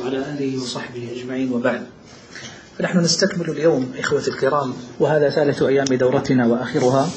وعلى 0.00 0.18
آله 0.18 0.62
وصحبه 0.62 1.08
أجمعين 1.16 1.52
وبعد. 1.52 1.86
فنحن 2.78 2.98
نستكمل 2.98 3.50
اليوم 3.50 3.92
إخوة 3.98 4.22
الكرام 4.28 4.72
وهذا 5.00 5.30
ثالث 5.30 5.62
أيام 5.62 5.84
دورتنا 5.84 6.46
وآخرها. 6.46 7.10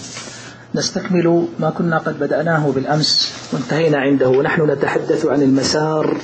نستكمل 0.76 1.48
ما 1.60 1.70
كنا 1.70 1.98
قد 1.98 2.20
بدأناه 2.20 2.72
بالأمس 2.72 3.34
وانتهينا 3.54 3.98
عنده. 3.98 4.30
ونحن 4.30 4.72
نتحدث 4.72 5.26
عن 5.26 5.42
المسار 5.42 6.18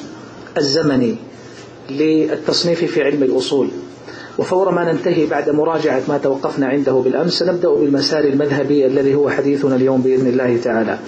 الزمني 0.57 1.15
للتصنيف 1.89 2.83
في 2.83 3.03
علم 3.03 3.23
الأصول. 3.23 3.69
وفور 4.37 4.71
ما 4.71 4.91
ننتهي 4.91 5.25
بعد 5.25 5.49
مراجعة 5.49 6.03
ما 6.07 6.17
توقفنا 6.17 6.67
عنده 6.67 6.93
بالأمس 6.93 7.33
سنبدأ 7.33 7.69
بالمسار 7.69 8.23
المذهبي 8.23 8.85
الذي 8.85 9.15
هو 9.15 9.29
حديثنا 9.29 9.75
اليوم 9.75 10.01
بإذن 10.01 10.27
الله 10.27 10.57
تعالى. 10.63 10.99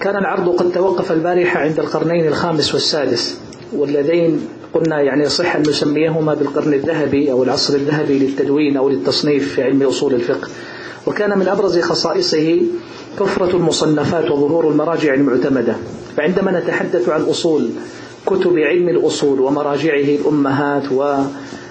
كان 0.00 0.16
العرض 0.16 0.48
قد 0.56 0.72
توقف 0.72 1.12
البارحة 1.12 1.60
عند 1.60 1.78
القرنين 1.78 2.26
الخامس 2.28 2.74
والسادس 2.74 3.38
واللذين 3.72 4.40
قلنا 4.74 5.00
يعني 5.00 5.24
يصح 5.24 5.56
أن 5.56 5.62
نسميهما 5.62 6.34
بالقرن 6.34 6.74
الذهبي 6.74 7.32
أو 7.32 7.42
العصر 7.42 7.74
الذهبي 7.74 8.18
للتدوين 8.18 8.76
أو 8.76 8.88
للتصنيف 8.88 9.54
في 9.54 9.62
علم 9.62 9.82
أصول 9.82 10.14
الفقه. 10.14 10.48
وكان 11.06 11.38
من 11.38 11.48
أبرز 11.48 11.78
خصائصه 11.80 12.60
كثرة 13.20 13.56
المصنفات 13.56 14.30
وظهور 14.30 14.68
المراجع 14.70 15.14
المعتمدة. 15.14 15.76
فعندما 16.16 16.60
نتحدث 16.60 17.08
عن 17.08 17.20
أصول 17.22 17.68
كتب 18.26 18.58
علم 18.58 18.88
الأصول 18.88 19.40
ومراجعه 19.40 20.00
الأمهات 20.16 20.82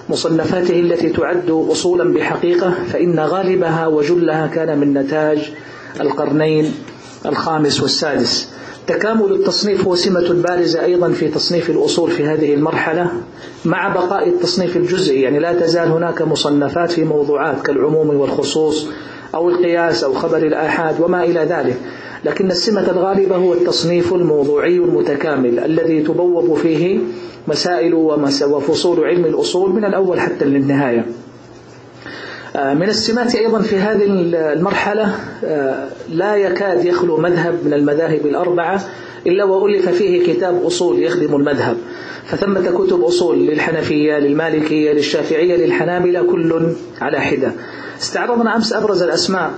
ومصنفاته 0.09 0.79
التي 0.79 1.09
تعد 1.09 1.49
أصولا 1.71 2.13
بحقيقة 2.13 2.73
فإن 2.93 3.19
غالبها 3.19 3.87
وجلها 3.87 4.47
كان 4.47 4.77
من 4.79 4.93
نتاج 4.93 5.51
القرنين 6.01 6.73
الخامس 7.29 7.81
والسادس. 7.81 8.49
تكامل 8.87 9.31
التصنيف 9.31 9.87
هو 9.87 9.95
سمة 9.95 10.33
بارزة 10.33 10.83
أيضا 10.83 11.09
في 11.09 11.27
تصنيف 11.27 11.69
الأصول 11.69 12.11
في 12.11 12.25
هذه 12.25 12.53
المرحلة 12.53 13.11
مع 13.65 13.93
بقاء 13.93 14.29
التصنيف 14.29 14.77
الجزئي. 14.77 15.21
يعني 15.21 15.39
لا 15.39 15.53
تزال 15.53 15.87
هناك 15.91 16.21
مصنفات 16.21 16.91
في 16.91 17.03
موضوعات 17.03 17.61
كالعموم 17.61 18.09
والخصوص 18.09 18.87
أو 19.35 19.49
القياس 19.49 20.03
أو 20.03 20.13
خبر 20.13 20.37
الآحاد 20.37 21.01
وما 21.01 21.23
إلى 21.23 21.39
ذلك. 21.39 21.77
لكن 22.25 22.51
السمة 22.51 22.89
الغالبة 22.89 23.35
هو 23.35 23.53
التصنيف 23.53 24.13
الموضوعي 24.13 24.77
المتكامل 24.77 25.59
الذي 25.59 26.01
تبوب 26.01 26.57
فيه 26.57 26.99
مسائل 27.47 27.93
وفصول 27.93 29.03
علم 29.03 29.25
الأصول 29.25 29.73
من 29.73 29.85
الأول 29.85 30.19
حتى 30.19 30.45
للنهاية. 30.45 31.05
من 32.55 32.89
السمات 32.89 33.35
أيضا 33.35 33.61
في 33.61 33.75
هذه 33.75 34.03
المرحلة 34.53 35.15
لا 36.09 36.35
يكاد 36.35 36.85
يخلو 36.85 37.17
مذهب 37.17 37.55
من 37.65 37.73
المذاهب 37.73 38.25
الأربعة 38.25 38.81
إلا 39.27 39.43
وألف 39.43 39.89
فيه 39.89 40.33
كتاب 40.33 40.63
أصول 40.63 41.03
يخدم 41.03 41.35
المذهب. 41.35 41.77
فثمة 42.25 42.71
كتب 42.71 43.01
أصول 43.03 43.37
للحنفية 43.47 44.19
للمالكية 44.19 44.91
للشافعية 44.91 45.55
للحنابلة 45.55 46.23
كل 46.23 46.73
على 47.01 47.19
حدة. 47.19 47.51
استعرضنا 48.01 48.55
أمس 48.55 48.73
أبرز 48.73 49.03
الأسماء 49.03 49.51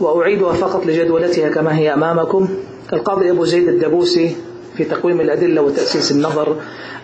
وأعيدها 0.00 0.52
فقط 0.52 0.86
لجدولتها 0.86 1.48
كما 1.48 1.78
هي 1.78 1.94
أمامكم. 1.94 2.48
القاضي 2.92 3.30
أبو 3.30 3.44
زيد 3.44 3.68
الدبوسي 3.68 4.36
في 4.76 4.84
تقويم 4.84 5.20
الأدلة 5.20 5.62
وتأسيس 5.62 6.12
النظر 6.12 6.56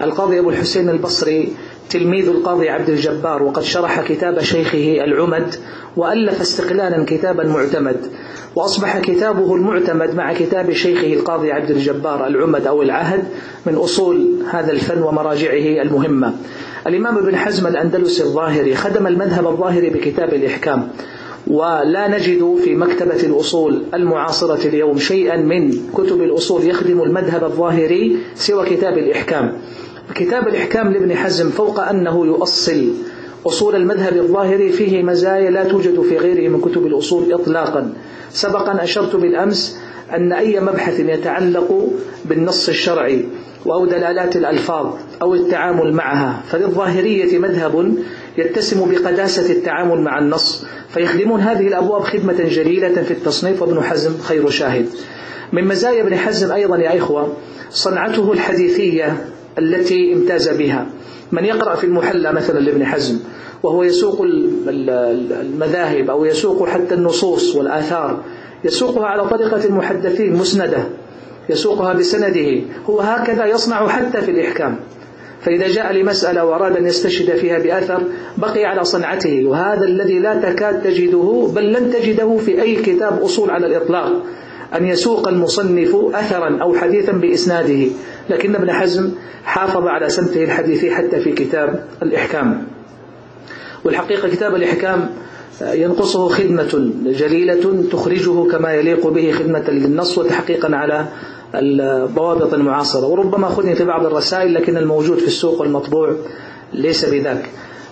القاضي 0.03 0.39
أبو 0.39 0.51
الحسين 0.51 0.89
البصري 0.89 1.53
تلميذ 1.91 2.29
القاضي 2.29 2.69
عبد 2.69 2.89
الجبار 2.89 3.43
وقد 3.43 3.63
شرح 3.63 4.01
كتاب 4.01 4.41
شيخه 4.41 5.05
العمد 5.05 5.55
وألف 5.97 6.41
استقلالا 6.41 7.05
كتابا 7.05 7.45
معتمد 7.45 7.97
وأصبح 8.57 8.99
كتابه 8.99 9.55
المعتمد 9.55 10.15
مع 10.15 10.33
كتاب 10.33 10.73
شيخه 10.73 11.13
القاضي 11.13 11.53
عبد 11.53 11.71
الجبار 11.71 12.27
العمد 12.27 12.67
أو 12.67 12.83
العهد 12.83 13.25
من 13.67 13.75
أصول 13.75 14.27
هذا 14.51 14.73
الفن 14.73 15.03
ومراجعه 15.03 15.83
المهمة. 15.83 16.35
الإمام 16.87 17.19
ابن 17.19 17.37
حزم 17.37 17.67
الأندلسي 17.67 18.23
الظاهري 18.23 18.75
خدم 18.75 19.07
المذهب 19.07 19.47
الظاهري 19.47 19.91
بكتاب 19.91 20.35
الإحكام 20.35 20.89
ولا 21.47 22.09
نجد 22.09 22.57
في 22.65 22.75
مكتبة 22.75 23.21
الأصول 23.23 23.83
المعاصرة 23.95 24.69
اليوم 24.69 24.99
شيئا 24.99 25.37
من 25.37 25.71
كتب 25.95 26.23
الأصول 26.23 26.67
يخدم 26.67 27.03
المذهب 27.03 27.45
الظاهري 27.45 28.17
سوى 28.35 28.67
كتاب 28.67 28.99
الإحكام. 28.99 29.53
كتاب 30.15 30.49
الإحكام 30.49 30.93
لابن 30.93 31.15
حزم 31.17 31.51
فوق 31.51 31.81
أنه 31.81 32.27
يؤصل 32.27 32.93
أصول 33.47 33.75
المذهب 33.77 34.17
الظاهري 34.17 34.73
فيه 34.73 35.03
مزايا 35.03 35.51
لا 35.51 35.65
توجد 35.65 36.01
في 36.01 36.17
غيره 36.17 36.49
من 36.49 36.61
كتب 36.61 36.87
الأصول 36.87 37.33
إطلاقا. 37.33 37.93
سبقا 38.31 38.85
أشرت 38.85 39.17
بالأمس 39.17 39.79
أن 40.17 40.33
أي 40.33 40.61
مبحث 40.61 41.01
يتعلق 41.01 41.91
بالنص 42.25 42.69
الشرعي 42.69 43.25
أو 43.67 43.87
دلالات 43.87 44.37
الألفاظ 44.37 44.87
أو 45.23 45.35
التعامل 45.35 45.93
معها 45.93 46.43
فللظاهرية 46.49 47.39
مذهب 47.39 47.95
يتسم 48.39 48.91
بقداسة 48.91 49.53
التعامل 49.53 50.01
مع 50.01 50.19
النص 50.19 50.65
فيخدمون 50.89 51.41
هذه 51.41 51.67
الأبواب 51.67 52.03
خدمة 52.03 52.45
جليلة 52.45 53.03
في 53.03 53.11
التصنيف. 53.11 53.63
وابن 53.63 53.83
حزم 53.83 54.19
خير 54.19 54.51
شاهد. 54.51 54.87
من 55.53 55.65
مزايا 55.65 56.03
ابن 56.03 56.17
حزم 56.17 56.53
أيضا 56.53 56.77
يا 56.79 56.99
إخوة 56.99 57.37
صنعته 57.71 58.33
الحديثية 58.33 59.25
التي 59.59 60.13
امتاز 60.13 60.49
بها. 60.49 60.87
من 61.33 61.45
يقرأ 61.45 61.75
في 61.75 61.85
المحلى 61.85 62.33
مثلا 62.33 62.59
لابن 62.59 62.85
حزم 62.85 63.19
وهو 63.63 63.83
يسوق 63.83 64.27
المذاهب 65.41 66.11
أو 66.11 66.25
يسوق 66.25 66.69
حتى 66.69 66.95
النصوص 66.95 67.57
والآثار 67.57 68.23
يسوقها 68.65 69.07
على 69.07 69.29
طريقة 69.29 69.65
المحدثين 69.65 70.33
مسندة 70.37 70.85
يسوقها 71.49 71.93
بسنده. 71.93 72.61
هو 72.91 73.01
هكذا 73.01 73.47
يصنع 73.47 73.89
حتى 73.89 74.21
في 74.21 74.31
الإحكام. 74.31 74.77
فإذا 75.41 75.69
جاء 75.69 75.93
لمسألة 75.93 76.45
وأراد 76.45 76.77
أن 76.77 76.87
يستشهد 76.87 77.37
فيها 77.37 77.59
بأثر 77.59 78.03
بقي 78.39 78.65
على 78.65 78.85
صنعته. 78.85 79.47
وهذا 79.47 79.85
الذي 79.85 80.19
لا 80.19 80.53
تكاد 80.53 80.83
تجده 80.83 81.49
بل 81.55 81.73
لن 81.73 81.93
تجده 81.93 82.37
في 82.37 82.63
أي 82.63 82.77
كتاب 82.77 83.23
أصول 83.23 83.51
على 83.51 83.67
الإطلاق. 83.67 84.23
أن 84.77 84.87
يسوق 84.87 85.29
المصنف 85.29 85.95
أثرا 86.15 86.59
أو 86.63 86.75
حديثا 86.75 87.13
بإسناده. 87.13 87.87
لكن 88.31 88.55
ابن 88.55 88.73
حزم 88.73 89.11
حافظ 89.45 89.87
على 89.87 90.09
سمته 90.09 90.45
الحديثي 90.45 90.91
حتى 90.91 91.21
في 91.21 91.33
كتاب 91.33 91.85
الإحكام. 92.03 92.67
والحقيقة 93.85 94.29
كتاب 94.29 94.55
الإحكام 94.55 95.11
ينقصه 95.61 96.29
خدمة 96.29 96.91
جليلة 97.07 97.83
تخرجه 97.93 98.49
كما 98.51 98.73
يليق 98.75 99.07
به 99.07 99.33
خدمة 99.33 99.71
للنص 99.71 100.19
وتحقيقا 100.19 100.77
على 100.77 101.07
الضوابط 101.55 102.55
المعاصرة. 102.55 103.07
وربما 103.07 103.49
خذني 103.49 103.75
في 103.75 103.85
بعض 103.85 104.07
الرسائل 104.07 104.55
لكن 104.55 104.77
الموجود 104.77 105.19
في 105.19 105.27
السوق 105.27 105.61
والمطبوع 105.61 106.17
ليس 106.73 107.05
بذاك. 107.05 107.49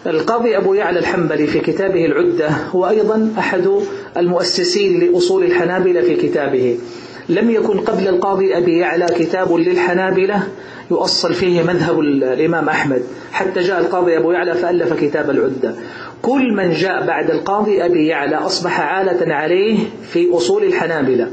القاضي 0.07 0.57
أبو 0.57 0.75
يعلى 0.75 0.99
الحنبلي 0.99 1.47
في 1.47 1.59
كتابه 1.61 2.05
العدة 2.05 2.49
هو 2.49 2.89
أيضا 2.89 3.33
أحد 3.39 3.69
المؤسسين 4.17 5.01
لأصول 5.01 5.45
الحنابلة 5.45 6.01
في 6.01 6.17
كتابه. 6.17 6.79
لم 7.29 7.51
يكن 7.51 7.79
قبل 7.79 8.09
القاضي 8.09 8.57
أبي 8.57 8.79
يعلى 8.79 9.07
كتاب 9.07 9.55
للحنابلة 9.55 10.43
يؤصل 10.91 11.35
فيه 11.35 11.63
مذهب 11.63 12.01
الإمام 12.01 12.69
أحمد. 12.69 13.03
حتى 13.33 13.61
جاء 13.61 13.81
القاضي 13.81 14.19
أبو 14.19 14.33
يعلى 14.33 14.55
فألف 14.55 14.93
كتاب 14.93 15.31
العدة. 15.31 15.75
كل 16.23 16.55
من 16.55 16.73
جاء 16.73 17.07
بعد 17.07 17.31
القاضي 17.31 17.85
أبي 17.85 18.07
يعلى 18.07 18.37
أصبح 18.37 18.81
عالة 18.81 19.35
عليه 19.35 19.79
في 20.03 20.37
أصول 20.37 20.65
الحنابلة 20.65 21.29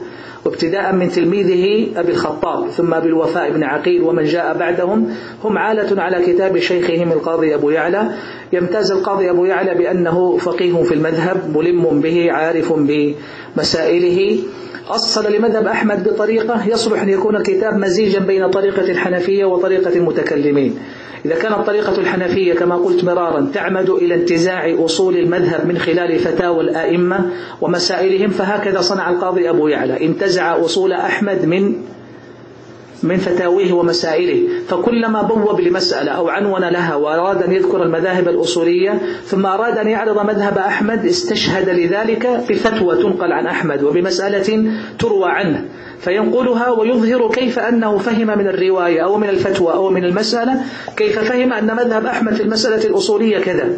وابتداء 0.45 0.93
من 0.93 1.09
تلميذه 1.09 1.87
أبي 1.99 2.11
الخطاب 2.11 2.69
ثم 2.69 2.93
أبي 2.93 3.07
الوفاء 3.07 3.51
بن 3.51 3.63
عقيل 3.63 4.01
ومن 4.03 4.23
جاء 4.23 4.57
بعدهم 4.57 5.15
هم 5.43 5.57
عالة 5.57 6.01
على 6.01 6.25
كتاب 6.25 6.59
شيخهم 6.59 7.11
القاضي 7.11 7.55
أبو 7.55 7.69
يعلى. 7.69 8.11
يمتاز 8.53 8.91
القاضي 8.91 9.29
أبو 9.29 9.45
يعلى 9.45 9.73
بأنه 9.73 10.37
فقيه 10.37 10.83
في 10.83 10.93
المذهب 10.93 11.57
ملم 11.57 12.01
به 12.01 12.31
عارف 12.31 12.73
بمسائله. 12.73 14.39
أصل 14.89 15.33
لمذهب 15.33 15.67
أحمد 15.67 16.09
بطريقة 16.09 16.67
يصلح 16.67 17.01
أن 17.01 17.09
يكون 17.09 17.35
الكتاب 17.35 17.77
مزيجا 17.77 18.19
بين 18.19 18.49
طريقة 18.49 18.91
الحنفية 18.91 19.45
وطريقة 19.45 19.95
المتكلمين. 19.95 20.79
إذا 21.25 21.35
كانت 21.35 21.55
طريقة 21.67 21.97
الحنفية 21.97 22.53
كما 22.53 22.75
قلت 22.75 23.03
مرارا 23.03 23.51
تعمد 23.53 23.89
إلى 23.89 24.15
انتزاع 24.15 24.75
أصول 24.85 25.17
المذهب 25.17 25.67
من 25.67 25.77
خلال 25.77 26.19
فتاوى 26.19 26.61
الآئمة 26.61 27.29
ومسائلهم 27.61 28.29
فهكذا 28.29 28.81
صنع 28.81 29.09
القاضي 29.09 29.49
أبو 29.49 29.67
يعلى. 29.67 30.05
انتزع 30.05 30.59
أصول 30.65 30.93
أحمد 30.93 31.45
من 31.45 31.75
من 33.03 33.17
فتاويه 33.17 33.73
ومسائله. 33.73 34.47
فكلما 34.67 35.21
بوب 35.21 35.61
لمسألة 35.61 36.11
أو 36.11 36.29
عنون 36.29 36.61
لها 36.61 36.95
وأراد 36.95 37.43
أن 37.43 37.51
يذكر 37.51 37.83
المذاهب 37.83 38.27
الأصولية 38.27 39.01
ثم 39.25 39.45
أراد 39.45 39.77
أن 39.77 39.87
يعرض 39.87 40.25
مذهب 40.25 40.57
أحمد 40.57 41.05
استشهد 41.05 41.69
لذلك 41.69 42.27
بفتوى 42.49 43.03
تنقل 43.03 43.31
عن 43.31 43.45
أحمد 43.45 43.83
وبمسألة 43.83 44.71
تروى 44.99 45.29
عنه. 45.29 45.65
فينقلها 45.99 46.69
ويظهر 46.69 47.31
كيف 47.31 47.59
أنه 47.59 47.97
فهم 47.97 48.27
من 48.27 48.47
الرواية 48.47 49.03
أو 49.03 49.17
من 49.17 49.29
الفتوى 49.29 49.73
أو 49.73 49.89
من 49.89 50.05
المسألة 50.05 50.61
كيف 50.97 51.19
فهم 51.19 51.53
أن 51.53 51.75
مذهب 51.75 52.05
أحمد 52.05 52.33
في 52.33 52.43
المسألة 52.43 52.87
الأصولية 52.87 53.39
كذا. 53.39 53.69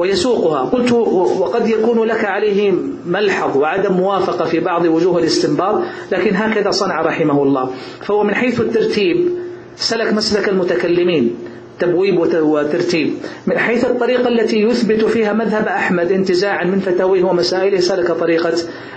ويسوقها. 0.00 0.60
قلت 0.64 0.92
وقد 0.92 1.68
يكون 1.68 2.04
لك 2.04 2.24
عليه 2.24 2.72
ملحظ 3.06 3.56
وعدم 3.56 3.92
موافقة 3.92 4.44
في 4.44 4.60
بعض 4.60 4.84
وجوه 4.84 5.18
الاستنباط 5.18 5.82
لكن 6.12 6.36
هكذا 6.36 6.70
صنع 6.70 7.00
رحمه 7.00 7.42
الله. 7.42 7.70
فهو 8.00 8.24
من 8.24 8.34
حيث 8.34 8.60
الترتيب 8.60 9.28
سلك 9.76 10.12
مسلك 10.12 10.48
المتكلمين 10.48 11.34
تبويب 11.78 12.18
وترتيب. 12.34 13.14
من 13.46 13.58
حيث 13.58 13.84
الطريقة 13.84 14.28
التي 14.28 14.62
يثبت 14.62 15.04
فيها 15.04 15.32
مذهب 15.32 15.66
أحمد 15.66 16.12
انتزاعا 16.12 16.64
من 16.64 16.78
فتاويه 16.80 17.24
ومسائله 17.24 17.80
سلك 17.80 18.10
طريقة 18.10 18.52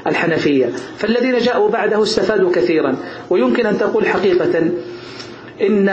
الحنفية. 0.07 0.69
فالذين 0.97 1.37
جاءوا 1.37 1.69
بعده 1.69 2.03
استفادوا 2.03 2.51
كثيرا. 2.51 2.95
ويمكن 3.29 3.65
أن 3.65 3.77
تقول 3.77 4.07
حقيقة 4.07 4.59
إن 5.61 5.85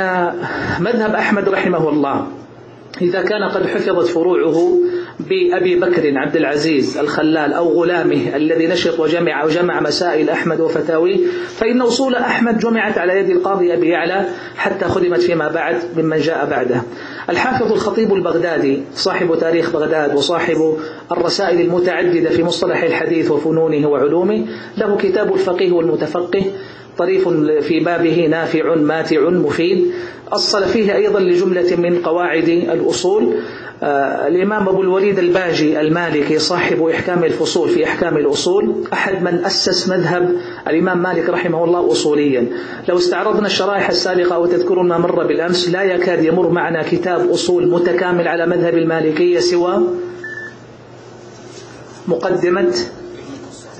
مذهب 0.80 1.14
أحمد 1.14 1.48
رحمه 1.48 1.88
الله 1.88 2.26
إذا 3.02 3.22
كان 3.22 3.42
قد 3.42 3.66
حفظت 3.66 4.06
فروعه 4.06 4.78
بأبي 5.20 5.76
بكر 5.76 6.18
عبد 6.18 6.36
العزيز 6.36 6.98
الخلال 6.98 7.52
أو 7.52 7.82
غلامه 7.82 8.36
الذي 8.36 8.66
نشط 8.66 9.00
وجمع 9.00 9.44
وجمع 9.44 9.80
مسائل 9.80 10.30
أحمد 10.30 10.60
وفتاويه 10.60 11.16
فإن 11.56 11.80
أصول 11.80 12.14
أحمد 12.14 12.58
جمعت 12.58 12.98
على 12.98 13.18
يد 13.18 13.30
القاضي 13.30 13.74
أبي 13.74 13.88
يعلى 13.88 14.28
حتى 14.56 14.84
خدمت 14.84 15.20
فيما 15.20 15.48
بعد 15.48 15.76
ممن 15.96 16.18
جاء 16.18 16.46
بعده. 16.50 16.82
الحافظ 17.30 17.72
الخطيب 17.72 18.14
البغدادي 18.14 18.82
صاحب 18.94 19.38
تاريخ 19.40 19.70
بغداد 19.70 20.14
وصاحب 20.14 20.76
الرسائل 21.12 21.60
المتعددة 21.60 22.30
في 22.30 22.42
مصطلح 22.42 22.82
الحديث 22.82 23.30
وفنونه 23.30 23.88
وعلومه 23.88 24.46
له 24.76 24.96
كتاب 24.96 25.34
الفقيه 25.34 25.72
والمتفقه 25.72 26.44
طريف 27.00 27.28
في 27.68 27.80
بابه 27.80 28.26
نافع 28.26 28.74
ماتع 28.74 29.28
مفيد. 29.28 29.92
أصل 30.32 30.64
فيه 30.64 30.94
أيضا 30.96 31.20
لجملة 31.20 31.76
من 31.76 31.98
قواعد 31.98 32.48
الأصول. 32.48 33.34
آه، 33.82 34.28
الإمام 34.28 34.68
أبو 34.68 34.82
الوليد 34.82 35.18
الباجي 35.18 35.80
المالكي 35.80 36.38
صاحب 36.38 36.82
إحكام 36.82 37.24
الفصول 37.24 37.68
في 37.68 37.84
إحكام 37.84 38.16
الأصول. 38.16 38.74
أحد 38.92 39.22
من 39.22 39.44
أسس 39.44 39.88
مذهب 39.88 40.36
الإمام 40.68 41.02
مالك 41.02 41.28
رحمه 41.28 41.64
الله 41.64 41.92
أصوليا. 41.92 42.46
لو 42.88 42.96
استعرضنا 42.96 43.46
الشرائح 43.46 43.88
السابقة 43.88 44.34
أو 44.34 44.46
تذكرون 44.46 44.88
ما 44.88 44.98
مر 44.98 45.26
بالأمس 45.26 45.68
لا 45.68 45.82
يكاد 45.82 46.24
يمر 46.24 46.48
معنا 46.50 46.82
كتاب 46.82 47.30
أصول 47.30 47.70
متكامل 47.70 48.28
على 48.28 48.46
مذهب 48.46 48.74
المالكية 48.74 49.38
سوى 49.38 49.82
مقدمة 52.08 52.74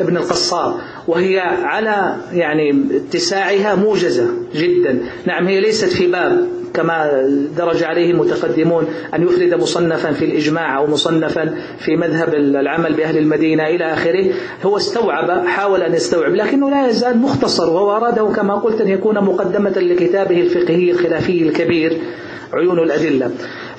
ابن 0.01 0.17
القصار 0.17 0.81
وهي 1.09 1.39
على 1.41 2.17
يعني 2.33 2.87
اتساعها 2.97 3.75
موجزة 3.75 4.27
جدا. 4.55 4.99
نعم 5.27 5.49
هي 5.49 5.61
ليست 5.61 5.89
في 5.89 6.07
باب 6.07 6.49
كما 6.75 7.23
درج 7.57 7.83
عليه 7.83 8.11
المتقدمون 8.11 8.85
أن 9.15 9.23
يفرد 9.23 9.55
مصنفا 9.55 10.13
في 10.13 10.25
الإجماع 10.25 10.79
أو 10.79 10.87
مصنفا 10.87 11.55
في 11.79 11.97
مذهب 11.97 12.35
العمل 12.35 12.95
بأهل 12.95 13.19
المدينة 13.19 13.67
إلى 13.67 13.93
آخره. 13.93 14.27
هو 14.63 14.77
استوعب 14.77 15.47
حاول 15.47 15.83
أن 15.83 15.95
يستوعب 15.95 16.35
لكنه 16.35 16.71
لا 16.71 16.89
يزال 16.89 17.19
مختصر 17.19 17.71
وهو 17.71 17.97
أراده 17.97 18.25
كما 18.37 18.55
قلت 18.55 18.81
أن 18.81 18.89
يكون 18.89 19.15
مقدمة 19.25 19.71
لكتابه 19.71 20.41
الفقهي 20.41 20.91
الخلافي 20.91 21.43
الكبير 21.43 21.99
عيون 22.53 22.79
الأدلة. 22.79 23.31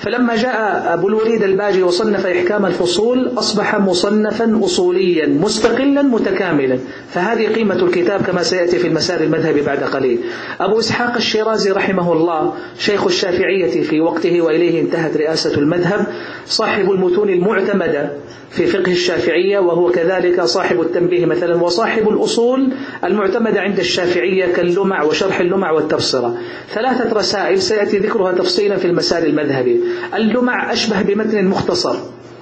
فلما 0.02 0.36
جاء 0.36 0.94
أبو 0.94 1.08
الوليد 1.08 1.44
الباجي 1.44 1.84
وصنف 1.84 2.26
إحكام 2.26 2.66
الفصول 2.66 3.32
أصبح 3.38 3.76
مصنفا 3.80 4.60
أصوليا 4.64 5.28
مستقلا 5.28 6.02
متكاملا. 6.02 6.80
فهذه 7.10 7.48
قيمة 7.48 7.76
الكتاب 7.76 8.22
كما 8.22 8.44
سيأتي 8.44 8.80
في 8.80 8.88
المسار 8.88 9.22
المذهبي 9.22 9.62
بعد 9.62 9.84
قليل. 9.84 10.20
أبو 10.60 10.80
إسحاق 10.80 11.16
الشيرازي 11.16 11.72
رحمه 11.72 12.14
الله 12.14 12.54
شيخ 12.78 13.06
الشافعية 13.06 13.82
في 13.82 14.02
وقته 14.02 14.42
وإليه 14.42 14.82
انتهت 14.82 15.18
رئاسة 15.18 15.58
المذهب 15.58 16.08
صاحب 16.46 16.92
المتون 16.92 17.30
المعتمدة 17.30 18.12
في 18.52 18.66
فقه 18.66 18.92
الشافعية 18.92 19.60
وهو 19.60 19.92
كذلك 19.92 20.42
صاحب 20.42 20.82
التنبيه 20.82 21.26
مثلا 21.26 21.64
وصاحب 21.64 22.10
الأصول 22.10 22.70
المعتمدة 23.04 23.62
عند 23.62 23.80
الشافعية 23.80 24.46
كاللمع 24.46 25.04
وشرح 25.04 25.40
اللمع 25.40 25.72
والتبصرة. 25.72 26.38
ثلاثة 26.74 27.18
رسائل 27.20 27.62
سيأتي 27.62 27.98
ذكرها 27.98 28.32
تفصيلا 28.32 28.78
في 28.78 28.86
المسار 28.88 29.24
المذهبي. 29.24 29.82
اللمع 30.16 30.74
أشبه 30.74 31.02
بمتن 31.02 31.46
مختصر. 31.46 31.96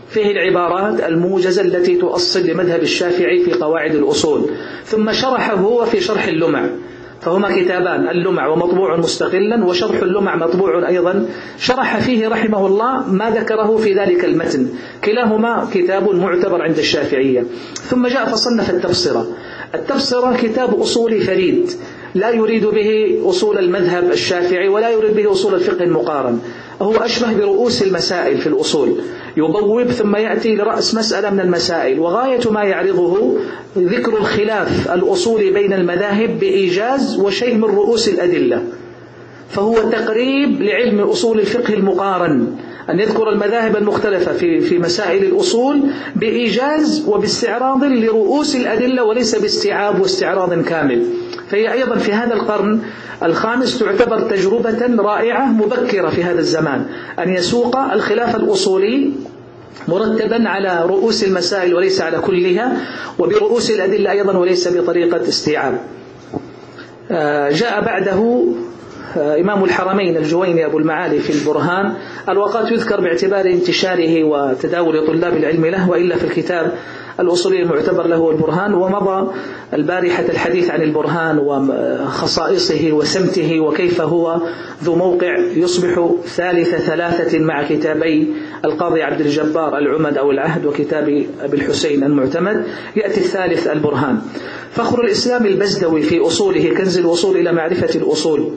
فيه 0.10 0.32
العبارات 0.32 1.00
الموجزة 1.02 1.62
التي 1.62 1.96
تؤصل 1.96 2.48
لمذهب 2.48 2.82
الشافعي 2.82 3.44
في 3.44 3.54
قواعد 3.54 3.96
الأصول. 3.96 4.50
ثم 4.86 5.12
شرحه 5.12 5.54
هو 5.54 5.86
في 5.86 6.02
شرح 6.02 6.28
اللمع. 6.28 6.70
فهما 7.22 7.56
كتابان 7.56 8.08
اللمع 8.10 8.48
ومطبوع 8.48 8.98
مستقلا 8.98 9.66
وشرح 9.66 10.02
اللمع 10.02 10.36
مطبوع 10.36 10.88
أيضا. 10.88 11.26
شرح 11.60 12.00
فيه 12.00 12.28
رحمه 12.28 12.68
الله 12.68 13.08
ما 13.08 13.30
ذكره 13.30 13.78
في 13.78 13.94
ذلك 13.94 14.26
المتن. 14.26 14.68
كلاهما 15.04 15.68
كتاب 15.74 16.16
معتبر 16.16 16.62
عند 16.62 16.78
الشافعية. 16.78 17.44
ثم 17.74 18.08
جاء 18.08 18.26
فصنف 18.26 18.70
التبصرة 18.70 19.28
التبصرة 19.76 20.38
كتاب 20.38 20.80
أصولي 20.80 21.20
فريد. 21.20 21.72
لا 22.16 22.30
يريد 22.30 22.66
به 22.66 23.22
أصول 23.26 23.58
المذهب 23.58 24.12
الشافعي 24.12 24.68
ولا 24.68 24.90
يريد 24.90 25.16
به 25.16 25.32
أصول 25.32 25.54
الفقه 25.54 25.84
المقارن. 25.84 26.40
هو 26.82 26.96
أشبه 26.96 27.34
برؤوس 27.34 27.84
المسائل 27.84 28.38
في 28.38 28.48
الأصول. 28.48 29.02
يبوب 29.38 29.84
ثم 29.84 30.16
يأتي 30.16 30.56
لرأس 30.56 30.96
مسألة 30.96 31.30
من 31.30 31.40
المسائل. 31.40 32.00
وغاية 32.00 32.52
ما 32.52 32.64
يعرضه 32.64 33.38
ذكر 33.78 34.18
الخلاف 34.18 34.92
الأصولي 34.92 35.52
بين 35.52 35.74
المذاهب 35.74 36.40
بإيجاز 36.40 37.20
وشيء 37.20 37.56
من 37.56 37.64
رؤوس 37.64 38.10
الأدلة. 38.10 38.64
فهو 39.50 39.74
تقريب 39.74 40.62
لعلم 40.62 41.00
أصول 41.00 41.40
الفقه 41.40 41.74
المقارن. 41.74 42.48
أن 42.90 43.00
يذكر 43.00 43.30
المذاهب 43.30 43.76
المختلفة 43.76 44.34
في 44.34 44.60
في 44.62 44.80
مسائل 44.80 45.24
الأصول 45.24 45.82
بإيجاز 46.16 47.06
وباستعراض 47.08 47.84
لرؤوس 47.84 48.56
الأدلة 48.56 49.04
وليس 49.04 49.36
باستيعاب 49.36 50.02
واستعراض 50.02 50.54
كامل. 50.64 51.06
فهي 51.50 51.74
أيضا 51.74 51.96
في 51.96 52.14
هذا 52.14 52.34
القرن 52.34 52.82
الخامس 53.24 53.80
تعتبر 53.80 54.20
تجربة 54.20 55.04
رائعة 55.04 55.46
مبكرة 55.46 56.10
في 56.10 56.24
هذا 56.24 56.40
الزمان 56.40 56.86
أن 57.20 57.34
يسوق 57.34 57.78
الخلاف 57.78 58.36
الأصولي 58.36 59.12
مرتبا 59.88 60.50
على 60.50 60.86
رؤوس 60.86 61.24
المسائل 61.24 61.76
وليس 61.76 62.02
على 62.02 62.18
كلها 62.18 62.78
وبرؤوس 63.20 63.72
الأدلة 63.72 64.12
أيضا 64.12 64.38
وليس 64.38 64.68
بطريقة 64.68 65.22
استيعاب. 65.22 65.80
آه، 67.12 67.50
جاء 67.50 67.82
بعده 67.86 68.46
آه، 69.18 69.40
إمام 69.40 69.64
الحرمين 69.64 70.18
الجويني 70.18 70.66
أبو 70.66 70.78
المعالي 70.78 71.20
في 71.20 71.34
البرهان 71.34 71.94
الوقات 72.30 72.72
يذكر 72.72 73.02
باعتبار 73.02 73.46
انتشاره 73.46 74.24
وتداول 74.24 75.08
طلاب 75.08 75.38
العلم 75.38 75.66
له 75.66 75.90
وإلا 75.90 76.16
في 76.16 76.24
الكتاب 76.24 76.74
الأصولي 77.20 77.62
المعتبر 77.62 78.08
له 78.08 78.32
البرهان 78.32 78.74
ومضى 78.74 79.32
البارحة 79.74 80.26
الحديث 80.30 80.70
عن 80.70 80.82
البرهان 80.82 81.40
وخصائصه 81.40 82.92
وسمته 82.92 83.60
وكيف 83.60 84.02
هو 84.02 84.42
ذو 84.84 84.96
موقع 84.96 85.38
يصبح 85.38 86.10
ثالث 86.26 86.76
ثلاثة 86.76 87.40
مع 87.40 87.68
كتابي 87.68 88.34
القاضي 88.66 89.02
عبد 89.04 89.22
الجبار 89.22 89.78
العمد 89.78 90.18
أو 90.18 90.32
العهد 90.32 90.66
وكتاب 90.66 91.26
أبي 91.42 91.58
الحسين 91.58 92.04
المعتمد. 92.04 92.66
يأتي 92.96 93.20
الثالث 93.20 93.68
البرهان. 93.68 94.22
فخر 94.72 95.04
الإسلام 95.04 95.46
البزدوي 95.46 96.02
في 96.02 96.20
أصوله 96.20 96.74
كنز 96.78 96.98
الوصول 96.98 97.38
إلى 97.38 97.54
معرفة 97.54 98.00
الأصول. 98.00 98.52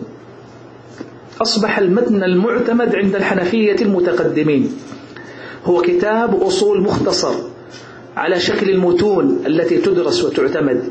أصبح 1.43 1.79
المتن 1.79 2.23
المعتمد 2.23 2.95
عند 2.95 3.15
الحنفية 3.15 3.77
المتقدمين. 3.83 4.73
هو 5.65 5.83
كتاب 5.83 6.43
أصول 6.43 6.81
مختصر. 6.81 7.52
على 8.17 8.41
شكل 8.41 8.71
المتون 8.71 9.39
التي 9.47 9.79
تدرس 9.79 10.25
وتعتمد. 10.25 10.83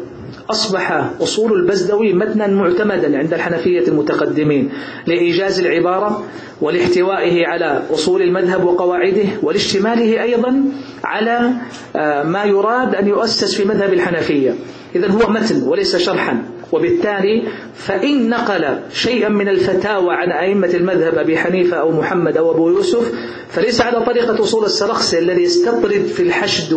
أصبح 0.50 1.12
أصول 1.22 1.54
البزدوي 1.54 2.14
متنا 2.14 2.48
معتمدا 2.48 3.18
عند 3.18 3.34
الحنفية 3.34 3.88
المتقدمين 3.88 4.70
لإيجاز 5.08 5.60
العبارة 5.60 6.24
ولاحتوائه 6.62 7.48
على 7.48 7.84
أصول 7.94 8.22
المذهب 8.22 8.64
وقواعده 8.66 9.26
ولاشتماله 9.44 10.24
أيضا 10.24 10.64
على 11.04 11.52
آه، 11.96 12.24
ما 12.24 12.44
يراد 12.44 12.96
أن 12.96 13.08
يؤسس 13.08 13.56
في 13.56 13.68
مذهب 13.68 13.94
الحنفية. 13.94 14.56
إذا 14.96 15.08
هو 15.08 15.30
متن 15.30 15.64
وليس 15.64 15.96
شرحا. 15.96 16.44
وبالتالي 16.72 17.44
فإن 17.76 18.30
نقل 18.30 18.80
شيئا 18.94 19.30
من 19.30 19.48
الفتاوى 19.50 20.14
عن 20.16 20.32
أئمة 20.32 20.68
المذهب 20.74 21.18
أبي 21.18 21.38
حنيفة 21.38 21.78
أو 21.78 21.92
محمد 21.92 22.38
أو 22.38 22.52
أبو 22.52 22.70
يوسف 22.70 23.12
فليس 23.50 23.82
على 23.82 24.06
طريقة 24.06 24.44
أصول 24.44 24.66
السرخسي 24.66 25.20
الذي 25.20 25.44
يستطرد 25.44 26.06
في 26.16 26.24
الحشد 26.24 26.74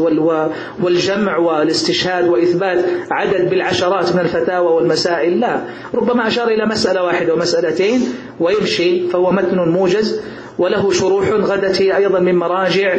والجمع 0.83 1.37
والاستشهاد 1.37 2.29
وإثبات 2.29 2.85
عدد 3.11 3.51
بالعشرات 3.51 4.13
من 4.15 4.21
الفتاوى 4.21 4.73
والمسائل 4.73 5.41
لا. 5.41 5.61
ربما 5.95 6.27
أشار 6.29 6.49
إلى 6.49 6.67
مسألة 6.67 7.03
واحدة 7.03 7.35
ومسألتين 7.35 8.01
ويمشي 8.41 9.09
فهو 9.09 9.31
متن 9.33 9.59
موجز 9.59 10.21
وله 10.59 10.91
شروح 10.91 11.29
غدت 11.29 11.83
هي 11.83 11.97
أيضا 11.97 12.19
من 12.19 12.35
مراجع 12.35 12.97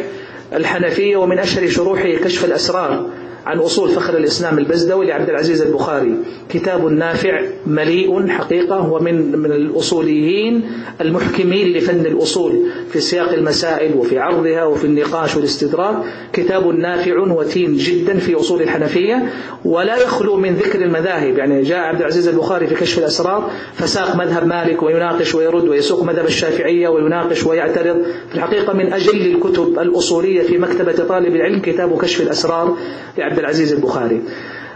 الحنفية 0.54 1.18
ومن 1.18 1.40
أشهر 1.40 1.68
شروحه 1.70 2.10
كشف 2.24 2.46
الأسرار. 2.46 3.06
عن 3.46 3.60
أصول 3.60 3.90
فخر 3.90 4.18
الإسلام 4.18 4.58
البزدوي 4.58 5.06
لعبد 5.06 5.30
العزيز 5.30 5.62
البخاري. 5.62 6.16
كتاب 6.50 6.86
نافع 6.86 7.42
مليء 7.68 8.28
حقيقة 8.28 8.92
ومن 8.92 9.40
من 9.40 9.52
الأصوليين 9.52 10.62
المحكمين 11.02 11.74
لفن 11.78 12.06
الأصول 12.06 12.60
في 12.92 13.00
سياق 13.00 13.32
المسائل 13.34 13.96
وفي 13.98 14.20
عرضها 14.20 14.66
وفي 14.66 14.86
النقاش 14.86 15.36
والاستدراك. 15.36 15.96
كتاب 16.34 16.68
نافع 16.68 17.20
وتين 17.20 17.78
جدا 17.78 18.18
في 18.18 18.36
أصول 18.36 18.62
الحنفية 18.62 19.30
ولا 19.66 19.96
يخلو 20.04 20.38
من 20.38 20.56
ذكر 20.56 20.82
المذاهب. 20.82 21.38
يعني 21.38 21.62
جاء 21.62 21.80
عبد 21.80 22.00
العزيز 22.00 22.28
البخاري 22.28 22.68
في 22.68 22.76
كشف 22.76 23.00
الأسرار 23.00 23.52
فساق 23.74 24.16
مذهب 24.16 24.48
مالك 24.48 24.84
ويناقش 24.84 25.36
ويرد 25.36 25.68
ويسوق 25.68 26.04
مذهب 26.04 26.26
الشافعية 26.26 26.88
ويناقش 26.88 27.46
ويعترض. 27.46 27.98
في 28.30 28.36
الحقيقة 28.36 28.74
من 28.74 28.94
أجل 28.94 29.36
الكتب 29.36 29.80
الأصولية 29.80 30.42
في 30.42 30.58
مكتبة 30.58 30.92
طالب 31.08 31.36
العلم 31.36 31.60
كتاب 31.62 31.98
كشف 32.02 32.22
الأسرار 32.22 32.78
لعبد 33.18 33.35
العزيز 33.40 33.74
البخاري. 33.74 34.22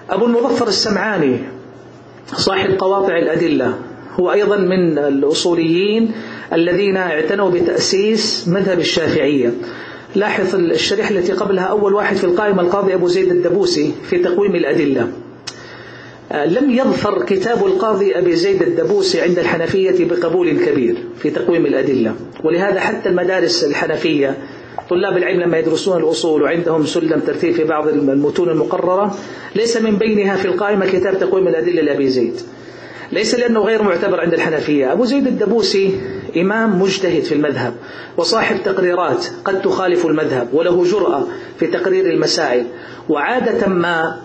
أبو 0.10 0.26
المظفر 0.26 0.68
السمعاني 0.68 1.38
صاحب 2.36 2.70
قواطع 2.80 3.18
الأدلة 3.18 3.74
هو 4.20 4.32
أيضا 4.32 4.58
من 4.58 4.98
الأصوليين 4.98 6.12
الذين 6.54 6.98
اعتنوا 6.98 7.50
بتأسيس 7.52 8.48
مذهب 8.48 8.80
الشافعية. 8.80 9.54
لاحظ 10.16 10.56
الشريحة 10.56 11.12
التي 11.12 11.34
قبلها 11.34 11.64
أول 11.64 11.94
واحد 11.94 12.16
في 12.16 12.24
القائمة 12.24 12.62
القاضي 12.62 12.94
أبو 12.94 13.08
زيد 13.08 13.32
الدبوسي 13.32 13.94
في 14.10 14.18
تقويم 14.18 14.56
الأدلة. 14.56 15.08
لم 16.46 16.72
يظفر 16.72 17.26
كتاب 17.26 17.66
القاضي 17.66 18.18
أبي 18.18 18.36
زيد 18.36 18.62
الدبوسي 18.62 19.22
عند 19.22 19.40
الحنفية 19.40 20.06
بقبول 20.06 20.66
كبير 20.66 20.98
في 21.22 21.30
تقويم 21.30 21.66
الأدلة. 21.66 22.16
ولهذا 22.44 22.80
حتى 22.80 23.10
المدارس 23.10 23.64
الحنفية 23.64 24.38
طلاب 24.90 25.18
العلم 25.18 25.42
لما 25.42 25.58
يدرسون 25.58 26.04
الأصول 26.04 26.42
وعندهم 26.42 26.86
سلم 26.86 27.20
ترتيب 27.20 27.54
في 27.54 27.64
بعض 27.64 27.88
المتون 27.88 28.50
المقررة 28.50 29.16
ليس 29.56 29.78
من 29.78 29.96
بينها 29.96 30.36
في 30.36 30.46
القائمة 30.46 30.86
كتاب 30.86 31.20
تقويم 31.20 31.48
الأدلة 31.48 31.82
لأبي 31.82 32.10
زيد. 32.10 32.42
ليس 33.12 33.36
لأنه 33.36 33.60
غير 33.60 33.84
معتبر 33.84 34.22
عند 34.22 34.34
الحنفية. 34.34 34.92
أبو 34.94 35.06
زيد 35.06 35.28
الدبوسي 35.28 36.02
إمام 36.38 36.82
مجتهد 36.82 37.24
في 37.24 37.34
المذهب 37.34 37.74
وصاحب 38.18 38.64
تقريرات 38.66 39.26
قد 39.46 39.62
تخالف 39.62 40.06
المذهب 40.06 40.54
وله 40.54 40.84
جرأة 40.84 41.24
في 41.60 41.68
تقرير 41.68 42.06
المسائل. 42.06 42.66
وعادة 43.10 43.68
ما 43.68 44.22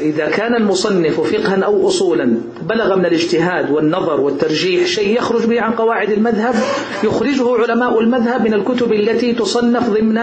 إذا 0.00 0.26
كان 0.26 0.54
المصنف 0.54 1.20
فقها 1.20 1.64
أو 1.64 1.88
أصولا 1.88 2.36
بلغ 2.68 2.96
من 2.96 3.06
الاجتهاد 3.06 3.70
والنظر 3.70 4.20
والترجيح 4.20 4.86
شيء 4.86 5.16
يخرج 5.16 5.46
به 5.46 5.60
عن 5.60 5.72
قواعد 5.72 6.10
المذهب 6.10 6.54
يخرجه 7.04 7.56
علماء 7.56 8.00
المذهب 8.00 8.44
من 8.44 8.54
الكتب 8.54 8.92
التي 8.92 9.32
تصنف 9.32 9.90
ضمن 9.90 10.20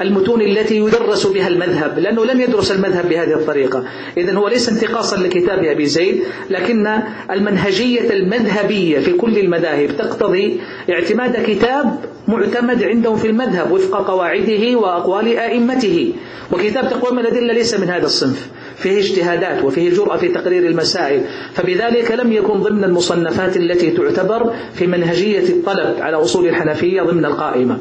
المتون 0.00 0.42
التي 0.42 0.76
يدرس 0.76 1.26
بها 1.26 1.48
المذهب 1.48 1.98
لأنه 1.98 2.24
لم 2.24 2.40
يدرس 2.40 2.72
المذهب 2.72 3.08
بهذه 3.08 3.32
الطريقة. 3.32 3.84
إذا 4.16 4.32
هو 4.32 4.48
ليس 4.48 4.68
انتقاصا 4.68 5.16
لكتاب 5.16 5.64
أبي 5.64 5.86
زيد 5.86 6.22
لكن 6.50 6.86
المنهجية 7.30 8.10
المذهبية 8.10 8.98
في 8.98 9.12
كل 9.12 9.38
المذاهب 9.38 9.96
تقتضي 9.96 10.60
اعتماد 10.90 11.42
كتاب 11.46 11.98
معتمد 12.28 12.82
عندهم 12.82 13.16
في 13.16 13.26
المذهب 13.26 13.72
وفق 13.72 14.06
قواعده 14.06 14.76
وأقوال 14.76 15.38
آئمته. 15.38 16.12
وكتاب 16.52 16.90
تقويم 16.90 17.18
الأدلة 17.18 17.52
ليس 17.52 17.74
من 17.80 17.88
هذا 17.88 18.06
الصنف. 18.06 18.48
فيه 18.76 18.98
اجتهادات 18.98 19.64
وفيه 19.64 19.90
جرأة 19.90 20.16
في 20.16 20.28
تقرير 20.28 20.66
المسائل. 20.66 21.22
فبذلك 21.54 22.10
لم 22.10 22.32
يكن 22.32 22.60
ضمن 22.62 22.84
المصنفات 22.84 23.56
التي 23.56 23.90
تعتبر 23.90 24.54
في 24.74 24.86
منهجية 24.86 25.48
الطلب 25.48 25.94
على 26.00 26.16
أصول 26.16 26.48
الحنفية 26.48 27.02
ضمن 27.02 27.24
القائمة. 27.24 27.78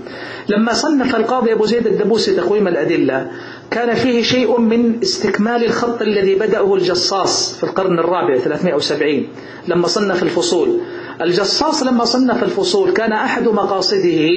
لما 0.49 0.73
صنف 0.73 1.15
القاضي 1.15 1.53
أبو 1.53 1.65
زيد 1.65 1.87
الدبوسي 1.87 2.35
تقويم 2.35 2.67
الأدلة 2.67 3.27
كان 3.71 3.93
فيه 3.95 4.21
شيء 4.21 4.59
من 4.59 4.99
استكمال 5.03 5.63
الخط 5.65 6.01
الذي 6.01 6.35
بدأه 6.35 6.75
الجصاص 6.75 7.57
في 7.57 7.63
القرن 7.63 7.99
الرابع 7.99 8.37
370 8.37 9.27
لما 9.67 9.87
صنف 9.87 10.23
الفصول. 10.23 10.79
الجصاص 11.21 11.83
لما 11.83 12.05
صنف 12.05 12.43
الفصول 12.43 12.91
كان 12.91 13.11
أحد 13.11 13.47
مقاصده 13.47 14.29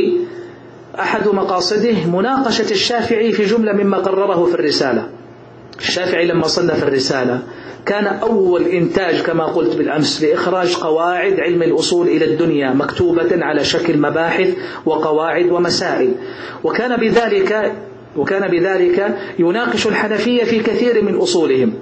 أحد 1.00 1.28
مقاصده 1.28 2.06
مناقشة 2.06 2.70
الشافعي 2.70 3.32
في 3.32 3.44
جملة 3.44 3.72
مما 3.72 3.96
قرره 3.96 4.44
في 4.44 4.54
الرسالة. 4.54 5.08
الشافعي 5.78 6.26
لما 6.26 6.46
صنف 6.46 6.82
الرسالة 6.82 7.42
كان 7.86 8.06
أول 8.06 8.66
إنتاج 8.66 9.22
كما 9.22 9.44
قلت 9.44 9.76
بالأمس 9.76 10.22
لإخراج 10.22 10.74
قواعد 10.74 11.40
علم 11.40 11.62
الأصول 11.62 12.08
إلى 12.08 12.24
الدنيا 12.24 12.70
مكتوبة 12.72 13.44
على 13.44 13.64
شكل 13.64 13.98
مباحث 13.98 14.48
وقواعد 14.86 15.46
ومسائل. 15.52 16.12
وكان 16.64 16.96
بذلك 16.96 17.72
وكان 18.16 18.50
بذلك 18.50 19.16
يناقش 19.38 19.86
الحنفية 19.86 20.44
في 20.44 20.60
كثير 20.60 21.04
من 21.04 21.14
أصولهم. 21.14 21.74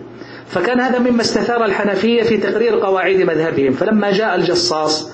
فكان 0.48 0.80
هذا 0.80 0.98
مما 0.98 1.20
استثار 1.20 1.64
الحنفية 1.64 2.22
في 2.22 2.36
تقرير 2.36 2.80
قواعد 2.80 3.16
مذهبهم. 3.16 3.72
فلما 3.72 4.10
جاء 4.10 4.34
الجصاص 4.34 5.12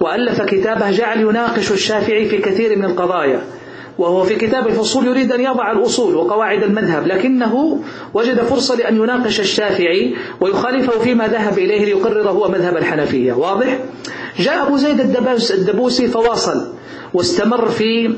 وألف 0.00 0.42
كتابه 0.42 0.90
جعل 0.90 1.20
يناقش 1.20 1.72
الشافعي 1.72 2.28
في 2.28 2.38
كثير 2.38 2.78
من 2.78 2.84
القضايا. 2.84 3.40
وهو 4.00 4.24
في 4.24 4.34
كتاب 4.34 4.66
الفصول 4.66 5.06
يريد 5.06 5.32
أن 5.32 5.40
يضع 5.40 5.72
الأصول 5.72 6.14
وقواعد 6.14 6.62
المذهب 6.62 7.06
لكنه 7.06 7.80
وجد 8.14 8.40
فرصة 8.40 8.76
لأن 8.76 8.96
يناقش 8.96 9.40
الشافعي 9.40 10.14
ويخالفه 10.40 10.98
فيما 10.98 11.28
ذهب 11.28 11.58
إليه 11.58 11.84
ليقرر 11.84 12.30
هو 12.30 12.48
مذهب 12.48 12.76
الحنفية 12.76 13.32
واضح؟ 13.32 13.78
جاء 14.38 14.66
أبو 14.66 14.76
زيد 14.76 15.00
الدبوسي 15.50 16.08
فواصل 16.08 16.72
واستمر 17.14 17.68
في 17.68 18.14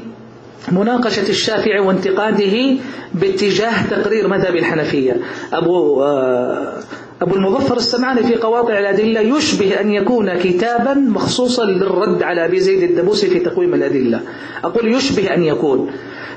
مناقشة 0.72 1.28
الشافعي 1.28 1.80
وانتقاده 1.80 2.76
باتجاه 3.14 3.86
تقرير 3.90 4.28
مذهب 4.28 4.56
الحنفية 4.56 5.20
أبو 5.52 6.02
آه، 6.02 6.80
أبو 7.22 7.34
المظفر 7.34 7.76
السمعاني 7.76 8.22
في 8.22 8.34
قواطع 8.34 8.78
الأدلة 8.78 9.20
يشبه 9.20 9.80
أن 9.80 9.92
يكون 9.92 10.38
كتابا 10.38 10.94
مخصوصا 10.94 11.64
للرد 11.64 12.22
على 12.22 12.44
أبي 12.44 12.60
زيد 12.60 12.82
الدبوسي 12.82 13.26
في 13.26 13.38
تقويم 13.38 13.74
الأدلة. 13.74 14.20
أقول 14.64 14.94
يشبه 14.94 15.34
أن 15.34 15.42
يكون. 15.42 15.90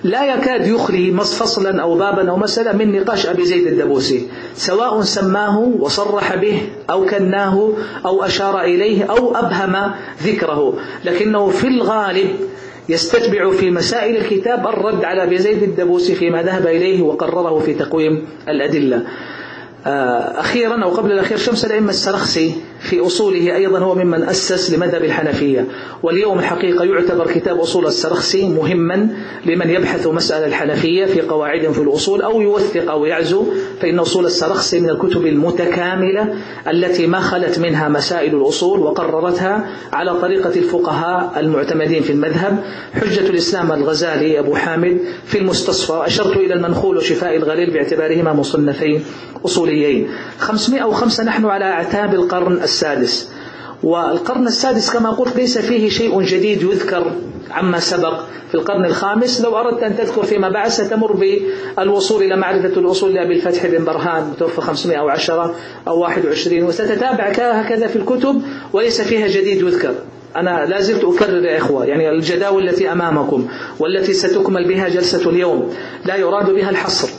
لا 0.04 0.34
يكاد 0.34 0.68
يخلي 0.68 1.12
فصلا 1.12 1.82
أو 1.82 1.98
بابا 1.98 2.30
أو 2.30 2.38
مسألة 2.38 2.72
من 2.72 2.92
نقاش 2.92 3.25
أبي 3.25 3.46
زيد 3.46 3.68
الدبوسي 3.68 4.27
سواء 4.54 5.01
سماه 5.01 5.60
وصرح 5.60 6.36
به 6.36 6.62
أو 6.89 7.06
كناه 7.06 7.74
أو 8.06 8.24
أشار 8.24 8.62
إليه 8.62 9.04
أو 9.04 9.36
أبهم 9.36 9.92
ذكره. 10.24 10.74
لكنه 11.06 11.50
في 11.50 11.68
الغالب 11.68 12.30
يستتبع 12.89 13.51
في 13.51 13.72
مسائل 13.72 14.18
الكتاب 14.18 14.68
الرد 14.68 15.04
على 15.04 15.24
أبي 15.24 15.38
زيد 15.38 15.63
الدبوسي 15.63 16.15
فيما 16.15 16.44
ذهب 16.44 16.68
إليه 16.68 17.01
وقرره 17.01 17.60
في 17.60 17.74
تقويم 17.74 18.25
الأدلة. 18.48 19.06
أخيرا 19.86 20.84
أو 20.84 20.89
قبل 20.89 21.12
الأخير 21.12 21.38
شمس 21.38 21.65
الأئمة 21.65 21.89
السرخسي 21.89 22.56
في 22.86 23.00
أصوله 23.06 23.56
أيضا 23.56 23.80
هو 23.80 23.96
ممن 23.96 24.24
أسس 24.24 24.72
لمذهب 24.74 25.04
الحنفية. 25.04 25.68
واليوم 26.04 26.39
الحقيقة 26.39 26.86
يعتبر 26.86 27.32
كتاب 27.32 27.60
أصول 27.60 27.86
السرخسي 27.86 28.50
مهما 28.50 29.10
لمن 29.46 29.70
يبحث 29.70 30.08
مسألة 30.08 30.46
الحنفية 30.46 31.06
في 31.06 31.22
قواعد 31.22 31.72
في 31.72 31.82
الأصول 31.82 32.22
أو 32.22 32.42
يوثق 32.42 32.92
أو 32.92 33.06
يعزو 33.06 33.46
فإن 33.82 34.00
أصول 34.00 34.25
السرخسي 34.25 34.80
من 34.80 34.89
الكتب 34.89 35.25
المتكاملة 35.25 36.34
التي 36.68 37.08
ما 37.08 37.20
خلت 37.20 37.60
منها 37.60 37.89
مسائل 37.89 38.36
الأصول 38.36 38.80
وقررتها 38.80 39.65
على 39.94 40.20
طريقة 40.22 40.50
الفقهاء 40.56 41.39
المعتمدين 41.39 42.04
في 42.04 42.12
المذهب. 42.12 42.63
حجة 42.94 43.30
الإسلام 43.30 43.72
الغزالي 43.72 44.39
أبو 44.39 44.56
حامد 44.56 44.98
في 45.25 45.38
المستصفى 45.38 46.04
أشرت 46.06 46.38
إلى 46.38 46.54
المنخول 46.54 46.98
وشفاء 46.98 47.36
الغليل 47.36 47.72
باعتبارهما 47.74 48.34
مصنفين 48.34 49.04
أصوليين. 49.46 50.08
505 50.39 51.24
نحن 51.24 51.46
على 51.46 51.65
أعتاب 51.65 52.13
القرن 52.13 52.60
السادس. 52.75 53.29
والقرن 53.84 54.48
السادس 54.48 54.89
كما 54.94 55.10
قلت 55.12 55.36
ليس 55.36 55.58
فيه 55.58 55.89
شيء 55.89 56.22
جديد 56.22 56.62
يذكر 56.62 57.12
عما 57.51 57.79
سبق. 57.79 58.20
في 58.50 58.55
القرن 58.55 58.86
الخامس 58.86 59.41
لو 59.41 59.58
أردت 59.58 59.84
أن 59.84 59.98
تذكر 59.98 60.24
فيما 60.24 60.50
بعد 60.50 60.70
ستمر 60.70 61.12
بالوصول 61.77 62.24
إلى 62.24 62.36
معرفة 62.36 62.79
الأصول 62.79 63.13
لأبي 63.13 63.34
الفتح 63.34 63.65
بن 63.65 63.86
برهان 63.86 64.24
متوفى 64.29 64.62
510 64.62 65.55
أو 65.88 66.00
21 66.00 66.63
وستتابع 66.63 67.27
هكذا 67.38 67.88
في 67.88 67.96
الكتب 67.96 68.41
وليس 68.74 69.01
فيها 69.01 69.27
جديد 69.27 69.62
يذكر. 69.62 69.94
أنا 70.36 70.65
لا 70.65 70.82
زلت 70.82 71.03
أكرر 71.03 71.46
يا 71.46 71.58
إخوة 71.58 71.86
يعني 71.86 72.10
الجداول 72.10 72.70
التي 72.70 72.91
أمامكم 72.91 73.48
والتي 73.79 74.13
ستكمل 74.13 74.67
بها 74.67 74.89
جلسة 74.89 75.29
اليوم 75.29 75.74
لا 76.05 76.15
يراد 76.15 76.50
بها 76.50 76.70
الحصر. 76.70 77.10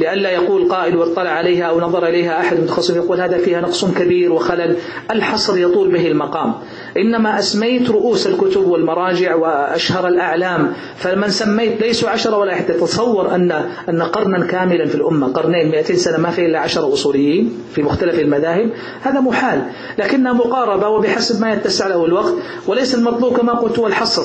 لئلا 0.00 0.30
يقول 0.30 0.68
قائل 0.68 0.96
واطلع 0.96 1.30
عليها 1.30 1.64
أو 1.64 1.80
نظر 1.80 2.06
إليها 2.06 2.40
أحد 2.40 2.60
متخصص 2.60 2.90
يقول 2.90 3.20
هذا 3.20 3.38
فيها 3.38 3.60
نقص 3.60 3.84
كبير 3.84 4.32
وخلل. 4.32 4.76
الحصر 5.10 5.58
يطول 5.58 5.92
به 5.92 6.06
المقام. 6.06 6.54
إنما 6.96 7.38
أسميت 7.38 7.90
رؤوس 7.90 8.26
الكتب 8.26 8.66
والمراجع 8.66 9.34
وأشهر 9.34 10.08
الأعلام. 10.08 10.72
فمن 10.96 11.28
سميت 11.28 11.80
ليسوا 11.80 12.10
عشرة 12.10 12.36
ولا 12.36 12.54
حتى 12.54 12.72
تتصور 12.72 13.34
أن 13.34 13.52
أن 13.88 14.02
قرنا 14.02 14.46
كاملا 14.46 14.86
في 14.86 14.94
الأمة. 14.94 15.32
قرنين 15.32 15.70
200 15.70 15.96
سنة 15.96 16.18
ما 16.18 16.30
في 16.30 16.46
إلا 16.46 16.58
عشرة 16.58 16.92
أصوليين 16.92 17.58
في 17.74 17.82
مختلف 17.82 18.18
المذاهب. 18.18 18.70
هذا 19.02 19.20
محال. 19.20 19.62
لكنها 19.98 20.32
مقاربة 20.32 20.88
وبحسب 20.88 21.40
ما 21.40 21.52
يتسع 21.52 21.86
له 21.86 22.04
الوقت. 22.04 22.34
وليس 22.66 22.94
المطلوب 22.94 23.36
كما 23.36 23.52
قلت 23.52 23.78
هو 23.78 23.86
الحصر. 23.86 24.22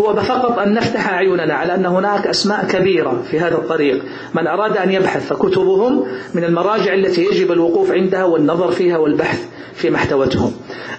هو 0.00 0.14
فقط 0.14 0.58
أن 0.58 0.74
نفتح 0.74 1.08
أعيننا 1.12 1.54
على 1.54 1.74
أن 1.74 1.86
هناك 1.86 2.26
أسماء 2.26 2.64
كبيرة 2.70 3.22
في 3.30 3.40
هذا 3.40 3.54
الطريق. 3.54 4.02
من 4.34 4.46
أراد 4.46 4.76
أن 4.76 4.92
يبحث 4.92 5.17
والبحث 5.18 5.36
فكتبهم 5.36 6.06
من 6.34 6.44
المراجع 6.44 6.94
التي 6.94 7.24
يجب 7.24 7.52
الوقوف 7.52 7.90
عندها 7.92 8.24
والنظر 8.24 8.70
فيها 8.70 8.98
والبحث 8.98 9.44
في 9.74 9.90
محتوتهم. 9.90 10.52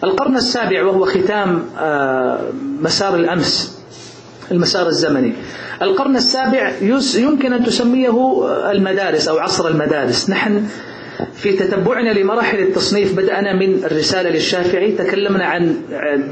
القرن 0.03 0.35
السابع 0.35 0.85
وهو 0.85 1.05
ختام 1.05 1.63
آه، 1.79 2.39
مسار 2.81 3.15
الأمس 3.15 3.79
المسار 4.51 4.87
الزمني. 4.87 5.33
القرن 5.81 6.15
السابع 6.15 6.71
يمكن 7.15 7.53
أن 7.53 7.63
تسميه 7.63 8.43
المدارس 8.71 9.27
أو 9.27 9.37
عصر 9.37 9.67
المدارس. 9.67 10.29
نحن 10.29 10.65
في 11.33 11.53
تتبعنا 11.53 12.09
لمراحل 12.09 12.59
التصنيف 12.59 13.17
بدأنا 13.17 13.53
من 13.53 13.83
الرسالة 13.83 14.29
للشافعي 14.29 14.91
تكلمنا 14.91 15.45
عن 15.45 15.75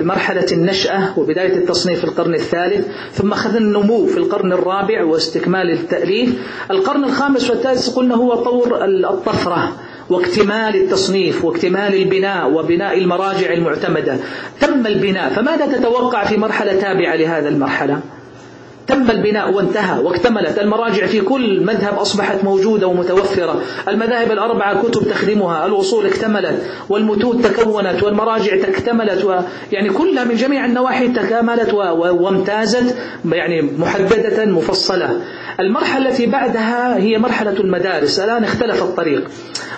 مرحلة 0.02 0.46
النشأة 0.52 1.20
وبداية 1.20 1.56
التصنيف 1.56 1.98
في 2.00 2.04
القرن 2.04 2.34
الثالث 2.34 2.88
ثم 3.14 3.32
أخذنا 3.32 3.58
النمو 3.58 4.06
في 4.06 4.18
القرن 4.18 4.54
الرابع 4.54 5.04
واستكمال 5.04 5.72
التأليف 5.72 6.30
القرن 6.72 7.04
الخامس 7.04 7.50
والثالث 7.50 7.90
قلنا 7.90 8.16
هو 8.16 8.36
طور 8.36 8.86
الطفرة 8.86 9.72
واكتمال 10.10 10.76
التصنيف 10.76 11.46
واكتمال 11.46 11.96
البناء 11.96 12.52
وبناء 12.52 12.98
المراجع 12.98 13.54
المعتمدة 13.54 14.18
تم 14.62 14.88
البناء 14.88 15.30
فماذا 15.30 15.66
تتوقع 15.78 16.26
في 16.26 16.38
مرحلة 16.38 16.80
تابعة 16.82 17.16
لهذا 17.16 17.50
المرحلة؟ 17.50 18.00
تم 18.88 19.12
البناء 19.12 19.54
وانتهى 19.54 20.00
واكتملت. 20.00 20.60
المراجع 20.60 21.06
في 21.06 21.22
كل 21.22 21.66
مذهب 21.66 21.94
أصبحت 21.94 22.44
موجودة 22.44 22.88
ومتوفرة. 22.88 23.62
المذاهب 23.88 24.32
الأربعة 24.32 24.82
كتب 24.84 25.10
تخدمها. 25.10 25.66
الوصول 25.66 26.06
اكتملت 26.06 26.62
والمتون 26.90 27.42
تكونت 27.42 28.04
والمراجع 28.04 28.58
تكتملت 28.58 29.46
يعني 29.72 29.90
كلها 29.90 30.24
من 30.24 30.36
جميع 30.36 30.66
النواحي 30.66 31.08
تكاملت 31.08 31.74
وامتازت 31.74 32.96
يعني 33.26 33.62
محددة 33.62 34.46
مفصلة. 34.46 35.22
المرحلة 35.60 36.10
التي 36.10 36.26
بعدها 36.26 36.98
هي 36.98 37.18
مرحلة 37.18 37.52
المدارس. 37.60 38.20
الآن 38.20 38.44
اختلف 38.44 38.84
الطريق. 38.84 39.28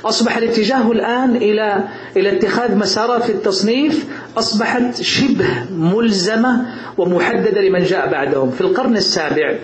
أصبح 0.05 0.37
الاتجاه 0.37 0.91
الآن 0.91 1.35
إلى 1.35 1.83
إلى 2.17 2.37
اتخاذ 2.37 2.75
مسارات 2.75 3.23
في 3.23 3.31
التصنيف. 3.31 4.05
أصبحت 4.37 5.01
شبه 5.01 5.47
ملزمة 5.71 6.65
ومحددة 6.97 7.61
لمن 7.61 7.83
جاء 7.83 8.11
بعدهم. 8.11 8.51
في 8.51 8.61
القرن 8.61 8.98
السابع 8.99 9.55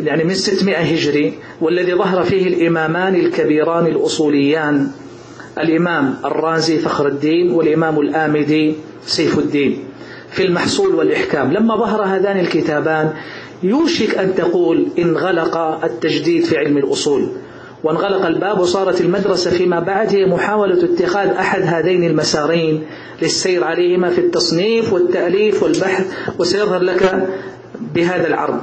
يعني 0.00 0.24
من 0.24 0.34
600 0.34 0.76
هجري 0.76 1.34
والذي 1.60 1.94
ظهر 1.94 2.22
فيه 2.24 2.46
الإمامان 2.46 3.14
الكبيران 3.14 3.86
الأصوليان 3.86 4.88
الإمام 5.58 6.14
الرازي 6.24 6.78
فخر 6.78 7.08
الدين 7.08 7.50
والإمام 7.50 8.00
الآمدي 8.00 8.74
سيف 9.06 9.38
الدين. 9.38 9.84
في 10.30 10.42
المحصول 10.42 10.94
والإحكام 10.94 11.52
لما 11.52 11.76
ظهر 11.76 12.02
هذان 12.02 12.38
الكتابان 12.40 13.12
يوشك 13.62 14.18
أن 14.18 14.34
تقول 14.34 14.88
انغلق 14.98 15.56
التجديد 15.84 16.44
في 16.44 16.58
علم 16.58 16.78
الأصول. 16.78 17.28
وانغلق 17.84 18.26
الباب 18.26 18.60
وصارت 18.60 19.00
المدرسة 19.00 19.50
فيما 19.50 19.80
بعد 19.80 20.08
هي 20.14 20.26
محاولة 20.26 20.84
اتخاذ 20.84 21.28
أحد 21.28 21.62
هذين 21.62 22.04
المسارين 22.04 22.82
للسير 23.22 23.64
عليهما 23.64 24.10
في 24.10 24.18
التصنيف 24.20 24.92
والتأليف 24.92 25.62
والبحث 25.62 26.06
وسيظهر 26.38 26.82
لك 26.82 27.28
بهذا 27.94 28.26
العرض. 28.26 28.62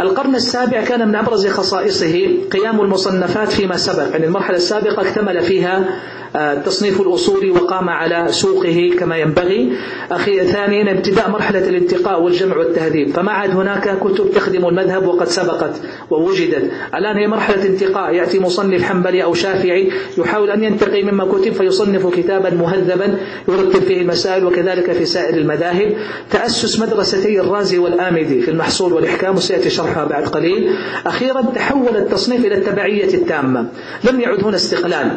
القرن 0.00 0.34
السابع 0.34 0.84
كان 0.84 1.08
من 1.08 1.14
أبرز 1.14 1.46
خصائصه 1.46 2.28
قيام 2.52 2.80
المصنفات 2.80 3.52
فيما 3.52 3.76
سبق. 3.76 4.10
يعني 4.10 4.26
المرحلة 4.26 4.56
السابقة 4.56 5.02
اكتمل 5.02 5.40
فيها 5.42 6.00
التصنيف 6.36 7.00
الأصولي 7.00 7.50
وقام 7.50 7.88
على 7.88 8.26
سوقه 8.30 8.90
كما 8.98 9.16
ينبغي. 9.16 9.72
أخي 10.10 10.46
ثانيا 10.46 10.92
ابتداء 10.92 11.30
مرحلة 11.30 11.68
الانتقاء 11.68 12.22
والجمع 12.22 12.56
والتهذيب. 12.56 13.10
فما 13.10 13.32
عاد 13.32 13.50
هناك 13.50 13.98
كتب 13.98 14.30
تخدم 14.34 14.66
المذهب 14.68 15.06
وقد 15.06 15.28
سبقت 15.28 15.80
ووجدت. 16.10 16.70
الآن 16.94 17.16
هي 17.16 17.26
مرحلة 17.26 17.66
انتقاء. 17.66 18.14
يأتي 18.14 18.38
مصنف 18.38 18.82
حنبلي 18.82 19.24
أو 19.24 19.34
شافعي 19.34 19.90
يحاول 20.18 20.50
أن 20.50 20.64
ينتقي 20.64 21.02
مما 21.02 21.24
كتب 21.24 21.52
فيصنف 21.52 22.06
كتابا 22.06 22.50
مهذبا 22.50 23.18
يرتب 23.48 23.82
فيه 23.82 24.00
المسائل 24.00 24.44
وكذلك 24.44 24.92
في 24.92 25.04
سائر 25.04 25.34
المذاهب. 25.34 25.94
تأسس 26.30 26.80
مدرستي 26.80 27.40
الرازي 27.40 27.78
والآمدي 27.78 28.40
في 28.40 28.50
المحصول 28.50 28.92
والإحكام 28.92 29.36
وسيأتي 29.36 29.70
شرحها 29.88 30.04
بعد 30.04 30.24
قليل. 30.24 30.76
أخيرا 31.06 31.42
تحول 31.54 31.96
التصنيف 31.96 32.44
إلى 32.44 32.54
التبعية 32.54 33.14
التامة. 33.14 33.66
لم 34.04 34.20
يعد 34.20 34.44
هنا 34.44 34.56
استقلال. 34.56 35.10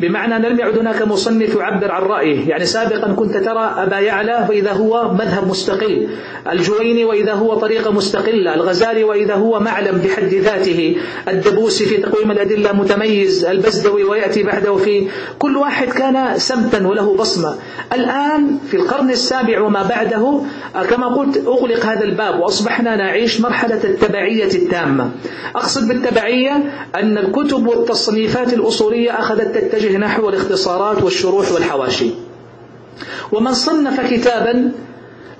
بمعنى 0.00 0.48
لم 0.48 0.58
يعد 0.58 0.78
هناك 0.78 1.02
مصنف 1.02 1.54
يعبر 1.54 1.90
عن 1.90 2.02
رأيه. 2.02 2.48
يعني 2.48 2.64
سابقا 2.64 3.12
كنت 3.12 3.36
ترى 3.36 3.74
أبا 3.76 3.98
يعلى 3.98 4.44
فإذا 4.48 4.72
هو 4.72 5.12
مذهب 5.12 5.48
مستقل 5.48 6.08
الجويني 6.52 7.04
وإذا 7.04 7.32
هو 7.32 7.54
طريقة 7.54 7.92
مستقلة. 7.92 8.54
الغزالي 8.54 9.04
وإذا 9.04 9.34
هو 9.34 9.60
معلم 9.60 9.98
بحد 9.98 10.34
ذاته. 10.34 10.96
الدبوسي 11.28 11.84
في 11.84 11.96
تقويم 11.96 12.30
الأدلة 12.30 12.72
متميز. 12.72 13.44
البزدوي 13.44 14.04
ويأتي 14.04 14.42
بعده 14.42 14.76
في 14.76 15.08
كل 15.38 15.56
واحد 15.56 15.88
كان 15.88 16.38
سمتا 16.38 16.86
وله 16.86 17.16
بصمة. 17.16 17.54
الآن 17.92 18.58
في 18.70 18.76
القرن 18.76 19.10
السابع 19.10 19.60
وما 19.60 19.82
بعده 19.82 20.40
كما 20.90 21.06
قلت 21.06 21.36
أغلق 21.46 21.86
هذا 21.86 22.04
الباب 22.04 22.40
وأصبحنا 22.40 22.96
نعيش 22.96 23.40
مرحلة 23.40 23.80
التبعية 24.14 24.54
التامة. 24.54 25.10
أقصد 25.56 25.88
بالتبعية 25.88 26.52
أن 26.94 27.18
الكتب 27.18 27.66
والتصنيفات 27.66 28.52
الأصولية 28.52 29.10
أخذت 29.20 29.58
تتجه 29.58 29.96
نحو 29.96 30.28
الاختصارات 30.28 31.02
والشروح 31.02 31.52
والحواشي. 31.52 32.10
ومن 33.32 33.54
صنف 33.54 34.00
كتابا 34.14 34.72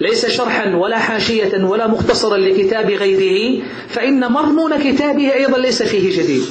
ليس 0.01 0.27
شرحا 0.27 0.77
ولا 0.77 0.99
حاشية 0.99 1.65
ولا 1.65 1.87
مختصرا 1.87 2.37
لكتاب 2.37 2.91
غيره 2.91 3.63
فإن 3.89 4.33
مضمون 4.33 4.77
كتابه 4.79 5.35
أيضا 5.35 5.59
ليس 5.59 5.83
فيه 5.83 6.23
جديد. 6.23 6.45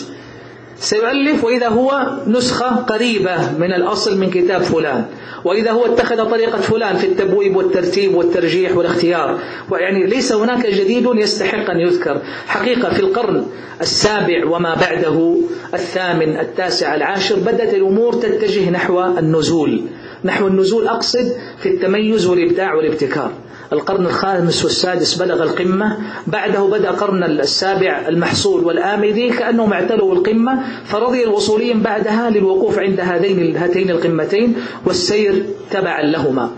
سيؤلف 0.83 1.43
وإذا 1.43 1.67
هو 1.67 2.07
نسخة 2.27 2.75
قريبة 2.75 3.51
من 3.59 3.73
الأصل 3.73 4.17
من 4.17 4.29
كتاب 4.29 4.61
فلان. 4.61 5.05
وإذا 5.45 5.71
هو 5.71 5.85
اتخذ 5.85 6.29
طريقة 6.29 6.57
فلان 6.61 6.97
في 6.97 7.07
التبويب 7.07 7.55
والترتيب 7.55 8.15
والترجيح 8.15 8.77
والاختيار. 8.77 9.39
ويعني 9.69 10.05
ليس 10.05 10.33
هناك 10.33 10.67
جديد 10.67 11.07
يستحق 11.15 11.69
أن 11.69 11.79
يذكر. 11.79 12.21
حقيقة 12.47 12.89
في 12.93 12.99
القرن 12.99 13.45
السابع 13.81 14.45
وما 14.47 14.75
بعده 14.75 15.37
الثامن 15.73 16.37
التاسع 16.39 16.95
العاشر 16.95 17.35
بدأت 17.35 17.73
الأمور 17.73 18.13
تتجه 18.13 18.69
نحو 18.69 19.03
النزول. 19.03 19.81
نحو 20.23 20.47
النزول 20.47 20.87
أقصد 20.87 21.31
في 21.59 21.69
التميز 21.69 22.25
والإبداع 22.25 22.73
والابتكار. 22.73 23.31
القرن 23.73 24.05
الخامس 24.05 24.63
والسادس 24.63 25.15
بلغ 25.15 25.43
القمة 25.43 25.97
بعده 26.27 26.59
بدأ 26.59 26.91
قرن 26.91 27.23
السابع 27.23 28.07
المحصول 28.07 28.63
والآمدي 28.63 29.29
كأنهم 29.29 29.73
اعتلوا 29.73 30.13
القمة 30.15 30.59
فرضي 30.85 31.23
الوصوليين 31.23 31.81
بعدها 31.81 32.29
للوقوف 32.29 32.79
عند 32.79 32.99
هذين 32.99 33.57
هاتين 33.57 33.89
القمتين 33.89 34.55
والسير 34.85 35.45
تبعا 35.71 36.01
لهما. 36.01 36.51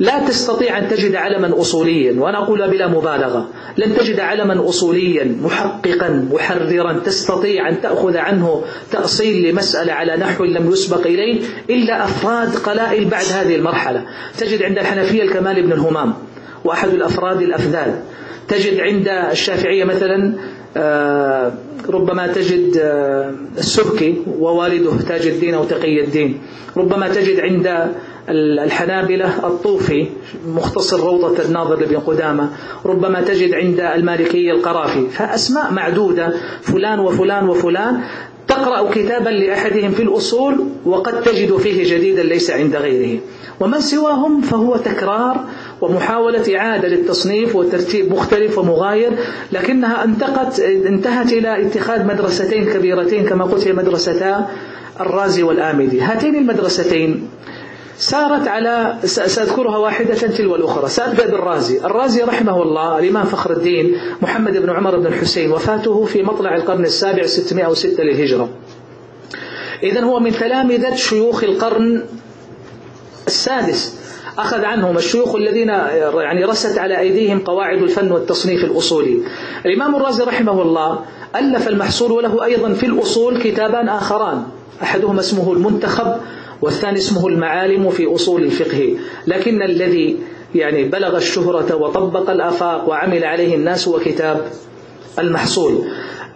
لا 0.00 0.26
تستطيع 0.26 0.78
أن 0.78 0.88
تجد 0.88 1.14
علما 1.14 1.60
أصوليا 1.60 2.20
وأنا 2.20 2.38
أقول 2.38 2.70
بلا 2.70 2.86
مبالغة 2.86 3.48
لن 3.76 3.96
تجد 3.96 4.20
علما 4.20 4.68
أصوليا 4.68 5.36
محققا 5.42 6.28
محررا 6.32 6.92
تستطيع 6.92 7.68
أن 7.68 7.80
تأخذ 7.80 8.16
عنه 8.16 8.64
تأصيل 8.92 9.50
لمسألة 9.50 9.92
على 9.92 10.16
نحو 10.16 10.44
لم 10.44 10.70
يسبق 10.70 11.06
إليه 11.06 11.40
إلا 11.70 12.04
أفراد 12.04 12.56
قلائل 12.56 13.04
بعد 13.04 13.24
هذه 13.24 13.56
المرحلة. 13.56 14.04
تجد 14.38 14.62
عند 14.62 14.78
الحنفية 14.78 15.22
الكمال 15.22 15.62
بن 15.62 15.72
الهمام. 15.72 16.14
وأحد 16.64 16.88
الأفراد 16.88 17.42
الأفذاذ. 17.42 17.94
تجد 18.48 18.80
عند 18.80 19.08
الشافعية 19.08 19.84
مثلا 19.84 20.34
آه، 20.76 21.52
ربما 21.88 22.26
تجد 22.26 22.76
آه، 22.76 23.34
السبكي 23.58 24.22
ووالده 24.38 24.90
تاج 25.08 25.26
الدين 25.26 25.54
أو 25.54 25.64
تقي 25.64 26.04
الدين. 26.04 26.40
ربما 26.76 27.08
تجد 27.08 27.40
عند 27.40 27.92
الحنابلة 28.28 29.46
الطوفي 29.46 30.06
مختصر 30.46 31.00
روضة 31.00 31.42
الناظر 31.44 31.80
لابن 31.80 31.96
قدامة. 31.96 32.50
ربما 32.86 33.20
تجد 33.20 33.54
عند 33.54 33.80
المالكية 33.80 34.52
القرافي. 34.52 35.06
فأسماء 35.10 35.72
معدودة 35.72 36.32
فلان 36.62 37.00
وفلان 37.00 37.48
وفلان 37.48 38.00
تقرأ 38.48 38.90
كتابا 38.90 39.28
لأحدهم 39.30 39.90
في 39.90 40.02
الأصول 40.02 40.64
وقد 40.86 41.22
تجد 41.22 41.56
فيه 41.56 41.96
جديدا 41.96 42.22
ليس 42.22 42.50
عند 42.50 42.76
غيره. 42.76 43.20
ومن 43.60 43.80
سواهم 43.80 44.40
فهو 44.40 44.76
تكرار 44.76 45.44
ومحاولة 45.80 46.56
إعادة 46.56 46.88
للتصنيف 46.88 47.56
وترتيب 47.56 48.12
مختلف 48.12 48.58
ومغاير 48.58 49.10
لكنها 49.52 50.04
انتقت 50.04 50.60
انتهت 50.60 51.32
إلى 51.32 51.66
اتخاذ 51.66 52.06
مدرستين 52.06 52.64
كبيرتين 52.66 53.24
كما 53.24 53.44
قلت 53.44 53.66
هي 53.68 53.72
مدرستا 53.72 54.48
الرازي 55.00 55.42
والآمدي. 55.42 56.00
هاتين 56.00 56.36
المدرستين. 56.36 57.28
سارت 57.98 58.48
على 58.48 58.96
سأذكرها 59.04 59.78
واحدة 59.78 60.14
تلو 60.14 60.56
الأخرى. 60.56 60.88
سأبدأ 60.88 61.26
بالرازي 61.26 61.78
الرازي. 61.84 62.22
رحمه 62.22 62.62
الله 62.62 62.98
الإمام 62.98 63.24
فخر 63.24 63.50
الدين 63.52 63.96
محمد 64.22 64.56
بن 64.56 64.70
عمر 64.70 64.98
بن 64.98 65.06
الحسين 65.06 65.52
وفاته 65.52 66.04
في 66.04 66.22
مطلع 66.22 66.54
القرن 66.54 66.84
السابع 66.84 67.26
606 67.26 68.02
للهجرة. 68.02 68.48
إذا 69.82 70.00
هو 70.00 70.20
من 70.20 70.32
تلامذة 70.32 70.94
شيوخ 70.94 71.44
القرن 71.44 72.04
السادس. 73.26 73.98
أخذ 74.38 74.64
عنهم 74.64 74.96
الشيوخ 74.96 75.34
الذين 75.34 75.68
يعني 75.68 76.44
رست 76.44 76.78
على 76.78 76.98
أيديهم 76.98 77.38
قواعد 77.38 77.82
الفن 77.82 78.12
والتصنيف 78.12 78.64
الأصولي. 78.64 79.22
الإمام 79.66 79.96
الرازي 79.96 80.24
رحمه 80.24 80.62
الله 80.62 80.98
ألف 81.36 81.68
المحصول 81.68 82.12
وله 82.12 82.44
أيضا 82.44 82.72
في 82.72 82.86
الأصول 82.86 83.42
كتابان 83.42 83.88
آخران. 83.88 84.42
أحدهما 84.82 85.20
اسمه 85.20 85.52
المنتخب 85.52 86.16
والثاني 86.62 86.98
اسمه 86.98 87.28
المعالم 87.28 87.90
في 87.90 88.14
أصول 88.14 88.42
الفقه. 88.42 88.96
لكن 89.26 89.62
الذي 89.62 90.16
يعني 90.54 90.84
بلغ 90.84 91.16
الشهرة 91.16 91.74
وطبق 91.74 92.30
الآفاق 92.30 92.88
وعمل 92.88 93.24
عليه 93.24 93.54
الناس 93.54 93.88
هو 93.88 93.98
كتاب 93.98 94.52
المحصول. 95.18 95.84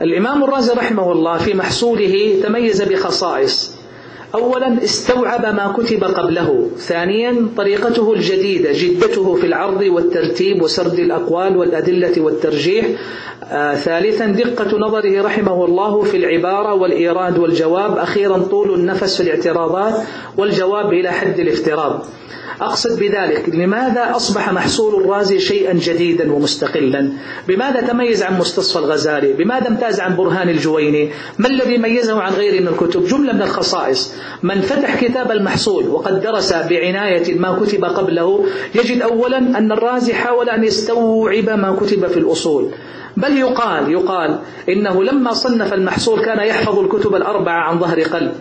الإمام 0.02 0.44
الرازي 0.44 0.72
رحمه 0.72 1.12
الله 1.12 1.38
في 1.38 1.54
محصوله 1.54 2.40
تميز 2.42 2.82
بخصائص. 2.82 3.81
أولا 4.34 4.84
استوعب 4.84 5.46
ما 5.46 5.74
كتب 5.78 6.04
قبله. 6.04 6.70
ثانيا 6.76 7.48
طريقته 7.56 8.12
الجديدة 8.12 8.70
جدته 8.72 9.34
في 9.34 9.46
العرض 9.46 9.80
والترتيب 9.80 10.62
وسرد 10.62 10.98
الأقوال 10.98 11.56
والأدلة 11.56 12.20
والترجيح. 12.22 12.86
آه 13.50 13.74
ثالثا 13.74 14.26
دقة 14.26 14.78
نظره 14.78 15.22
رحمه 15.22 15.64
الله 15.64 16.02
في 16.02 16.16
العبارة 16.16 16.74
والإيراد 16.74 17.38
والجواب. 17.38 17.98
أخيرا 17.98 18.38
طول 18.38 18.74
النفس 18.74 19.16
في 19.16 19.22
الاعتراضات 19.22 19.94
والجواب 20.36 20.92
إلى 20.92 21.10
حد 21.10 21.40
الافتراض. 21.40 22.06
أقصد 22.60 22.98
بذلك 22.98 23.48
لماذا 23.48 24.16
أصبح 24.16 24.52
محصول 24.52 25.02
الرازي 25.02 25.40
شيئا 25.40 25.72
جديدا 25.72 26.32
ومستقلا؟ 26.32 27.12
بماذا 27.48 27.80
تميز 27.80 28.22
عن 28.22 28.38
مستصفى 28.38 28.78
الغزالي؟ 28.78 29.32
بماذا 29.32 29.68
امتاز 29.68 30.00
عن 30.00 30.16
برهان 30.16 30.48
الجويني؟ 30.48 31.10
ما 31.38 31.48
الذي 31.48 31.78
ميزه 31.78 32.20
عن 32.20 32.32
غيره 32.32 32.60
من 32.60 32.68
الكتب؟ 32.68 33.04
جملة 33.04 33.32
من 33.32 33.42
الخصائص. 33.42 34.14
من 34.42 34.60
فتح 34.60 35.04
كتاب 35.04 35.30
المحصول 35.30 35.88
وقد 35.88 36.20
درس 36.20 36.52
بعناية 36.52 37.38
ما 37.38 37.58
كتب 37.58 37.84
قبله 37.84 38.44
يجد 38.74 39.02
أولا 39.02 39.38
أن 39.38 39.72
الرازي 39.72 40.14
حاول 40.14 40.48
أن 40.48 40.64
يستوعب 40.64 41.50
ما 41.50 41.76
كتب 41.80 42.06
في 42.06 42.16
الأصول. 42.16 42.70
بل 43.16 43.36
يقال 43.36 43.92
يقال 43.92 44.38
إنه 44.68 45.04
لما 45.04 45.32
صنف 45.32 45.74
المحصول 45.74 46.24
كان 46.24 46.46
يحفظ 46.46 46.78
الكتب 46.78 47.14
الأربعة 47.14 47.68
عن 47.68 47.78
ظهر 47.78 48.00
قلب. 48.00 48.32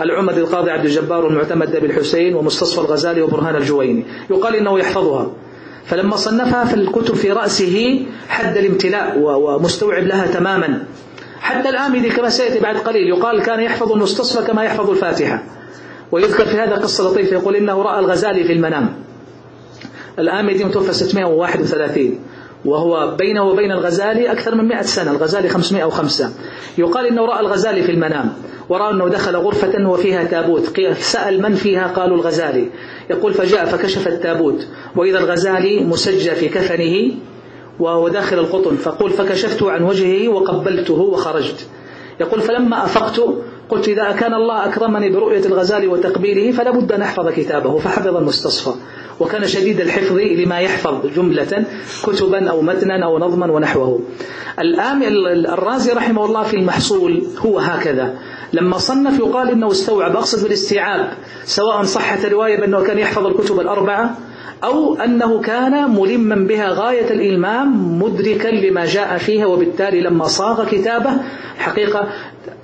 العمد 0.00 0.38
القاضي 0.38 0.70
عبد 0.70 0.84
الجبار 0.84 1.24
والمعتمد 1.24 1.76
بالحسين 1.76 2.34
ومستصفى 2.34 2.80
الغزالي 2.80 3.22
وبرهان 3.22 3.56
الجويني. 3.56 4.04
يقال 4.30 4.56
إنه 4.56 4.78
يحفظها. 4.78 5.30
فلما 5.84 6.16
صنفها 6.16 6.64
في 6.64 6.74
الكتب 6.74 7.14
في 7.14 7.32
رأسه 7.32 8.06
حد 8.28 8.56
الامتلاء 8.56 9.18
ومستوعب 9.18 10.04
لها 10.04 10.26
تماما. 10.26 10.84
حتى 11.46 11.68
الآمدي 11.68 12.10
كما 12.10 12.28
سيأتي 12.28 12.60
بعد 12.60 12.76
قليل 12.76 13.08
يقال 13.08 13.42
كان 13.42 13.60
يحفظ 13.60 13.92
المستصفى 13.92 14.46
كما 14.46 14.64
يحفظ 14.64 14.90
الفاتحة. 14.90 15.42
ويذكر 16.12 16.44
في 16.44 16.56
هذا 16.56 16.74
قصة 16.74 17.10
لطيفة 17.10 17.32
يقول 17.32 17.56
إنه 17.56 17.82
رأى 17.82 17.98
الغزالي 17.98 18.44
في 18.44 18.52
المنام. 18.52 18.94
الآمدي 20.18 20.64
متوفى 20.64 20.92
631 20.92 22.20
وهو 22.64 23.16
بينه 23.16 23.44
وبين 23.44 23.72
الغزالي 23.72 24.32
أكثر 24.32 24.54
من 24.54 24.68
100 24.68 24.82
سنة. 24.82 25.10
الغزالي 25.10 25.48
505 25.48 26.30
يقال 26.78 27.06
إنه 27.06 27.24
رأى 27.24 27.40
الغزالي 27.40 27.82
في 27.82 27.92
المنام. 27.92 28.32
ورأى 28.68 28.92
أنه 28.92 29.08
دخل 29.08 29.36
غرفة 29.36 29.88
وفيها 29.88 30.24
تابوت. 30.24 30.80
سأل 31.00 31.42
من 31.42 31.54
فيها؟ 31.54 31.86
قالوا 31.86 32.16
الغزالي. 32.16 32.70
يقول 33.10 33.34
فجاء 33.34 33.64
فكشف 33.64 34.08
التابوت. 34.08 34.66
وإذا 34.96 35.18
الغزالي 35.18 35.84
مسجى 35.84 36.30
في 36.30 36.48
كفنه 36.48 37.10
وهو 37.80 38.08
داخل 38.08 38.38
القطن 38.38 38.76
فقول 38.76 39.10
فكشفت 39.10 39.62
عن 39.62 39.82
وجهه 39.82 40.28
وقبلته 40.28 40.94
وخرجت. 40.94 41.66
يقول 42.20 42.40
فلما 42.40 42.84
أفقت 42.84 43.20
قلت 43.68 43.88
إذا 43.88 44.12
كان 44.12 44.34
الله 44.34 44.64
أكرمني 44.68 45.10
برؤية 45.10 45.46
الغزالي 45.46 45.86
وتقبيله 45.86 46.52
فلا 46.52 46.70
بد 46.70 46.92
أن 46.92 47.02
أحفظ 47.02 47.28
كتابه 47.28 47.78
فحفظ 47.78 48.16
المستصفى. 48.16 48.70
وكان 49.20 49.46
شديد 49.46 49.80
الحفظ 49.80 50.16
لما 50.16 50.60
يحفظ 50.60 51.06
جملة 51.16 51.64
كتبا 52.04 52.50
أو 52.50 52.62
متنا 52.62 53.04
أو 53.04 53.18
نظما 53.18 53.52
ونحوه. 53.52 54.00
الآن 54.58 55.02
الرازي 55.46 55.92
رحمه 55.92 56.24
الله 56.24 56.42
في 56.42 56.56
المحصول 56.56 57.22
هو 57.38 57.58
هكذا. 57.58 58.14
لما 58.52 58.78
صنف 58.78 59.18
يقال 59.18 59.48
إنه 59.50 59.70
استوعب 59.70 60.16
أقصد 60.16 60.42
بالاستيعاب 60.42 61.12
سواء 61.44 61.82
صحت 61.82 62.24
الرواية 62.24 62.60
بأنه 62.60 62.82
كان 62.82 62.98
يحفظ 62.98 63.26
الكتب 63.26 63.60
الأربعة 63.60 64.18
أو 64.64 64.94
أنه 64.94 65.40
كان 65.40 65.90
ملما 65.90 66.34
بها 66.34 66.68
غاية 66.68 67.10
الإلمام 67.10 67.98
مدركا 68.02 68.48
لما 68.48 68.84
جاء 68.84 69.18
فيها 69.18 69.46
وبالتالي 69.46 70.00
لما 70.00 70.24
صاغ 70.24 70.68
كتابه 70.68 71.10
حقيقة 71.58 72.08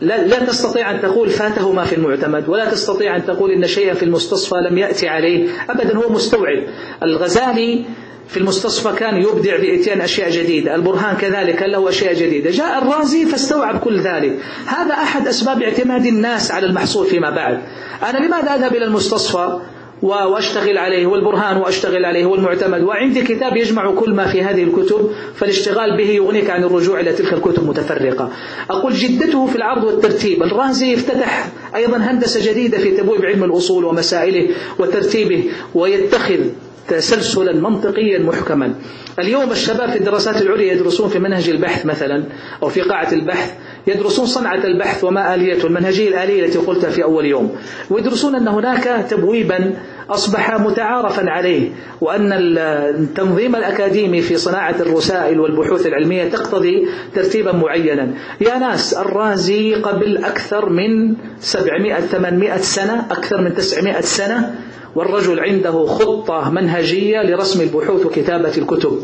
لا, 0.01 0.27
لا 0.27 0.39
تستطيع 0.39 0.91
أن 0.91 1.01
تقول 1.01 1.31
فاته 1.31 1.73
ما 1.73 1.85
في 1.85 1.95
المعتمد 1.97 2.49
ولا 2.49 2.71
تستطيع 2.71 3.17
أن 3.17 3.25
تقول 3.27 3.51
إن 3.51 3.67
شيئا 3.67 3.95
في 3.95 4.03
المستصفى 4.03 4.55
لم 4.71 4.79
يأتي 4.79 5.09
عليه. 5.09 5.49
أبدا 5.71 5.97
هو 5.97 6.13
مستوعب. 6.13 6.63
الغزالي 7.03 7.85
في 8.29 8.37
المستصفى 8.37 8.97
كان 8.99 9.23
يبدع 9.23 9.57
بإتيان 9.57 10.01
أشياء 10.01 10.31
جديدة 10.31 10.75
البرهان 10.75 11.17
كذلك 11.17 11.63
له 11.63 11.89
أشياء 11.89 12.15
جديدة. 12.15 12.51
جاء 12.51 12.79
الرازي 12.83 13.27
فاستوعب 13.27 13.79
كل 13.81 14.01
ذلك. 14.01 14.39
هذا 14.67 14.93
أحد 14.95 15.29
أسباب 15.29 15.63
اعتماد 15.63 16.07
الناس 16.07 16.51
على 16.51 16.67
المحصول 16.67 17.07
فيما 17.07 17.31
بعد. 17.31 17.61
أنا 18.03 18.19
لماذا 18.27 18.55
أذهب 18.55 18.75
إلى 18.75 18.85
المستصفى؟ 18.85 19.59
واشتغل 20.03 20.79
عليه 20.79 21.07
والبرهان 21.07 21.57
واشتغل 21.57 22.05
عليه 22.05 22.27
والمعتمد. 22.27 22.83
وعندي 22.83 23.23
كتاب 23.23 23.57
يجمع 23.57 23.95
كل 23.95 24.15
ما 24.15 24.27
في 24.27 24.43
هذه 24.43 24.63
الكتب 24.63 25.11
فالاشتغال 25.35 25.97
به 25.97 26.11
يغنيك 26.11 26.51
عن 26.51 26.65
الرجوع 26.65 27.01
إلى 27.01 27.13
تلك 27.13 27.33
الكتب 27.33 27.69
متفرقة. 27.69 28.31
أقول 28.71 28.93
جدته 28.93 29.47
في 29.47 29.57
العرض 29.57 29.85
والترتيب. 29.85 30.43
الرازي 30.43 30.95
افتتح 30.95 31.49
أيضا 31.77 31.97
هندسة 31.97 32.53
جديدة 32.53 32.79
في 32.79 32.91
تبويب 32.97 33.25
علم 33.25 33.45
الأصول 33.45 33.85
ومسائله 33.85 34.49
وترتيبه 34.79 35.45
ويتخذ 35.75 36.41
تسلسلا 36.89 37.53
منطقيا 37.53 38.19
محكما. 38.19 38.75
اليوم 39.19 39.51
الشباب 39.51 39.91
في 39.91 39.99
الدراسات 39.99 40.43
العليا 40.43 40.73
يدرسون 40.73 41.09
في 41.09 41.19
منهج 41.19 41.49
البحث 41.49 41.87
مثلا 41.87 42.25
أو 42.63 42.69
في 42.69 42.81
قاعة 42.81 43.13
البحث. 43.13 43.53
يدرسون 43.87 44.27
صنعة 44.27 44.65
البحث 44.65 45.05
وما 45.05 45.35
آليته 45.35 45.67
المنهجية 45.67 46.09
الآلية 46.09 46.45
التي 46.45 46.59
قلتها 46.59 46.91
في 46.91 47.03
أول 47.03 47.27
يوم. 47.27 47.57
ويدرسون 47.91 48.35
أن 48.35 48.49
هناك 48.49 49.07
تبويبا 49.11 49.75
أصبح 50.11 50.61
متعارفا 50.61 51.31
عليه 51.31 51.71
وأن 52.01 52.33
التنظيم 52.33 53.57
الأكاديمي 53.57 54.21
في 54.21 54.37
صناعة 54.37 54.75
الرسائل 54.81 55.41
والبحوث 55.41 55.87
العلمية 55.87 56.25
تقتضي 56.25 56.89
ترتيبا 57.15 57.53
معينا. 57.53 58.15
يا 58.41 58.59
ناس 58.59 58.95
الرازي 58.95 59.75
قبل 59.75 60.25
أكثر 60.25 60.69
من 60.69 61.15
700-800 61.41 62.57
سنة 62.57 63.07
أكثر 63.11 63.41
من 63.41 63.55
900 63.55 64.01
سنة 64.01 64.55
والرجل 64.97 65.41
عنده 65.41 65.87
خطة 65.87 66.51
منهجية 66.51 67.23
لرسم 67.23 67.61
البحوث 67.61 68.07
وكتابة 68.07 68.53
الكتب. 68.59 68.99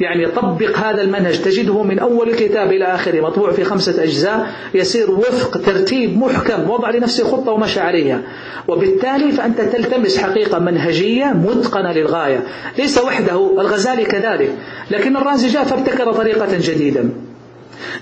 يعني 0.00 0.26
طبق 0.26 0.76
هذا 0.78 1.02
المنهج 1.02 1.38
تجده 1.42 1.82
من 1.82 1.98
أول 1.98 2.28
الكتاب 2.28 2.72
إلى 2.72 2.84
آخره 2.84 3.20
مطبوع 3.20 3.52
في 3.52 3.64
خمسة 3.64 4.02
أجزاء 4.02 4.46
يسير 4.74 5.10
وفق 5.10 5.60
ترتيب 5.60 6.18
محكم 6.18 6.70
وضع 6.70 6.90
لنفسه 6.90 7.24
خطة 7.24 7.52
ومشى 7.52 7.80
عليها. 7.80 8.22
وبالتالي 8.68 9.32
فأنت 9.32 9.60
تلتمس 9.60 10.18
حقيقة 10.18 10.58
منهجية 10.58 11.24
متقنة 11.24 11.92
للغاية. 11.92 12.42
ليس 12.78 12.98
وحده 12.98 13.60
الغزالي 13.60 14.04
كذلك. 14.04 14.52
لكن 14.90 15.16
الرازي 15.16 15.48
جاء 15.48 15.64
فابتكر 15.64 16.12
طريقة 16.12 16.58
جديدة. 16.58 17.04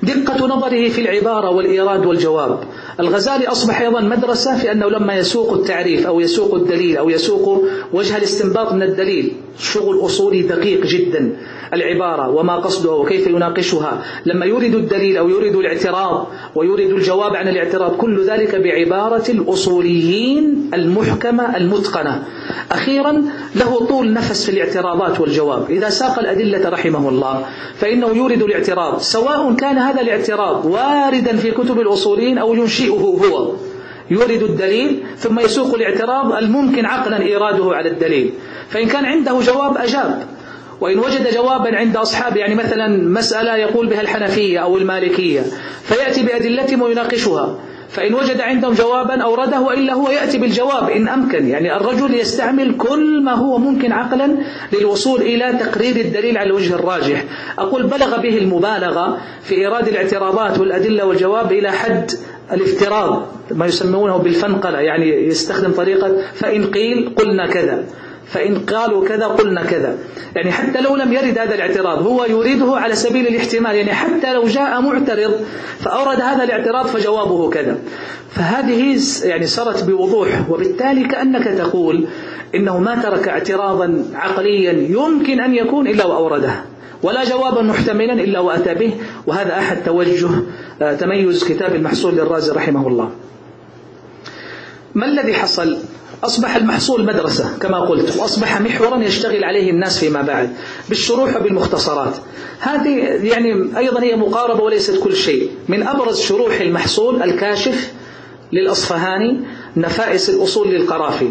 دقة 0.02 0.46
نظره 0.46 0.88
في 0.88 1.00
العبارة 1.00 1.50
والإيراد 1.50 2.06
والجواب. 2.06 2.60
الغزالي 3.00 3.46
أصبح 3.46 3.80
أيضا 3.80 4.00
مدرسة 4.00 4.58
في 4.58 4.72
أنه 4.72 4.88
لما 4.90 5.14
يسوق 5.14 5.52
التعريف 5.52 6.06
أو 6.06 6.20
يسوق 6.20 6.54
الدليل 6.54 6.96
أو 6.96 7.10
يسوق 7.10 7.64
وجه 7.92 8.16
الاستنباط 8.16 8.72
من 8.72 8.82
الدليل 8.82 9.32
شغل 9.58 10.04
أصولي 10.04 10.42
دقيق 10.42 10.86
جدا. 10.86 11.36
العبارة 11.74 12.30
وما 12.30 12.56
قصدها 12.56 12.92
وكيف 12.92 13.26
يناقشها. 13.26 14.02
لما 14.26 14.46
يريد 14.46 14.74
الدليل 14.74 15.16
أو 15.16 15.28
يريد 15.28 15.56
الاعتراض 15.56 16.26
ويريد 16.54 16.90
الجواب 16.90 17.36
عن 17.36 17.48
الاعتراض 17.48 17.96
كل 17.96 18.24
ذلك 18.24 18.54
بعبارة 18.54 19.30
الأصوليين 19.30 20.70
المحكمة 20.74 21.56
المتقنة. 21.56 22.22
أخيرا 22.72 23.24
له 23.56 23.86
طول 23.86 24.12
نفس 24.12 24.44
في 24.44 24.50
الاعتراضات 24.50 25.20
والجواب. 25.20 25.70
إذا 25.70 25.88
ساق 25.88 26.18
الأدلة 26.18 26.68
رحمه 26.68 27.08
الله 27.08 27.46
فإنه 27.74 28.08
يورد 28.08 28.42
الاعتراض 28.42 28.98
سواء 28.98 29.54
كان 29.54 29.67
هذا 29.76 30.00
الاعتراض 30.00 30.64
واردا 30.66 31.36
في 31.36 31.50
كتب 31.50 31.80
الأصوليين 31.80 32.38
أو 32.38 32.54
ينشئه 32.54 32.90
هو. 32.90 33.52
يورد 34.10 34.42
الدليل 34.42 35.02
ثم 35.16 35.40
يسوق 35.40 35.74
الاعتراض 35.74 36.32
الممكن 36.32 36.84
عقلا 36.86 37.22
إيراده 37.22 37.76
على 37.76 37.88
الدليل. 37.88 38.32
فإن 38.68 38.86
كان 38.88 39.04
عنده 39.04 39.40
جواب 39.40 39.76
أجاب. 39.76 40.22
وإن 40.80 40.98
وجد 40.98 41.34
جوابا 41.34 41.76
عند 41.76 41.96
أصحابه 41.96 42.36
يعني 42.36 42.54
مثلا 42.54 42.88
مسألة 42.88 43.56
يقول 43.56 43.86
بها 43.86 44.00
الحنفية 44.00 44.58
أو 44.58 44.78
المالكية 44.78 45.40
فيأتي 45.82 46.22
بأدلتهم 46.22 46.82
ويناقشها. 46.82 47.58
فإن 47.88 48.14
وجد 48.14 48.40
عندهم 48.40 48.74
جوابا 48.74 49.22
أورده 49.22 49.60
وإلا 49.60 49.92
هو 49.92 50.10
يأتي 50.10 50.38
بالجواب 50.38 50.90
إن 50.90 51.08
أمكن. 51.08 51.48
يعني 51.48 51.76
الرجل 51.76 52.14
يستعمل 52.14 52.76
كل 52.76 53.22
ما 53.22 53.32
هو 53.32 53.58
ممكن 53.58 53.92
عقلا 53.92 54.36
للوصول 54.72 55.20
إلى 55.20 55.52
تقرير 55.52 55.96
الدليل 55.96 56.38
على 56.38 56.46
الوجه 56.46 56.74
الراجح. 56.74 57.24
أقول 57.58 57.86
بلغ 57.86 58.20
به 58.20 58.38
المبالغة 58.38 59.18
في 59.42 59.54
إيراد 59.54 59.88
الاعتراضات 59.88 60.58
والأدلة 60.58 61.04
والجواب 61.04 61.52
إلى 61.52 61.72
حد 61.72 62.10
الافتراض 62.52 63.26
ما 63.50 63.66
يسمونه 63.66 64.16
بالفنقلة 64.16 64.80
يعني 64.80 65.26
يستخدم 65.26 65.72
طريقة 65.72 66.16
فإن 66.34 66.64
قيل 66.64 67.14
قلنا 67.16 67.46
كذا. 67.46 67.84
فإن 68.30 68.58
قالوا 68.58 69.08
كذا 69.08 69.26
قلنا 69.26 69.64
كذا. 69.64 69.98
يعني 70.36 70.52
حتى 70.52 70.80
لو 70.80 70.96
لم 70.96 71.12
يرد 71.12 71.38
هذا 71.38 71.54
الاعتراض 71.54 72.06
هو 72.06 72.24
يريده 72.24 72.76
على 72.76 72.94
سبيل 72.94 73.26
الاحتمال. 73.26 73.74
يعني 73.74 73.92
حتى 73.92 74.34
لو 74.34 74.44
جاء 74.44 74.80
معترض 74.80 75.40
فأورد 75.78 76.20
هذا 76.20 76.44
الاعتراض 76.44 76.86
فجوابه 76.86 77.50
كذا. 77.50 77.78
فهذه 78.30 78.98
يعني 79.22 79.46
صارت 79.46 79.84
بوضوح. 79.84 80.50
وبالتالي 80.50 81.04
كأنك 81.04 81.44
تقول 81.44 82.06
إنه 82.54 82.78
ما 82.78 83.02
ترك 83.02 83.28
اعتراضا 83.28 84.04
عقليا 84.14 84.72
يمكن 84.72 85.40
أن 85.40 85.54
يكون 85.54 85.86
إلا 85.86 86.06
وأورده. 86.06 86.52
ولا 87.02 87.24
جوابا 87.24 87.62
محتملا 87.62 88.12
إلا 88.12 88.40
وأتى 88.40 88.74
به. 88.74 88.94
وهذا 89.26 89.58
أحد 89.58 89.76
توجه 89.84 90.30
آه، 90.82 90.94
تميز 90.94 91.44
كتاب 91.44 91.74
المحصول 91.74 92.14
للرازي 92.14 92.52
رحمه 92.52 92.88
الله. 92.88 93.10
ما 94.94 95.06
الذي 95.06 95.34
حصل؟ 95.34 95.78
أصبح 96.24 96.56
المحصول 96.56 97.04
مدرسة 97.04 97.58
كما 97.60 97.80
قلت 97.80 98.16
وأصبح 98.16 98.60
محورا 98.60 98.96
يشتغل 99.04 99.44
عليه 99.44 99.70
الناس 99.70 99.98
فيما 99.98 100.22
بعد 100.22 100.50
بالشروح 100.88 101.36
وبالمختصرات. 101.36 102.16
هذه 102.60 102.90
يعني 103.22 103.78
أيضا 103.78 104.02
هي 104.02 104.16
مقاربة 104.16 104.62
وليست 104.62 104.98
كل 105.02 105.16
شيء. 105.16 105.50
من 105.68 105.82
أبرز 105.82 106.20
شروح 106.20 106.60
المحصول 106.60 107.22
الكاشف 107.22 107.92
للأصفهاني 108.52 109.40
نفائس 109.76 110.30
الأصول 110.30 110.68
للقرافي. 110.68 111.30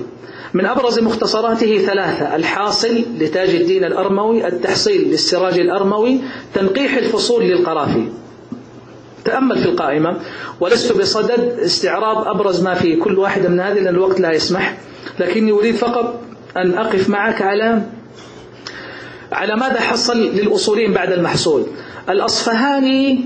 من 0.54 0.66
أبرز 0.66 1.00
مختصراته 1.00 1.78
ثلاثة 1.86 2.36
الحاصل 2.36 3.02
لتاج 3.20 3.50
الدين 3.50 3.84
الأرموي 3.84 4.48
التحصيل 4.48 5.02
للسراج 5.12 5.60
الأرموي 5.60 6.20
تنقيح 6.54 6.94
الفصول 6.96 7.44
للقرافي. 7.44 8.08
تأمل 9.28 9.58
في 9.58 9.66
القائمة 9.66 10.18
ولست 10.60 10.92
بصدد 10.98 11.60
استعراض 11.60 12.28
أبرز 12.28 12.62
ما 12.64 12.74
في 12.74 12.96
كل 12.96 13.20
واحدة 13.20 13.50
من 13.50 13.60
هذه 13.60 13.74
لأن 13.74 13.88
الوقت 13.88 14.20
لا 14.20 14.32
يسمح. 14.32 14.78
لكني 15.20 15.52
أريد 15.52 15.76
فقط 15.76 16.22
أن 16.58 16.74
أقف 16.78 17.10
معك 17.10 17.42
على 17.42 17.82
على 19.32 19.56
ماذا 19.56 19.80
حصل 19.80 20.18
للأصولين 20.18 20.94
بعد 20.94 21.12
المحصول. 21.12 21.64
الأصفهاني 22.10 23.26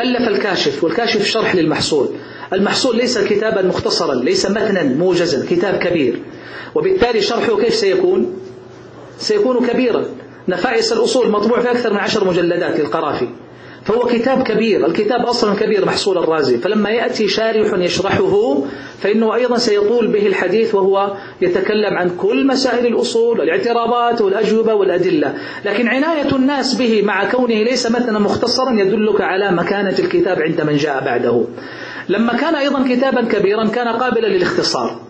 ألف 0.00 0.28
الكاشف 0.28 0.84
والكاشف 0.84 1.24
شرح 1.24 1.54
للمحصول. 1.54 2.08
المحصول 2.52 2.96
ليس 2.96 3.18
كتابا 3.18 3.62
مختصرا 3.62 4.14
ليس 4.14 4.46
متنا 4.50 4.82
موجزا 4.82 5.46
كتاب 5.50 5.74
كبير. 5.78 6.22
وبالتالي 6.74 7.20
شرحه 7.22 7.56
كيف 7.60 7.74
سيكون؟ 7.74 8.36
سيكون 9.18 9.66
كبيرا. 9.66 10.04
نفائس 10.48 10.92
الأصول 10.92 11.30
مطبوع 11.30 11.60
في 11.60 11.70
أكثر 11.70 11.92
من 11.92 11.98
عشر 11.98 12.24
مجلدات 12.24 12.80
للقرافي. 12.80 13.28
فهو 13.84 14.06
كتاب 14.06 14.42
كبير. 14.42 14.86
الكتاب 14.86 15.26
أصلا 15.26 15.54
كبير 15.54 15.86
محصول 15.86 16.18
الرازي. 16.18 16.58
فلما 16.58 16.90
يأتي 16.90 17.28
شارح 17.28 17.78
يشرحه 17.78 18.62
فإنه 19.00 19.34
أيضا 19.34 19.58
سيطول 19.58 20.06
به 20.06 20.26
الحديث 20.26 20.74
وهو 20.74 21.12
يتكلم 21.40 21.94
عن 21.94 22.10
كل 22.16 22.46
مسائل 22.46 22.86
الأصول 22.86 23.40
والاعتراضات 23.40 24.20
والأجوبة 24.20 24.74
والأدلة. 24.74 25.34
لكن 25.64 25.88
عناية 25.88 26.36
الناس 26.36 26.74
به 26.74 27.02
مع 27.02 27.24
كونه 27.24 27.62
ليس 27.62 27.90
متنا 27.90 28.18
مختصرا 28.18 28.72
يدلك 28.72 29.20
على 29.20 29.50
مكانة 29.50 29.98
الكتاب 29.98 30.42
عند 30.42 30.60
من 30.60 30.76
جاء 30.76 31.04
بعده. 31.04 31.44
لما 32.08 32.32
كان 32.32 32.54
أيضا 32.54 32.88
كتابا 32.88 33.24
كبيرا 33.24 33.66
كان 33.66 33.88
قابلا 33.88 34.26
للاختصار. 34.26 35.00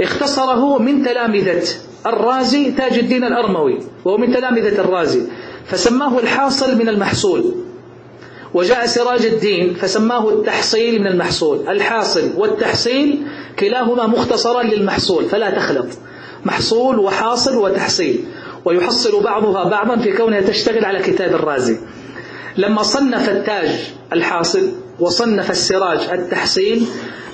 اختصره 0.00 0.78
من 0.78 1.02
تلامذة 1.02 1.62
الرازي 2.06 2.70
تاج 2.70 2.98
الدين 2.98 3.24
الأرموي 3.24 3.78
وهو 4.04 4.16
من 4.16 4.32
تلامذة 4.32 4.80
الرازي 4.80 5.22
فسماه 5.64 6.18
الحاصل 6.18 6.78
من 6.78 6.88
المحصول. 6.88 7.54
وجاء 8.54 8.86
سراج 8.86 9.26
الدين 9.26 9.74
فسماه 9.74 10.28
التحصيل 10.28 11.00
من 11.00 11.06
المحصول 11.06 11.68
الحاصل 11.68 12.30
والتحصيل 12.36 13.22
كلاهما 13.58 14.06
مختصرا 14.06 14.62
للمحصول 14.62 15.24
فلا 15.24 15.50
تخلط. 15.50 15.86
محصول 16.44 16.98
وحاصل 16.98 17.56
وتحصيل. 17.56 18.24
ويحصل 18.64 19.22
بعضها 19.22 19.68
بعضا 19.68 19.96
في 19.96 20.12
كونها 20.12 20.40
تشتغل 20.40 20.84
على 20.84 20.98
كتاب 20.98 21.34
الرازي. 21.34 21.76
لما 22.56 22.82
صنف 22.82 23.28
التاج 23.28 23.68
الحاصل 24.12 24.72
وصنف 25.00 25.50
السراج 25.50 25.98
التحصيل 26.12 26.86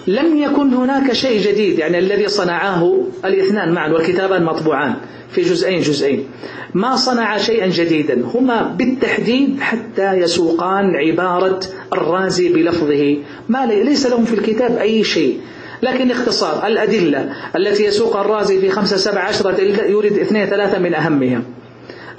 لم 0.06 0.36
يكن 0.36 0.74
هناك 0.74 1.12
شيء 1.12 1.40
جديد 1.40 1.78
يعني 1.78 1.98
الذي 1.98 2.28
صنعاه 2.28 3.02
الاثنان 3.24 3.72
معا 3.72 3.88
والكتابان 3.88 4.44
مطبوعان 4.44 4.94
في 5.30 5.42
جزئين 5.42 5.80
جزئين. 5.80 6.28
ما 6.74 6.96
صنع 6.96 7.36
شيئا 7.36 7.66
جديدا 7.66 8.22
هما 8.34 8.62
بالتحديد 8.62 9.60
حتى 9.60 10.12
يسوقان 10.12 10.96
عبارة 10.96 11.60
الرازي 11.92 12.52
بلفظه. 12.52 13.16
ما 13.48 13.66
ليس 13.66 14.06
لهم 14.06 14.24
في 14.24 14.34
الكتاب 14.34 14.76
أي 14.76 15.04
شيء. 15.04 15.40
لكن 15.82 16.10
اختصار 16.10 16.66
الأدلة 16.66 17.32
التي 17.56 17.84
يسوق 17.84 18.16
الرازي 18.16 18.60
في 18.60 18.70
خمسة 18.70 18.96
سبع 18.96 19.20
عشرة 19.20 19.60
يريد 19.88 20.18
اثنين 20.18 20.46
ثلاثة 20.46 20.78
من 20.78 20.94
أهمها 20.94 21.42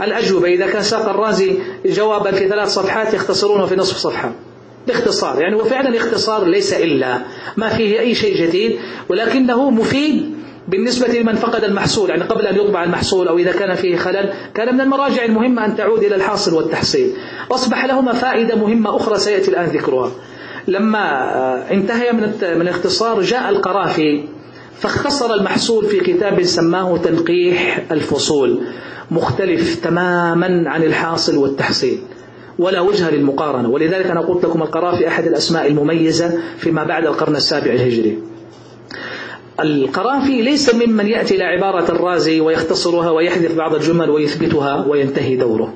الأجوبة 0.02 0.48
إذا 0.48 0.68
كان 0.68 0.84
ساق 0.84 1.10
الرازي 1.10 1.54
جوابا 1.86 2.32
في 2.32 2.48
ثلاث 2.48 2.70
صفحات 2.70 3.14
يختصرونه 3.14 3.66
في 3.66 3.76
نصف 3.76 3.98
صفحة. 3.98 4.47
باختصار 4.88 5.42
يعني 5.42 5.56
وفعلا 5.56 5.98
اختصار 5.98 6.46
ليس 6.46 6.74
إلا 6.74 7.22
ما 7.58 7.70
فيه 7.70 8.00
أي 8.00 8.16
شيء 8.16 8.44
جديد 8.44 8.80
ولكنه 9.10 9.70
مفيد 9.70 10.38
بالنسبة 10.68 11.08
لمن 11.08 11.36
فقد 11.36 11.64
المحصول 11.64 12.10
يعني 12.10 12.24
قبل 12.24 12.48
أن 12.48 12.56
يطبع 12.56 12.84
المحصول 12.84 13.28
أو 13.28 13.38
إذا 13.38 13.52
كان 13.52 13.76
فيه 13.76 13.96
خلل 13.96 14.34
كان 14.54 14.74
من 14.74 14.82
المراجع 14.82 15.26
المهمة 15.26 15.66
أن 15.66 15.76
تعود 15.76 16.04
إلى 16.04 16.16
الحاصل 16.16 16.54
والتحصيل. 16.54 17.12
أصبح 17.52 17.86
لهما 17.86 18.14
فائدة 18.14 18.56
مهمة 18.56 18.96
أخرى 18.96 19.18
سيأتي 19.18 19.52
الآن 19.52 19.66
ذكرها. 19.66 20.12
لما 20.68 21.34
آه، 21.36 21.72
انتهي 21.72 22.12
من 22.12 22.22
من 22.42 22.62
الاختصار 22.62 23.22
جاء 23.22 23.50
القرافي 23.50 24.24
فاختصر 24.80 25.34
المحصول 25.34 25.86
في 25.86 26.00
كتاب 26.00 26.44
سماه 26.44 26.98
تنقيح 26.98 27.86
الفصول 27.92 28.62
مختلف 29.12 29.76
تماما 29.84 30.64
عن 30.68 30.84
الحاصل 30.84 31.38
والتحصيل. 31.38 32.00
ولا 32.60 32.82
وجه 32.82 33.10
للمقارنة. 33.10 33.70
ولذلك 33.70 34.06
أنا 34.06 34.22
قلت 34.22 34.46
لكم 34.46 34.62
القرافي 34.62 35.08
أحد 35.08 35.28
الأسماء 35.28 35.68
المميزة 35.68 36.40
فيما 36.58 36.84
بعد 36.84 37.06
القرن 37.06 37.36
السابع 37.36 37.72
الهجري. 37.72 38.20
القرافي 39.60 40.42
ليس 40.42 40.76
ممن 40.76 41.08
يأتي 41.08 41.36
إلى 41.36 41.44
عبارة 41.44 41.92
الرازي 41.92 42.40
ويختصرها 42.40 43.12
ويحذف 43.12 43.56
بعض 43.56 43.76
الجمل 43.76 44.10
ويثبتها 44.10 44.86
وينتهي 44.88 45.36
دوره. 45.36 45.74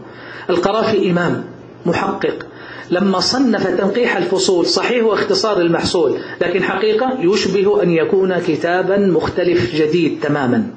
القرافي 0.49 1.11
إمام 1.11 1.43
محقق. 1.85 2.45
لما 2.91 3.19
صنف 3.19 3.67
تنقيح 3.67 4.17
الفصول 4.17 4.65
صحيح 4.65 5.03
واختصار 5.03 5.61
المحصول 5.61 6.17
لكن 6.41 6.63
حقيقة 6.63 7.17
يشبه 7.19 7.83
أن 7.83 7.89
يكون 7.89 8.39
كتابا 8.39 8.97
مختلف 8.97 9.75
جديد 9.75 10.19
تماما. 10.21 10.67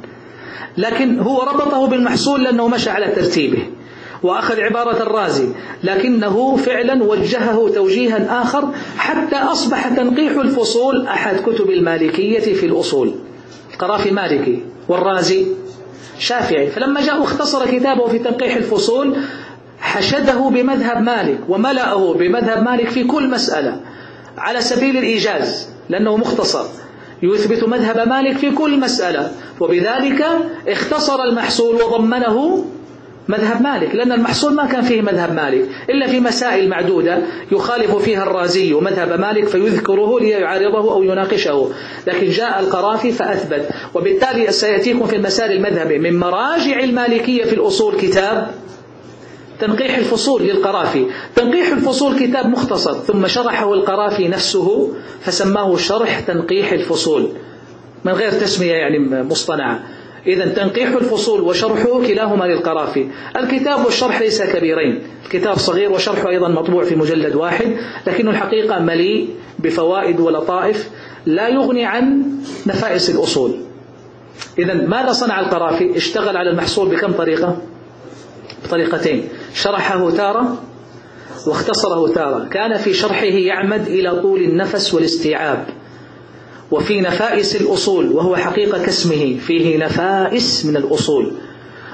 لكن 0.76 1.18
هو 1.18 1.42
ربطه 1.42 1.86
بالمحصول 1.86 2.44
لأنه 2.44 2.68
مشى 2.68 2.90
على 2.90 3.06
ترتيبه. 3.06 3.62
وأخذ 4.24 4.60
عبارة 4.60 5.02
الرازي 5.02 5.48
لكنه 5.82 6.56
فعلا 6.56 7.04
وجهه 7.04 7.68
توجيها 7.74 8.42
آخر 8.42 8.68
حتى 8.98 9.36
أصبح 9.36 9.88
تنقيح 9.88 10.32
الفصول 10.32 11.06
أحد 11.06 11.36
كتب 11.40 11.70
المالكية 11.70 12.54
في 12.54 12.66
الأصول. 12.66 13.14
قرافي 13.78 14.10
مالكي 14.10 14.62
والرازي 14.88 15.46
شافعي. 16.18 16.66
فلما 16.70 17.00
جاء 17.00 17.22
اختصر 17.22 17.66
كتابه 17.66 18.06
في 18.08 18.18
تنقيح 18.18 18.56
الفصول 18.56 19.16
حشده 19.80 20.48
بمذهب 20.48 21.02
مالك 21.02 21.38
وملأه 21.48 22.14
بمذهب 22.14 22.62
مالك 22.62 22.88
في 22.88 23.04
كل 23.04 23.30
مسألة 23.30 23.80
على 24.38 24.60
سبيل 24.60 24.96
الإيجاز 24.96 25.68
لأنه 25.88 26.16
مختصر. 26.16 26.64
يثبت 27.22 27.64
مذهب 27.64 28.08
مالك 28.08 28.36
في 28.36 28.50
كل 28.50 28.80
مسألة 28.80 29.32
وبذلك 29.60 30.26
اختصر 30.68 31.22
المحصول 31.22 31.74
وضمنه 31.82 32.64
مذهب 33.28 33.62
مالك 33.62 33.94
لأن 33.94 34.12
المحصول 34.12 34.54
ما 34.54 34.66
كان 34.66 34.82
فيه 34.82 35.02
مذهب 35.02 35.32
مالك 35.34 35.68
إلا 35.90 36.06
في 36.06 36.20
مسائل 36.20 36.68
معدودة 36.68 37.18
يخالف 37.52 37.96
فيها 37.96 38.22
الرازي 38.22 38.72
مذهب 38.72 39.20
مالك 39.20 39.46
فيذكره 39.48 40.20
ليعارضه 40.20 40.92
أو 40.92 41.02
يناقشه. 41.02 41.70
لكن 42.06 42.28
جاء 42.30 42.60
القرافي 42.60 43.12
فأثبت. 43.12 43.68
وبالتالي 43.94 44.52
سيأتيكم 44.52 45.06
في 45.06 45.16
المسائل 45.16 45.52
المذهبي 45.52 45.98
من 45.98 46.18
مراجع 46.18 46.80
المالكية 46.80 47.44
في 47.44 47.52
الأصول 47.52 47.96
كتاب 47.96 48.50
تنقيح 49.60 49.96
الفصول 49.96 50.42
للقرافي. 50.42 51.06
تنقيح 51.36 51.68
الفصول 51.72 52.18
كتاب 52.18 52.46
مختصر 52.46 52.92
ثم 52.92 53.26
شرحه 53.26 53.72
القرافي 53.74 54.28
نفسه 54.28 54.92
فسماه 55.20 55.76
شرح 55.76 56.20
تنقيح 56.20 56.72
الفصول. 56.72 57.28
من 58.04 58.12
غير 58.12 58.30
تسمية 58.30 58.72
يعني 58.72 59.22
مصطنعة. 59.22 59.82
إذا 60.26 60.48
تنقيح 60.48 60.88
الفصول 60.88 61.40
وشرحه 61.40 62.06
كلاهما 62.06 62.44
للقرافي. 62.44 63.08
الكتاب 63.36 63.84
والشرح 63.84 64.20
ليس 64.20 64.42
كبيرين. 64.42 65.02
الكتاب 65.24 65.58
صغير 65.58 65.92
وشرحه 65.92 66.28
أيضا 66.28 66.48
مطبوع 66.48 66.84
في 66.84 66.96
مجلد 66.96 67.34
واحد 67.34 67.76
لكن 68.06 68.28
الحقيقة 68.28 68.78
مليء 68.78 69.28
بفوائد 69.58 70.20
ولطائف 70.20 70.90
لا 71.26 71.48
يغني 71.48 71.84
عن 71.84 72.22
نفائس 72.66 73.10
الأصول. 73.10 73.56
إذا 74.58 74.74
ماذا 74.74 75.12
صنع 75.12 75.40
القرافي؟ 75.40 75.96
اشتغل 75.96 76.36
على 76.36 76.50
المحصول 76.50 76.88
بكم 76.88 77.12
طريقة؟ 77.12 77.56
بطريقتين. 78.64 79.28
شرحه 79.54 80.10
تارة 80.10 80.62
واختصره 81.46 82.12
تارة. 82.14 82.48
كان 82.48 82.78
في 82.78 82.94
شرحه 82.94 83.24
يعمد 83.24 83.86
إلى 83.86 84.20
طول 84.20 84.40
النفس 84.40 84.94
والاستيعاب. 84.94 85.66
وفي 86.70 87.00
نفائس 87.00 87.56
الأصول 87.56 88.12
وهو 88.12 88.36
حقيقة 88.36 88.84
كاسمه 88.84 89.36
فيه 89.46 89.78
نفائس 89.84 90.66
من 90.66 90.76
الأصول. 90.76 91.32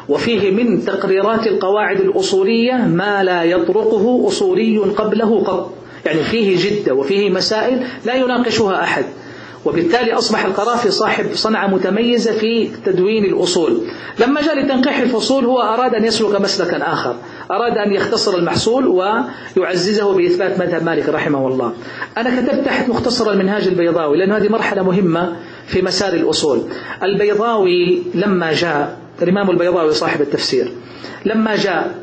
وفيه 0.08 0.50
من 0.50 0.84
تقريرات 0.84 1.46
القواعد 1.46 2.00
الأصولية 2.00 2.72
ما 2.74 3.22
لا 3.22 3.44
يطرقه 3.44 4.24
أصولي 4.28 4.78
قبله 4.78 5.44
قط. 5.44 5.72
يعني 6.06 6.22
فيه 6.22 6.56
جدة 6.70 6.94
وفيه 6.94 7.30
مسائل 7.30 7.86
لا 8.04 8.14
يناقشها 8.14 8.82
أحد. 8.82 9.04
وبالتالي 9.64 10.12
أصبح 10.12 10.44
القرافي 10.44 10.90
صاحب 10.90 11.26
صنعة 11.34 11.66
متميزة 11.66 12.32
في 12.32 12.68
تدوين 12.86 13.24
الأصول. 13.24 13.80
لما 14.20 14.40
جاء 14.42 14.58
لتنقيح 14.64 14.98
الفصول 14.98 15.44
هو 15.44 15.60
أراد 15.60 15.94
أن 15.94 16.04
يسلك 16.04 16.40
مسلكا 16.40 16.92
آخر. 16.92 17.14
أراد 17.50 17.78
أن 17.78 17.92
يختصر 17.92 18.36
المحصول 18.36 18.86
ويعززه 19.56 20.16
بإثبات 20.16 20.58
مذهب 20.60 20.82
مالك 20.84 21.08
رحمه 21.08 21.48
الله. 21.48 21.72
أنا 22.18 22.40
كتبت 22.40 22.64
تحت 22.64 22.88
مختصر 22.88 23.30
المنهاج 23.30 23.68
البيضاوي 23.68 24.18
لأن 24.18 24.32
هذه 24.32 24.48
مرحلة 24.48 24.82
مهمة 24.82 25.36
في 25.66 25.82
مسار 25.82 26.12
الأصول. 26.12 26.60
البيضاوي 27.02 28.02
لما 28.14 28.52
جاء 28.52 28.98
الإمام 29.22 29.50
البيضاوي 29.50 29.92
صاحب 29.92 30.20
التفسير 30.20 30.72
لما 31.24 31.56
جاء 31.56 31.94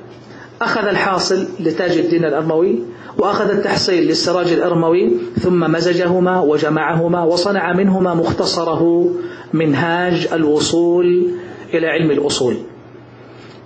أخذ 0.61 0.87
الحاصل 0.87 1.47
لتاج 1.59 1.97
الدين 1.97 2.25
الأرموي 2.25 2.79
وأخذ 3.17 3.49
التحصيل 3.49 4.07
للسراج 4.07 4.51
الأرموي 4.51 5.11
ثم 5.39 5.71
مزجهما 5.71 6.41
وجمعهما 6.41 7.23
وصنع 7.23 7.73
منهما 7.73 8.13
مختصره 8.13 9.11
منهاج 9.53 10.27
الوصول 10.33 11.27
إلى 11.73 11.87
علم 11.87 12.11
الأصول. 12.11 12.55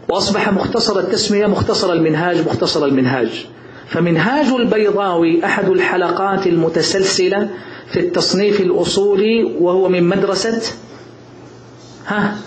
وأصبح 0.10 0.50
مختصر 0.54 1.00
التسمية 1.00 1.46
مختصر 1.48 1.94
المنهاج 1.94 2.48
مختصر 2.48 2.86
المنهاج. 2.86 3.46
فمنهاج 3.88 4.46
البيضاوي 4.48 5.46
أحد 5.46 5.70
الحلقات 5.70 6.48
المتسلسلة 6.48 7.50
في 7.92 8.00
التصنيف 8.00 8.62
الأصولي 8.62 9.44
وهو 9.60 9.90
من 9.90 10.04
مدرسة 10.04 10.62
ها؟ 12.08 12.38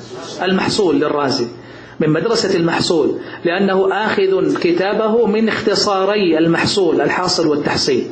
المحصول 0.43 0.97
للرازي. 1.01 1.47
من 2.01 2.11
مدرسة 2.11 2.57
المحصول. 2.57 3.19
لأنه 3.45 3.89
آخذ 4.07 4.59
كتابه 4.59 5.27
من 5.27 5.49
اختصاري 5.49 6.39
المحصول 6.39 7.01
الحاصل 7.01 7.47
والتحصيل. 7.47 8.11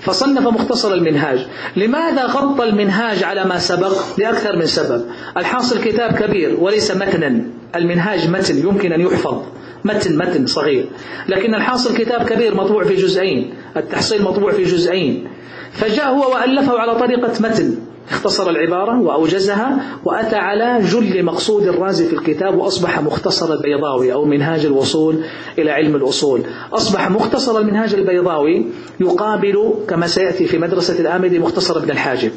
فصنف 0.00 0.46
مختصر 0.46 0.94
المنهاج. 0.94 1.46
لماذا 1.76 2.26
غطى 2.26 2.64
المنهاج 2.64 3.22
على 3.24 3.44
ما 3.44 3.58
سبق؟ 3.58 3.92
لأكثر 4.18 4.56
من 4.56 4.66
سبب. 4.66 5.04
الحاصل 5.36 5.84
كتاب 5.84 6.12
كبير 6.12 6.56
وليس 6.60 6.90
متنا. 6.90 7.42
المنهاج 7.76 8.30
متن 8.30 8.58
يمكن 8.58 8.92
أن 8.92 9.00
يحفظ. 9.00 9.42
متن 9.84 10.18
متن 10.18 10.46
صغير. 10.46 10.86
لكن 11.28 11.54
الحاصل 11.54 11.96
كتاب 11.96 12.22
كبير 12.28 12.54
مطبوع 12.54 12.84
في 12.84 12.94
جزئين. 12.94 13.54
التحصيل 13.76 14.22
مطبوع 14.22 14.52
في 14.52 14.62
جزئين. 14.62 15.28
فجاء 15.72 16.08
هو 16.08 16.34
وألفه 16.34 16.78
على 16.78 16.94
طريقة 16.94 17.32
متن. 17.40 17.76
اختصر 18.10 18.50
العبارة 18.50 19.00
وأوجزها 19.00 19.78
وأتى 20.04 20.36
على 20.36 20.84
جل 20.84 21.24
مقصود 21.24 21.66
الرازي 21.66 22.06
في 22.06 22.12
الكتاب 22.12 22.58
وأصبح 22.58 23.00
مختصر 23.00 23.52
البيضاوي 23.52 24.12
أو 24.12 24.24
منهاج 24.24 24.64
الوصول 24.64 25.24
إلى 25.58 25.70
علم 25.70 25.96
الأصول. 25.96 26.42
أصبح 26.72 27.10
مختصر 27.10 27.58
المنهاج 27.58 27.94
البيضاوي 27.94 28.66
يقابل 29.00 29.74
كما 29.88 30.06
سيأتي 30.06 30.46
في 30.46 30.58
مدرسة 30.58 31.00
الآمدي 31.00 31.38
مختصر 31.38 31.76
ابن 31.76 31.90
الحاجب. 31.90 32.32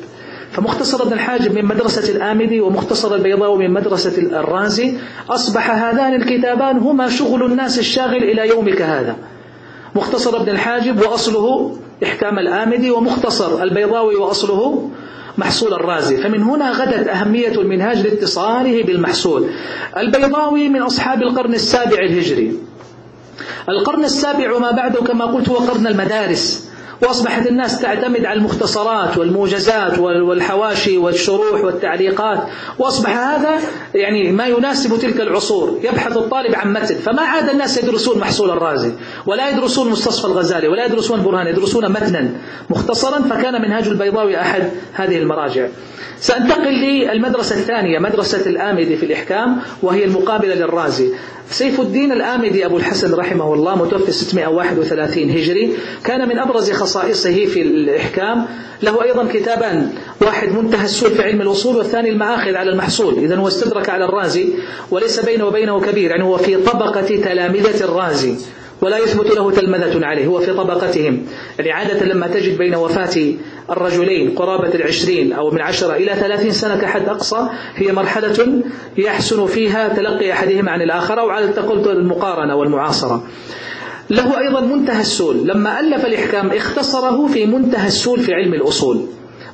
فمختصر 0.51 1.03
ابن 1.03 1.13
الحاجب 1.13 1.53
من 1.55 1.65
مدرسة 1.65 2.15
الآمدي 2.15 2.61
ومختصر 2.61 3.15
البيضاوي 3.15 3.67
من 3.67 3.73
مدرسة 3.73 4.21
الرازي. 4.21 4.93
أصبح 5.29 5.71
هذان 5.71 6.21
الكتابان 6.21 6.77
هما 6.77 7.09
شغل 7.09 7.45
الناس 7.45 7.79
الشاغل 7.79 8.23
إلى 8.23 8.49
يومك 8.49 8.81
هذا. 8.81 9.15
مختصر 9.95 10.41
ابن 10.41 10.49
الحاجب 10.49 11.01
وأصله 11.01 11.77
إحكام 12.03 12.39
الآمدي 12.39 12.91
ومختصر 12.91 13.63
البيضاوي 13.63 14.15
وأصله 14.15 14.89
محصول 15.37 15.73
الرازي. 15.73 16.17
فمن 16.17 16.43
هنا 16.43 16.71
غدت 16.71 17.07
أهمية 17.07 17.51
المنهاج 17.51 17.97
لاتصاله 18.07 18.83
بالمحصول. 18.83 19.49
البيضاوي 19.97 20.69
من 20.69 20.81
أصحاب 20.81 21.21
القرن 21.21 21.53
السابع 21.53 21.99
الهجري. 21.99 22.59
القرن 23.69 24.03
السابع 24.03 24.53
وما 24.53 24.71
بعده 24.71 25.01
كما 25.01 25.25
قلت 25.25 25.49
هو 25.49 25.55
قرن 25.55 25.87
المدارس. 25.87 26.70
وأصبحت 27.01 27.47
الناس 27.47 27.81
تعتمد 27.81 28.25
على 28.25 28.39
المختصرات 28.39 29.17
والموجزات 29.17 29.99
والحواشي 29.99 30.97
والشروح 30.97 31.63
والتعليقات. 31.63 32.43
وأصبح 32.79 33.17
هذا 33.17 33.59
يعني 33.95 34.31
ما 34.31 34.47
يناسب 34.47 34.99
تلك 34.99 35.21
العصور. 35.21 35.79
يبحث 35.83 36.17
الطالب 36.17 36.55
عن 36.55 36.73
متن. 36.73 36.95
فما 36.95 37.21
عاد 37.21 37.49
الناس 37.49 37.83
يدرسون 37.83 38.19
محصول 38.19 38.51
الرازي 38.51 38.91
ولا 39.25 39.49
يدرسون 39.49 39.89
مستصفى 39.89 40.25
الغزالي 40.27 40.67
ولا 40.67 40.85
يدرسون 40.85 41.23
برهان 41.23 41.47
يدرسون 41.47 41.91
متنا. 41.91 42.29
مختصرا 42.69 43.21
فكان 43.21 43.61
منهاج 43.61 43.87
البيضاوي 43.87 44.41
أحد 44.41 44.63
هذه 44.93 45.17
المراجع. 45.17 45.67
سأنتقل 46.19 46.73
للمدرسة 46.73 47.55
الثانية 47.55 47.99
مدرسة 47.99 48.49
الآمدي 48.49 48.97
في 48.97 49.05
الإحكام 49.05 49.61
وهي 49.83 50.05
المقابلة 50.05 50.55
للرازي. 50.55 51.09
سيف 51.49 51.79
الدين 51.79 52.11
الآمدي 52.11 52.65
أبو 52.65 52.77
الحسن 52.77 53.13
رحمه 53.15 53.53
الله 53.53 53.75
متوفي 53.75 54.11
631 54.11 55.29
هجري 55.29 55.73
كان 56.03 56.29
من 56.29 56.39
أبرز 56.39 56.69
خصائصه 56.91 57.45
في 57.45 57.61
الإحكام. 57.61 58.45
له 58.83 59.03
أيضا 59.03 59.27
كتابان. 59.33 59.89
واحد 60.21 60.51
منتهى 60.51 60.85
السول 60.85 61.11
في 61.11 61.23
علم 61.23 61.41
الوصول 61.41 61.75
والثاني 61.75 62.09
المآخذ 62.09 62.55
على 62.55 62.69
المحصول. 62.69 63.13
إذا 63.17 63.35
هو 63.35 63.47
استدرك 63.47 63.89
على 63.89 64.05
الرازي 64.05 64.45
وليس 64.91 65.19
بينه 65.19 65.45
وبينه 65.45 65.81
كبير. 65.81 66.11
يعني 66.11 66.23
هو 66.23 66.37
في 66.37 66.55
طبقة 66.55 67.01
تلامذة 67.01 67.83
الرازي 67.83 68.35
ولا 68.81 68.97
يثبت 68.97 69.35
له 69.35 69.51
تلمذة 69.51 70.05
عليه. 70.05 70.25
هو 70.25 70.39
في 70.39 70.53
طبقتهم. 70.53 71.25
يعني 71.59 71.71
عادة 71.71 72.05
لما 72.05 72.27
تجد 72.27 72.57
بين 72.57 72.75
وفاة 72.75 73.33
الرجلين 73.69 74.31
قرابة 74.35 74.75
العشرين 74.75 75.33
أو 75.33 75.51
من 75.51 75.61
عشرة 75.61 75.95
إلى 75.95 76.15
ثلاثين 76.15 76.51
سنة 76.51 76.81
كحد 76.81 77.09
أقصى 77.09 77.49
هي 77.75 77.91
مرحلة 77.91 78.63
يحسن 78.97 79.45
فيها 79.45 79.87
تلقي 79.87 80.31
أحدهما 80.31 80.71
عن 80.71 80.81
الآخر 80.81 81.19
أو 81.19 81.29
على 81.29 81.45
قلت 81.45 81.87
المقارنة 81.87 82.55
والمعاصرة. 82.55 83.23
له 84.11 84.39
أيضا 84.39 84.61
منتهى 84.61 85.01
السول. 85.01 85.47
لما 85.47 85.79
ألف 85.79 86.05
الإحكام 86.05 86.49
اختصره 86.49 87.27
في 87.27 87.45
منتهى 87.45 87.87
السول 87.87 88.19
في 88.19 88.33
علم 88.33 88.53
الأصول. 88.53 89.05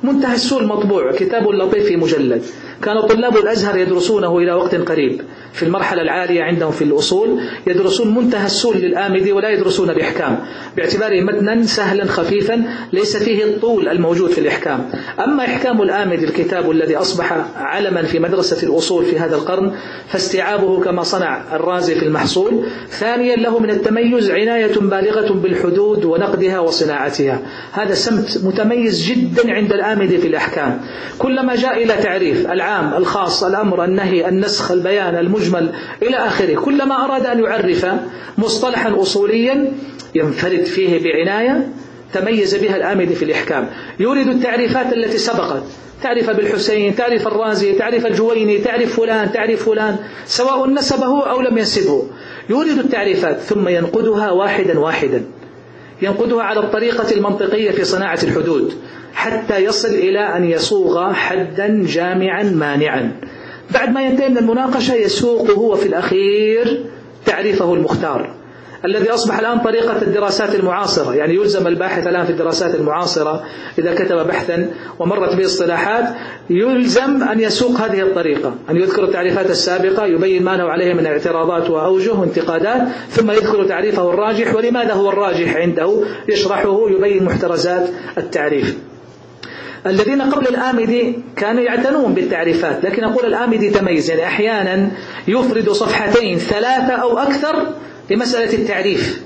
منتهى 0.02 0.34
السول 0.34 0.66
مطبوع 0.66 1.12
كتاب 1.12 1.48
لطيف 1.48 1.86
في 1.86 1.96
مجلد. 1.96 2.42
كان 2.82 3.00
طلاب 3.00 3.36
الأزهر 3.36 3.78
يدرسونه 3.78 4.38
إلى 4.38 4.52
وقت 4.52 4.74
قريب. 4.74 5.22
في 5.52 5.62
المرحلة 5.62 6.02
العالية 6.02 6.42
عندهم 6.42 6.70
في 6.70 6.84
الأصول 6.84 7.40
يدرسون 7.66 8.14
منتهى 8.14 8.46
السول 8.46 8.76
للآمدي 8.76 9.32
ولا 9.32 9.50
يدرسون 9.50 9.94
بإحكام. 9.94 10.38
باعتباره 10.76 11.20
متنا 11.20 11.62
سهلا 11.62 12.04
خفيفا 12.04 12.64
ليس 12.92 13.16
فيه 13.16 13.44
الطول 13.44 13.88
الموجود 13.88 14.30
في 14.30 14.38
الإحكام. 14.38 14.90
أما 15.24 15.44
إحكام 15.44 15.82
الآمدي 15.82 16.24
الكتاب 16.24 16.70
الذي 16.70 16.96
أصبح 16.96 17.32
علما 17.56 18.02
في 18.02 18.18
مدرسة 18.18 18.68
الأصول 18.68 19.04
في 19.04 19.18
هذا 19.18 19.36
القرن 19.36 19.72
فاستيعابه 20.08 20.80
كما 20.80 21.02
صنع 21.02 21.56
الرازي 21.56 21.94
في 21.94 22.04
المحصول. 22.04 22.64
ثانيا 22.88 23.36
له 23.36 23.58
من 23.58 23.70
التميز 23.70 24.30
عناية 24.30 24.74
بالغة 24.80 25.32
بالحدود 25.32 26.04
ونقدها 26.04 26.58
وصناعتها. 26.58 27.40
هذا 27.72 27.94
سمت 27.94 28.40
متميز 28.44 29.06
جدا 29.08 29.52
عند 29.52 29.72
الآمدي 29.72 29.87
في 29.96 30.26
الأحكام. 30.26 30.80
كلما 31.18 31.56
جاء 31.56 31.82
إلى 31.82 31.94
تعريف 31.94 32.50
العام 32.50 32.94
الخاص 32.94 33.44
الأمر 33.44 33.84
النهي 33.84 34.28
النسخ 34.28 34.70
البيان 34.70 35.14
المجمل 35.16 35.72
إلى 36.02 36.16
آخره 36.16 36.54
كلما 36.54 37.04
أراد 37.04 37.26
أن 37.26 37.40
يعرف 37.44 37.86
مصطلحا 38.38 39.02
أصوليا 39.02 39.72
ينفرد 40.14 40.64
فيه 40.64 41.04
بعناية 41.04 41.68
تميز 42.12 42.54
بها 42.54 42.76
الآمدي 42.76 43.14
في 43.14 43.24
الإحكام. 43.24 43.68
يورد 44.00 44.28
التعريفات 44.28 44.92
التي 44.92 45.18
سبقت. 45.18 45.62
تعرف 46.02 46.30
بالحسين 46.30 46.96
تعرف 46.96 47.26
الرازي 47.26 47.72
تعرف 47.72 48.06
الجويني 48.06 48.58
تعرف 48.58 49.00
فلان 49.00 49.32
تعرف 49.32 49.68
فلان. 49.68 49.96
سواء 50.26 50.70
نسبه 50.70 51.30
أو 51.30 51.40
لم 51.40 51.58
ينسبه. 51.58 52.06
يورد 52.50 52.78
التعريفات 52.78 53.40
ثم 53.40 53.68
ينقدها 53.68 54.30
واحدا 54.30 54.78
واحدا. 54.78 55.24
ينقدها 56.02 56.42
على 56.42 56.60
الطريقة 56.60 57.16
المنطقية 57.16 57.70
في 57.70 57.84
صناعة 57.84 58.18
الحدود 58.22 58.74
حتى 59.14 59.64
يصل 59.64 59.88
إلى 59.88 60.20
أن 60.36 60.44
يصوغ 60.44 61.12
حدا 61.12 61.82
جامعا 61.86 62.42
مانعا. 62.42 63.12
بعد 63.70 63.92
ما 63.92 64.02
ينتهي 64.06 64.28
من 64.28 64.38
المناقشة 64.38 64.94
يسوق 64.94 65.50
هو 65.50 65.74
في 65.76 65.86
الأخير 65.86 66.84
تعريفه 67.26 67.74
المختار. 67.74 68.37
الذي 68.84 69.10
أصبح 69.10 69.38
الآن 69.38 69.58
طريقة 69.58 70.02
الدراسات 70.02 70.54
المعاصرة. 70.54 71.14
يعني 71.14 71.34
يلزم 71.34 71.66
الباحث 71.66 72.06
الآن 72.06 72.24
في 72.24 72.30
الدراسات 72.30 72.74
المعاصرة 72.74 73.44
إذا 73.78 73.94
كتب 73.94 74.16
بحثا 74.16 74.70
ومرت 74.98 75.34
به 75.36 75.44
اصطلاحات 75.44 76.04
يلزم 76.50 77.22
أن 77.22 77.40
يسوق 77.40 77.80
هذه 77.80 78.00
الطريقة 78.02 78.54
أن 78.70 78.76
يذكر 78.76 79.04
التعريفات 79.04 79.50
السابقة 79.50 80.06
يبين 80.06 80.42
ما 80.42 80.56
له 80.56 80.64
عليه 80.64 80.94
من 80.94 81.06
اعتراضات 81.06 81.70
وأوجه 81.70 82.12
وانتقادات 82.12 82.82
ثم 83.10 83.30
يذكر 83.30 83.64
تعريفه 83.64 84.10
الراجح 84.10 84.54
ولماذا 84.54 84.92
هو 84.92 85.08
الراجح 85.08 85.56
عنده 85.56 86.02
يشرحه 86.28 86.90
يبين 86.90 87.24
محترزات 87.24 87.88
التعريف. 88.18 88.78
الذين 89.86 90.22
قبل 90.22 90.48
الآمدي 90.48 91.18
كانوا 91.36 91.62
يعتنون 91.62 92.14
بالتعريفات 92.14 92.84
لكن 92.84 93.04
أقول 93.04 93.26
الآمدي 93.26 93.70
تميز 93.70 94.10
يعني 94.10 94.24
أحيانا 94.24 94.90
يفرد 95.28 95.70
صفحتين 95.70 96.38
ثلاثة 96.38 96.92
أو 96.92 97.18
أكثر 97.18 97.66
لمسألة 98.10 98.54
التعريف 98.54 99.22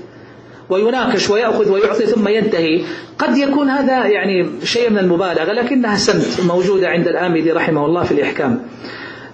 ويناقش 0.69 1.29
ويأخذ 1.29 1.71
ويعطي 1.71 2.05
ثم 2.05 2.27
ينتهي. 2.27 2.81
قد 3.19 3.37
يكون 3.37 3.69
هذا 3.69 4.05
يعني 4.05 4.49
شيء 4.63 4.89
من 4.89 4.97
المبالغة 4.97 5.53
لكنها 5.53 5.95
سمت 5.95 6.45
موجودة 6.45 6.87
عند 6.87 7.07
الآمدي 7.07 7.51
رحمه 7.51 7.85
الله 7.85 8.03
في 8.03 8.11
الإحكام. 8.11 8.61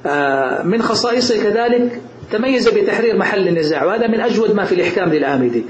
آه، 0.05 0.63
من 0.63 0.81
خصائصه 0.81 1.43
كذلك 1.43 2.01
تميز 2.31 2.69
بتحرير 2.69 3.17
محل 3.17 3.47
النزاع 3.47 3.85
وهذا 3.85 4.07
من 4.07 4.21
أجود 4.21 4.55
ما 4.55 4.65
في 4.65 4.75
الإحكام 4.75 5.09
للآمدي. 5.09 5.63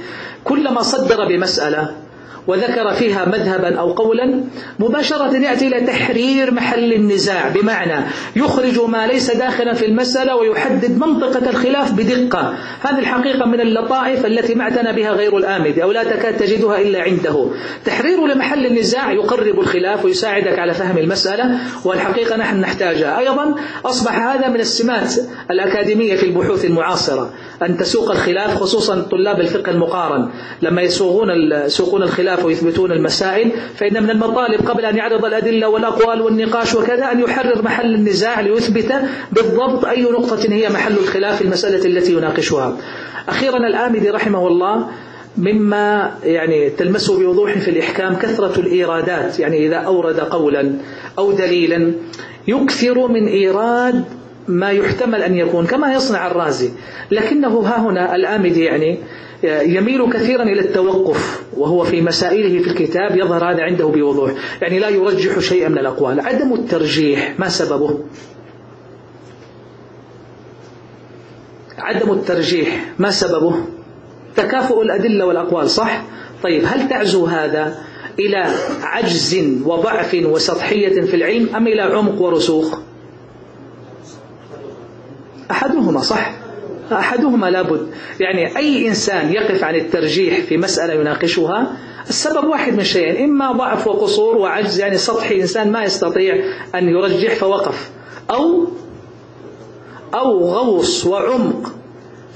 كلما 0.44 0.82
صدر 0.82 1.28
بمسألة 1.28 1.96
وذكر 2.50 2.93
فيها 2.93 3.26
مذهبا 3.26 3.80
أو 3.80 3.91
قولا 3.93 4.43
مباشرة 4.80 5.38
يأتي 5.38 5.68
إلى 5.68 5.82
تحرير 5.82 6.54
محل 6.54 6.93
النزاع 6.93 7.50
بمعنى 7.50 8.06
يخرج 8.36 8.80
ما 8.80 9.08
ليس 9.08 9.32
داخلا 9.32 9.74
في 9.74 9.86
المسألة 9.86 10.36
ويحدد 10.36 10.97
منطقة 10.97 11.50
الخلاف 11.50 11.91
بدقة. 11.91 12.54
هذه 12.82 13.00
الحقيقة 13.00 13.45
من 13.45 13.62
اللطائف 13.62 14.26
التي 14.26 14.56
ما 14.56 14.64
اعتنى 14.64 14.93
بها 14.93 15.12
غير 15.12 15.38
الآمد 15.38 15.80
أو 15.80 15.91
لا 15.91 16.04
تكاد 16.04 16.38
تجدها 16.38 16.82
إلا 16.82 17.02
عنده. 17.02 17.50
تحرير 17.86 18.28
لمحل 18.28 18.66
النزاع 18.66 19.12
يقرب 19.12 19.60
الخلاف 19.60 20.06
ويساعدك 20.06 20.60
على 20.60 20.74
فهم 20.74 20.97
المسألة 20.97 21.58
والحقيقة 21.86 22.38
نحن 22.38 22.60
نحتاجها. 22.60 23.20
أيضا 23.20 23.56
أصبح 23.86 24.20
هذا 24.20 24.47
من 24.50 24.60
السمات 24.60 25.14
الأكاديمية 25.52 26.16
في 26.16 26.26
البحوث 26.26 26.66
المعاصرة 26.66 27.34
أن 27.64 27.78
تسوق 27.78 28.12
الخلاف 28.12 28.56
خصوصا 28.56 29.02
طلاب 29.02 29.39
الفقه 29.39 29.72
المقارن. 29.72 30.30
لما 30.62 30.82
يسوقون 30.82 32.04
الخلاف 32.04 32.39
ويثبتون 32.46 32.92
المسائل 32.92 33.52
فإن 33.76 34.04
من 34.04 34.10
المطالب 34.10 34.70
قبل 34.70 34.86
أن 34.86 34.98
يعرض 34.98 35.26
الأدلة 35.26 35.70
والأقوال 35.70 36.22
والنقاش 36.22 36.76
وكذا 36.76 37.12
أن 37.12 37.20
يحرر 37.20 37.62
محل 37.62 37.96
النزاع 37.96 38.40
ليثبت 38.40 38.94
بالضبط 39.32 39.86
أي 39.86 40.02
نقطة 40.02 40.54
هي 40.54 40.70
محل 40.70 40.94
الخلاف 40.98 41.38
في 41.38 41.44
المسألة 41.44 41.86
التي 41.86 42.14
يناقشها. 42.14 42.78
أخيرا 43.30 43.58
الآمدي 43.58 44.10
رحمه 44.10 44.48
الله 44.48 44.88
مما 45.38 46.12
يعني 46.24 46.70
تلمسه 46.70 47.20
بوضوح 47.20 47.58
في 47.58 47.72
الإحكام 47.72 48.16
كثرة 48.16 48.60
الإيرادات 48.60 49.40
يعني 49.40 49.68
إذا 49.68 49.76
أورد 49.76 50.20
قولا 50.20 50.74
أو 51.18 51.32
دليلا 51.32 51.94
يكثر 52.48 53.08
من 53.08 53.28
إيراد 53.28 54.04
ما 54.48 54.72
يحتمل 54.72 55.22
أن 55.22 55.36
يكون 55.36 55.66
كما 55.66 55.94
يصنع 55.94 56.28
الرازي. 56.28 56.70
لكنه 57.12 57.60
ها 57.60 57.80
هنا 57.80 58.16
الآمدي 58.16 58.64
يعني 58.64 58.98
يميل 59.44 60.14
كثيرا 60.14 60.44
إلى 60.44 60.60
التوقف 60.60 61.44
وهو 61.58 61.84
في 61.84 62.02
مسائله 62.02 62.64
في 62.64 62.70
الكتاب 62.70 63.18
يظهر 63.18 63.52
هذا 63.52 63.64
عنده 63.64 63.88
بوضوح. 63.88 64.32
يعني 64.62 64.80
لا 64.80 64.90
يرجح 64.90 65.40
شيئا 65.40 65.70
من 65.70 65.78
الأقوال. 65.78 66.20
عدم 66.20 66.54
الترجيح 66.54 67.40
ما 67.40 67.50
سببه؟ 67.50 68.00
عدم 71.78 72.12
الترجيح 72.12 72.86
ما 73.00 73.12
سببه؟ 73.12 73.56
تكافؤ 74.36 74.82
الأدلة 74.82 75.26
والأقوال 75.26 75.70
صح؟ 75.70 76.04
طيب 76.44 76.64
هل 76.66 76.90
تعزو 76.90 77.26
هذا 77.26 77.78
إلى 78.20 78.46
عجز 78.82 79.38
وضعف 79.66 80.18
وسطحية 80.24 81.02
في 81.02 81.16
العلم 81.16 81.56
أم 81.56 81.68
إلى 81.68 81.82
عمق 81.82 82.22
ورسوخ؟ 82.22 82.80
أحدهما 85.52 86.02
صح؟ 86.02 86.49
أحدهما 86.94 87.50
لابد. 87.50 87.88
يعني 88.20 88.58
أي 88.58 88.88
إنسان 88.88 89.34
يقف 89.34 89.64
عن 89.64 89.76
الترجيح 89.76 90.40
في 90.40 90.58
مسألة 90.58 90.94
يناقشها 90.94 91.78
السبب 92.10 92.48
واحد 92.48 92.74
من 92.74 92.84
شيئين 92.84 93.24
إما 93.24 93.52
ضعف 93.52 93.88
وقصور 93.88 94.38
وعجز 94.38 94.80
يعني 94.80 94.98
سطحي 94.98 95.42
إنسان 95.42 95.72
ما 95.72 95.84
يستطيع 95.84 96.36
أن 96.76 96.90
يرجح 96.90 97.36
فوقف 97.36 97.90
أو 98.32 98.68
أو 100.14 100.40
غوص 100.40 101.06
وعمق. 101.06 101.79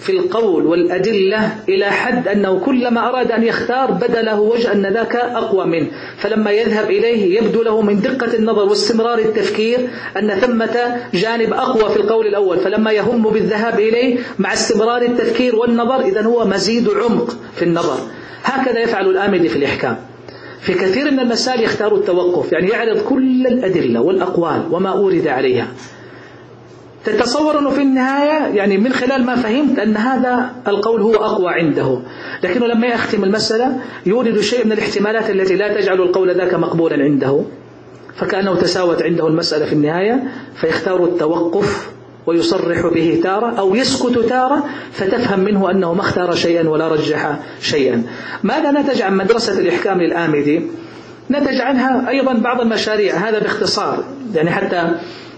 في 0.03 0.11
القول 0.11 0.65
والأدلة 0.65 1.55
إلى 1.69 1.85
حد 1.85 2.27
أنه 2.27 2.59
كلما 2.59 3.09
أراد 3.09 3.31
أن 3.31 3.43
يختار 3.43 3.91
بدا 3.91 4.21
له 4.21 4.39
وجه 4.39 4.71
أن 4.71 4.85
ذاك 4.85 5.15
أقوى 5.15 5.65
منه. 5.65 5.87
فلما 6.17 6.51
يذهب 6.51 6.89
إليه 6.89 7.39
يبدو 7.39 7.63
له 7.63 7.81
من 7.81 8.01
دقة 8.01 8.37
النظر 8.37 8.69
واستمرار 8.69 9.19
التفكير 9.19 9.89
أن 10.17 10.29
ثمة 10.29 10.95
جانب 11.13 11.53
أقوى 11.53 11.89
في 11.89 11.97
القول 11.97 12.27
الأول. 12.27 12.57
فلما 12.59 12.91
يهم 12.91 13.23
بالذهاب 13.23 13.79
إليه 13.79 14.17
مع 14.39 14.53
استمرار 14.53 15.01
التفكير 15.01 15.55
والنظر 15.55 16.01
إذا 16.01 16.21
هو 16.21 16.45
مزيد 16.45 16.89
عمق 16.89 17.37
في 17.55 17.65
النظر. 17.65 17.97
هكذا 18.43 18.79
يفعل 18.79 19.09
الآمدي 19.09 19.49
في 19.49 19.55
الإحكام. 19.55 19.97
في 20.61 20.73
كثير 20.73 21.11
من 21.11 21.19
المسائل 21.19 21.63
يختار 21.63 21.95
التوقف 21.95 22.51
يعني 22.51 22.69
يعرض 22.69 22.97
كل 22.97 23.47
الأدلة 23.47 24.01
والأقوال 24.01 24.61
وما 24.71 24.89
أورد 24.89 25.27
عليها. 25.27 25.67
تتصور 27.05 27.59
أنه 27.59 27.69
في 27.69 27.81
النهاية 27.81 28.55
يعني 28.55 28.77
من 28.77 28.93
خلال 28.93 29.25
ما 29.25 29.35
فهمت 29.35 29.79
أن 29.79 29.97
هذا 29.97 30.51
القول 30.67 31.01
هو 31.01 31.15
أقوى 31.15 31.53
عنده. 31.53 31.99
لكنه 32.43 32.67
لما 32.67 32.87
يختم 32.87 33.23
المسألة 33.23 33.79
يورد 34.05 34.39
شيء 34.39 34.65
من 34.65 34.71
الاحتمالات 34.71 35.29
التي 35.29 35.55
لا 35.55 35.81
تجعل 35.81 36.01
القول 36.01 36.35
ذاك 36.35 36.53
مقبولا 36.53 37.03
عنده. 37.03 37.43
فكأنه 38.15 38.55
تساوت 38.55 39.01
عنده 39.01 39.27
المسألة 39.27 39.65
في 39.65 39.73
النهاية 39.73 40.23
فيختار 40.55 41.03
التوقف 41.03 41.89
ويصرح 42.25 42.87
به 42.93 43.19
تارة 43.23 43.59
أو 43.59 43.75
يسكت 43.75 44.19
تارة 44.19 44.63
فتفهم 44.91 45.39
منه 45.39 45.71
أنه 45.71 45.93
ما 45.93 46.01
اختار 46.01 46.35
شيئا 46.35 46.69
ولا 46.69 46.87
رجح 46.87 47.39
شيئا. 47.61 48.03
ماذا 48.43 48.71
نتج 48.71 49.01
عن 49.01 49.17
مدرسة 49.17 49.59
الإحكام 49.59 50.01
للآمدي؟ 50.01 50.61
نتج 51.31 51.61
عنها 51.61 52.09
أيضا 52.09 52.33
بعض 52.33 52.61
المشاريع 52.61 53.15
هذا 53.15 53.39
باختصار. 53.39 54.03
يعني 54.35 54.51
حتى 54.51 54.95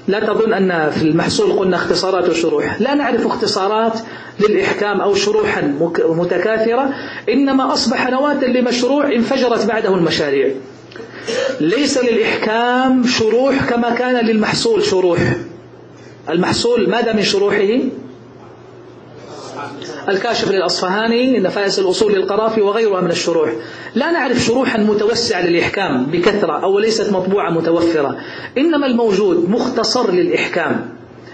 لا 0.07 0.19
تظن 0.19 0.53
أن 0.53 0.91
في 0.91 1.01
المحصول 1.03 1.59
قلنا 1.59 1.75
اختصارات 1.75 2.29
وشروح. 2.29 2.81
لا 2.81 2.93
نعرف 2.95 3.25
اختصارات 3.25 3.99
للإحكام 4.39 5.01
أو 5.01 5.15
شروحا 5.15 5.61
متكاثرة 6.09 6.89
إنما 7.29 7.73
أصبح 7.73 8.09
نواة 8.09 8.45
لمشروع 8.45 9.11
انفجرت 9.13 9.65
بعده 9.65 9.95
المشاريع. 9.95 10.49
ليس 11.59 11.97
للإحكام 11.97 13.03
شروح 13.07 13.69
كما 13.69 13.89
كان 13.89 14.25
للمحصول 14.25 14.83
شروح. 14.83 15.19
المحصول 16.29 16.89
ماذا 16.89 17.13
من 17.13 17.21
شروحه؟ 17.23 17.79
الكاشف 20.09 20.51
للأصفهاني 20.51 21.39
نفائس 21.39 21.79
الأصول 21.79 22.13
للقرافي 22.13 22.61
وغيرها 22.61 23.01
من 23.01 23.11
الشروح. 23.11 23.53
لا 23.95 24.11
نعرف 24.11 24.37
شروحا 24.37 24.77
متوسعة 24.77 25.47
للإحكام 25.47 26.05
بكثرة 26.05 26.63
أو 26.63 26.79
ليست 26.79 27.11
مطبوعة 27.13 27.49
متوفرة. 27.49 28.17
إنما 28.57 28.87
الموجود 28.87 29.49
مختصر 29.49 30.11
للإحكام. 30.11 30.89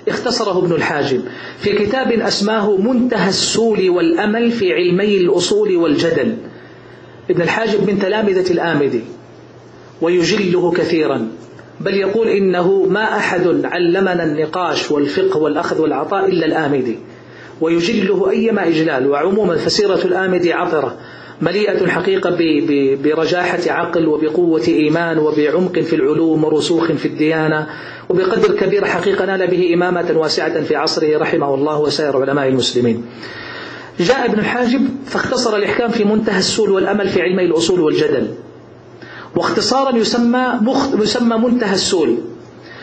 اختصره 0.08 0.60
ابن 0.60 0.72
الحاجب. 0.72 1.24
في 1.60 1.72
كتاب 1.72 2.12
أسماه 2.12 2.78
منتهى 2.78 3.30
السول 3.30 3.90
والأمل 3.90 4.52
في 4.52 4.74
علمي 4.74 5.18
الأصول 5.18 5.76
والجدل. 5.76 6.38
ابن 7.30 7.42
الحاجب 7.42 7.90
من 7.90 8.00
تلامذة 8.00 8.52
الآمدي. 8.52 9.02
ويجله 10.02 10.72
كثيرا. 10.72 11.28
بل 11.80 11.94
يقول 11.94 12.28
إنه 12.28 12.86
ما 12.90 13.18
أحد 13.18 13.66
علمنا 13.66 14.24
النقاش 14.24 14.92
والفقه 14.92 15.38
والأخذ 15.38 15.82
والعطاء 15.82 16.26
إلا 16.26 16.46
الآمدي. 16.46 17.00
ويجله 17.62 18.30
أيما 18.30 18.68
إجلال 18.68 19.08
وعموما 19.10 19.56
فسيرة 19.58 20.00
الآمدي 20.06 20.54
عطرة 20.54 20.96
مليئة 21.42 21.82
الحقيقة 21.82 22.38
برجاحة 23.04 23.60
عقل 23.68 24.08
وبقوة 24.08 24.64
إيمان 24.68 25.18
وبعمق 25.18 25.80
في 25.80 25.96
العلوم 25.96 26.44
ورسوخ 26.44 26.92
في 26.92 27.08
الديانة 27.08 27.68
وبقدر 28.10 28.56
كبير 28.56 28.86
حقيقة 28.86 29.26
نال 29.26 29.48
به 29.48 29.74
إمامة 29.74 30.14
واسعة 30.16 30.62
في 30.62 30.76
عصره 30.76 31.18
رحمه 31.18 31.56
الله 31.56 31.80
وسائر 31.80 32.22
علماء 32.22 32.48
المسلمين. 32.48 33.06
جاء 34.00 34.26
ابن 34.26 34.40
الحاجب 34.40 34.82
فاختصر 35.06 35.56
الإحكام 35.56 35.90
في 35.90 36.04
منتهى 36.04 36.40
السول 36.40 36.70
والأمل 36.72 37.10
في 37.10 37.22
علمي 37.22 37.46
الأصول 37.46 37.80
والجدل. 37.80 38.28
واختصارا 39.36 39.96
يسمى, 39.98 40.60
يسمى 41.02 41.38
منتهى 41.38 41.74
السول. 41.74 42.18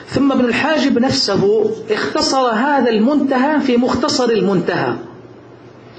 ثم 0.09 0.33
ابن 0.33 0.45
الحاجب 0.45 0.99
نفسه 0.99 1.71
اختصر 1.91 2.51
هذا 2.51 2.91
المنتهى 2.91 3.61
في 3.61 3.77
مختصر 3.77 4.29
المنتهى. 4.31 4.95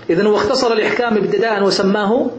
إذن 0.10 0.26
هو 0.26 0.36
اختصر 0.36 0.74
الإحكام 0.74 1.18
ابتداء 1.18 1.64
وسماه 1.64 2.32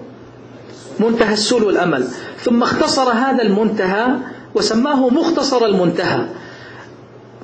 منتهى 1.01 1.33
السول 1.33 1.65
والأمل. 1.65 2.05
ثم 2.41 2.63
اختصر 2.63 3.03
هذا 3.13 3.43
المنتهى 3.43 4.07
وسماه 4.55 5.09
مختصر 5.09 5.65
المنتهى. 5.65 6.27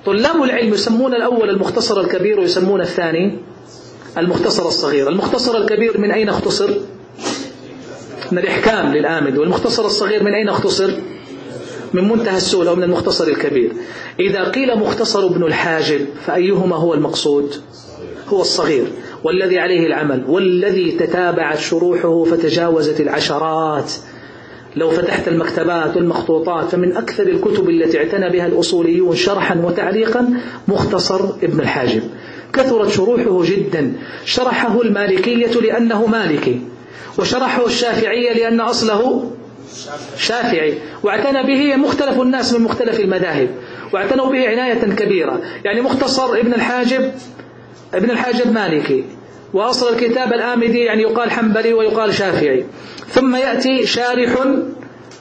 طلاب 0.07 0.43
العلم 0.43 0.75
يسمون 0.75 1.15
الأول 1.15 1.51
المختصر 1.51 2.01
الكبير 2.01 2.41
ويسمون 2.41 2.81
الثاني 2.81 3.39
المختصر 4.19 4.69
الصغير. 4.69 5.09
المختصر 5.09 5.57
الكبير 5.57 6.01
من 6.01 6.11
أين 6.11 6.29
اختصر؟ 6.29 6.71
من 8.33 8.39
الإحكام 8.39 8.93
للآمد. 8.93 9.39
والمختصر 9.39 9.87
الصغير 9.87 10.23
من 10.23 10.35
أين 10.35 10.49
اختصر؟ 10.49 10.91
من 11.95 12.09
منتهى 12.09 12.37
السول 12.37 12.69
أو 12.69 12.77
من 12.77 12.83
المختصر 12.83 13.29
الكبير. 13.29 13.73
إذا 14.21 14.45
قيل 14.45 14.79
مختصر 14.79 15.27
ابن 15.27 15.45
الحاجب 15.45 16.07
فأيهما 16.27 16.77
هو 16.77 16.95
المقصود؟ 16.95 17.55
هو 18.29 18.41
الصغير 18.41 18.87
والذي 19.25 19.59
عليه 19.59 19.87
العمل 19.87 20.25
والذي 20.29 20.93
تتابعت 20.93 21.59
شروحه 21.59 22.25
فتجاوزت 22.25 23.01
العشرات. 23.01 23.93
لو 24.77 24.91
فتحت 24.91 25.29
المكتبات 25.29 25.97
والمخطوطات 25.97 26.69
فمن 26.69 26.97
أكثر 26.97 27.27
الكتب 27.27 27.71
التي 27.71 27.99
اعتنى 27.99 28.31
بها 28.31 28.47
الأصوليون 28.47 29.17
شرحا 29.17 29.59
وتعليقا 29.65 30.35
مختصر 30.69 31.21
ابن 31.43 31.61
الحاجب. 31.61 32.03
كثرت 32.53 32.89
شروحه 32.89 33.43
جدا. 33.45 33.93
شرحه 34.25 34.83
المالكية 34.83 35.61
لأنه 35.61 36.07
مالكي 36.07 36.61
وشرحه 37.19 37.67
الشافعية 37.67 38.33
لأن 38.33 38.61
أصله 38.61 39.31
شافعي. 40.19 40.75
واعتنى 41.03 41.43
به 41.43 41.77
مختلف 41.77 42.21
الناس 42.21 42.53
من 42.53 42.61
مختلف 42.61 43.01
المذاهب. 43.01 43.49
واعتنوا 43.93 44.27
به 44.33 44.49
عناية 44.49 44.95
كبيرة. 44.95 45.41
يعني 45.65 45.81
مختصر 45.81 46.39
ابن 46.39 46.55
الحاجب 46.55 47.13
ابن 47.95 48.11
الحاجب 48.11 48.53
مالكي. 48.53 49.05
وأصل 49.55 49.95
الكتاب 49.95 50.33
الآمدي 50.33 50.79
يعني 50.79 51.03
يقال 51.03 51.31
حنبلي 51.31 51.73
ويقال 51.73 52.15
شافعي. 52.15 52.65
ثم 53.09 53.37
يأتي 53.37 53.87
شارح 53.87 54.45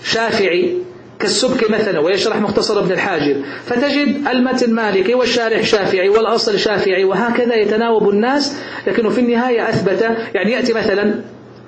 شافعي 0.04 0.78
كالسبك 1.20 1.72
مثلا 1.72 2.00
ويشرح 2.00 2.38
مختصر 2.38 2.80
ابن 2.80 2.92
الحاجب. 2.92 3.44
فتجد 3.66 4.28
المتن 4.28 4.74
مالكي 4.74 5.14
والشارح 5.14 5.62
شافعي 5.64 6.10
والأصل 6.10 6.60
شافعي 6.60 7.04
وهكذا 7.04 7.56
يتناوب 7.56 8.10
الناس 8.10 8.56
لكنه 8.88 9.10
في 9.10 9.22
النهاية 9.22 9.70
أثبت. 9.70 10.02
يعني 10.34 10.52
يأتي 10.52 10.74
مثلا 10.74 11.22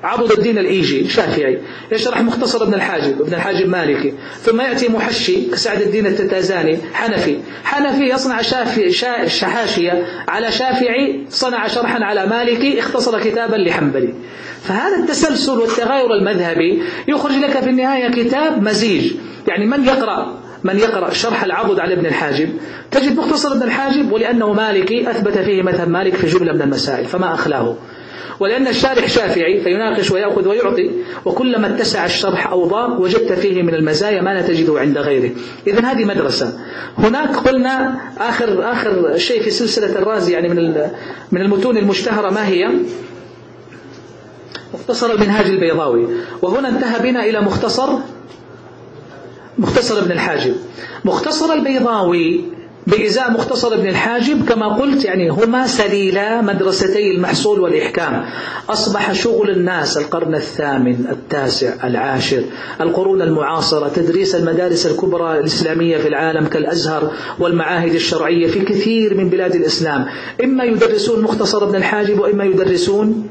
عبد 0.04 0.32
الدين 0.32 0.58
الإيجي 0.58 1.10
شافعي 1.10 1.62
يشرح 1.92 2.22
مختصر 2.22 2.64
ابن 2.64 2.74
الحاجب 2.74 3.22
ابن 3.22 3.34
الحاجب 3.34 3.70
مالكي. 3.70 4.14
ثم 4.42 4.62
يأتي 4.62 4.90
محشي 4.90 5.52
كسعد 5.52 5.82
الدين 5.82 6.08
التتازاني 6.08 6.78
حنفي. 6.94 7.38
حنفي 7.64 8.04
يصنع 8.10 8.42
شافي 8.42 8.92
شحاشية 9.28 10.06
على 10.28 10.52
شافعي 10.52 11.26
صنع 11.30 11.68
شرحا 11.68 12.04
على 12.04 12.26
مالكي 12.26 12.80
اختصر 12.80 13.20
كتابا 13.20 13.56
لحنبلي. 13.56 14.14
فهذا 14.64 14.96
التسلسل 14.96 15.60
والتغاير 15.60 16.14
المذهبي 16.14 16.84
يخرج 17.08 17.36
لك 17.36 17.60
في 17.60 17.70
النهاية 17.70 18.12
كتاب 18.12 18.64
مزيج. 18.64 19.14
يعني 19.48 19.66
من 19.66 19.86
يقرأ 19.86 20.48
من 20.64 20.80
يقرأ 20.80 21.14
شرح 21.14 21.44
العضد 21.44 21.80
على 21.80 21.94
ابن 21.94 22.06
الحاجب؟ 22.06 22.50
تجد 22.92 23.18
مختصر 23.18 23.52
ابن 23.52 23.64
الحاجب 23.64 24.12
ولأنه 24.12 24.54
مالكي 24.54 25.10
أثبت 25.10 25.38
فيه 25.38 25.62
مذهب 25.62 25.90
مالك 25.90 26.16
في 26.16 26.28
جملة 26.28 26.54
من 26.54 26.62
المسائل 26.62 27.06
فما 27.06 27.34
أخلاه. 27.34 27.76
ولأن 28.40 28.68
الشارح 28.68 29.08
شافعي 29.08 29.62
فيناقش 29.62 30.12
ويأخذ 30.12 30.48
ويعطي 30.48 30.92
وكلما 31.26 31.68
اتسع 31.76 32.06
الشرح 32.06 32.48
أو 32.52 32.66
ضاق 32.68 33.00
وجدت 33.00 33.34
فيه 33.34 33.64
من 33.64 33.74
المزايا 33.74 34.22
ما 34.22 34.34
لا 34.34 34.42
تجده 34.42 34.80
عند 34.80 34.98
غيره. 34.98 35.32
إذا 35.68 35.86
هذه 35.86 36.06
مدرسة. 36.06 36.60
هناك 36.98 37.36
قلنا 37.36 38.00
آخر 38.18 38.72
آخر 38.72 39.18
شيء 39.18 39.42
في 39.42 39.50
سلسلة 39.50 40.00
الرازي 40.00 40.34
يعني 40.34 40.50
من 40.50 40.74
من 41.32 41.42
المتون 41.42 41.78
المشتهرة 41.78 42.30
ما 42.30 42.48
هي؟ 42.48 42.70
مختصر 44.74 45.12
المنهاج 45.12 45.46
البيضاوي. 45.46 46.08
وهنا 46.42 46.70
انتهى 46.70 47.00
بنا 47.12 47.26
إلى 47.26 47.42
مختصر 47.42 47.90
مختصر 49.58 50.00
ابن 50.00 50.12
الحاجب. 50.12 50.56
مختصر 51.06 51.54
البيضاوي 51.54 52.46
بإزاء 52.88 53.32
مختصر 53.32 53.74
ابن 53.74 53.88
الحاجب 53.88 54.46
كما 54.50 54.68
قلت 54.68 55.06
يعني 55.06 55.30
هما 55.30 55.68
سليلا 55.68 56.42
مدرستي 56.42 57.12
المحصول 57.12 57.60
والإحكام. 57.60 58.26
أصبح 58.70 59.12
شغل 59.14 59.50
الناس 59.50 59.98
القرن 59.98 60.36
الثامن 60.36 61.06
التاسع 61.12 61.88
العاشر 61.88 62.44
القرون 62.82 63.22
المعاصرة 63.22 63.88
تدريس 63.90 64.36
المدارس 64.36 64.86
الكبرى 64.86 65.40
الإسلامية 65.40 65.98
في 65.98 66.08
العالم 66.08 66.46
كالأزهر 66.48 67.12
والمعاهد 67.40 67.94
الشرعية 67.94 68.48
في 68.48 68.60
كثير 68.60 69.14
من 69.18 69.30
بلاد 69.30 69.56
الإسلام. 69.56 70.06
إما 70.44 70.64
يدرسون 70.64 71.24
مختصر 71.24 71.64
ابن 71.64 71.76
الحاجب 71.76 72.20
وإما 72.20 72.44
يدرسون 72.44 73.30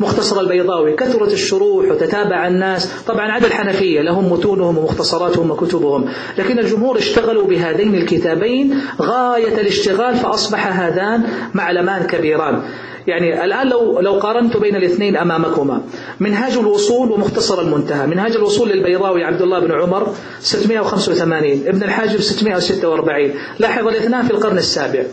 مختصر 0.00 0.40
البيضاوي 0.40 0.96
كثرت 0.96 1.32
الشروح 1.32 1.90
وتتابع 1.90 2.46
الناس. 2.46 2.92
طبعا 3.06 3.32
عدا 3.32 3.46
الحنفية 3.46 4.00
لهم 4.00 4.32
متونهم 4.32 4.78
ومختصراتهم 4.78 5.50
وكتبهم. 5.50 6.08
لكن 6.38 6.58
الجمهور 6.58 6.98
اشتغلوا 6.98 7.46
بهذين 7.46 7.94
الكتابين 7.94 8.80
غاية 9.02 9.60
الاشتغال 9.60 10.16
فأصبح 10.16 10.80
هذان 10.80 11.24
معلمان 11.54 12.06
كبيران. 12.06 12.62
يعني 13.06 13.44
الآن 13.44 13.68
لو 13.68 14.00
لو 14.00 14.12
قارنت 14.12 14.56
بين 14.56 14.76
الاثنين 14.76 15.16
أمامكما 15.16 15.80
منهاج 16.20 16.52
الوصول 16.52 17.10
ومختصر 17.12 17.60
المنتهى. 17.60 18.06
منهاج 18.06 18.32
الوصول 18.36 18.68
للبيضاوي 18.68 19.24
عبد 19.24 19.42
الله 19.42 19.60
بن 19.60 19.72
عمر 19.72 20.14
685 20.40 21.62
ابن 21.66 21.82
الحاجب 21.82 22.20
646 22.20 23.34
لاحظ 23.58 23.88
الاثنان 23.88 24.24
في 24.26 24.30
القرن 24.30 24.58
السابع. 24.58 25.04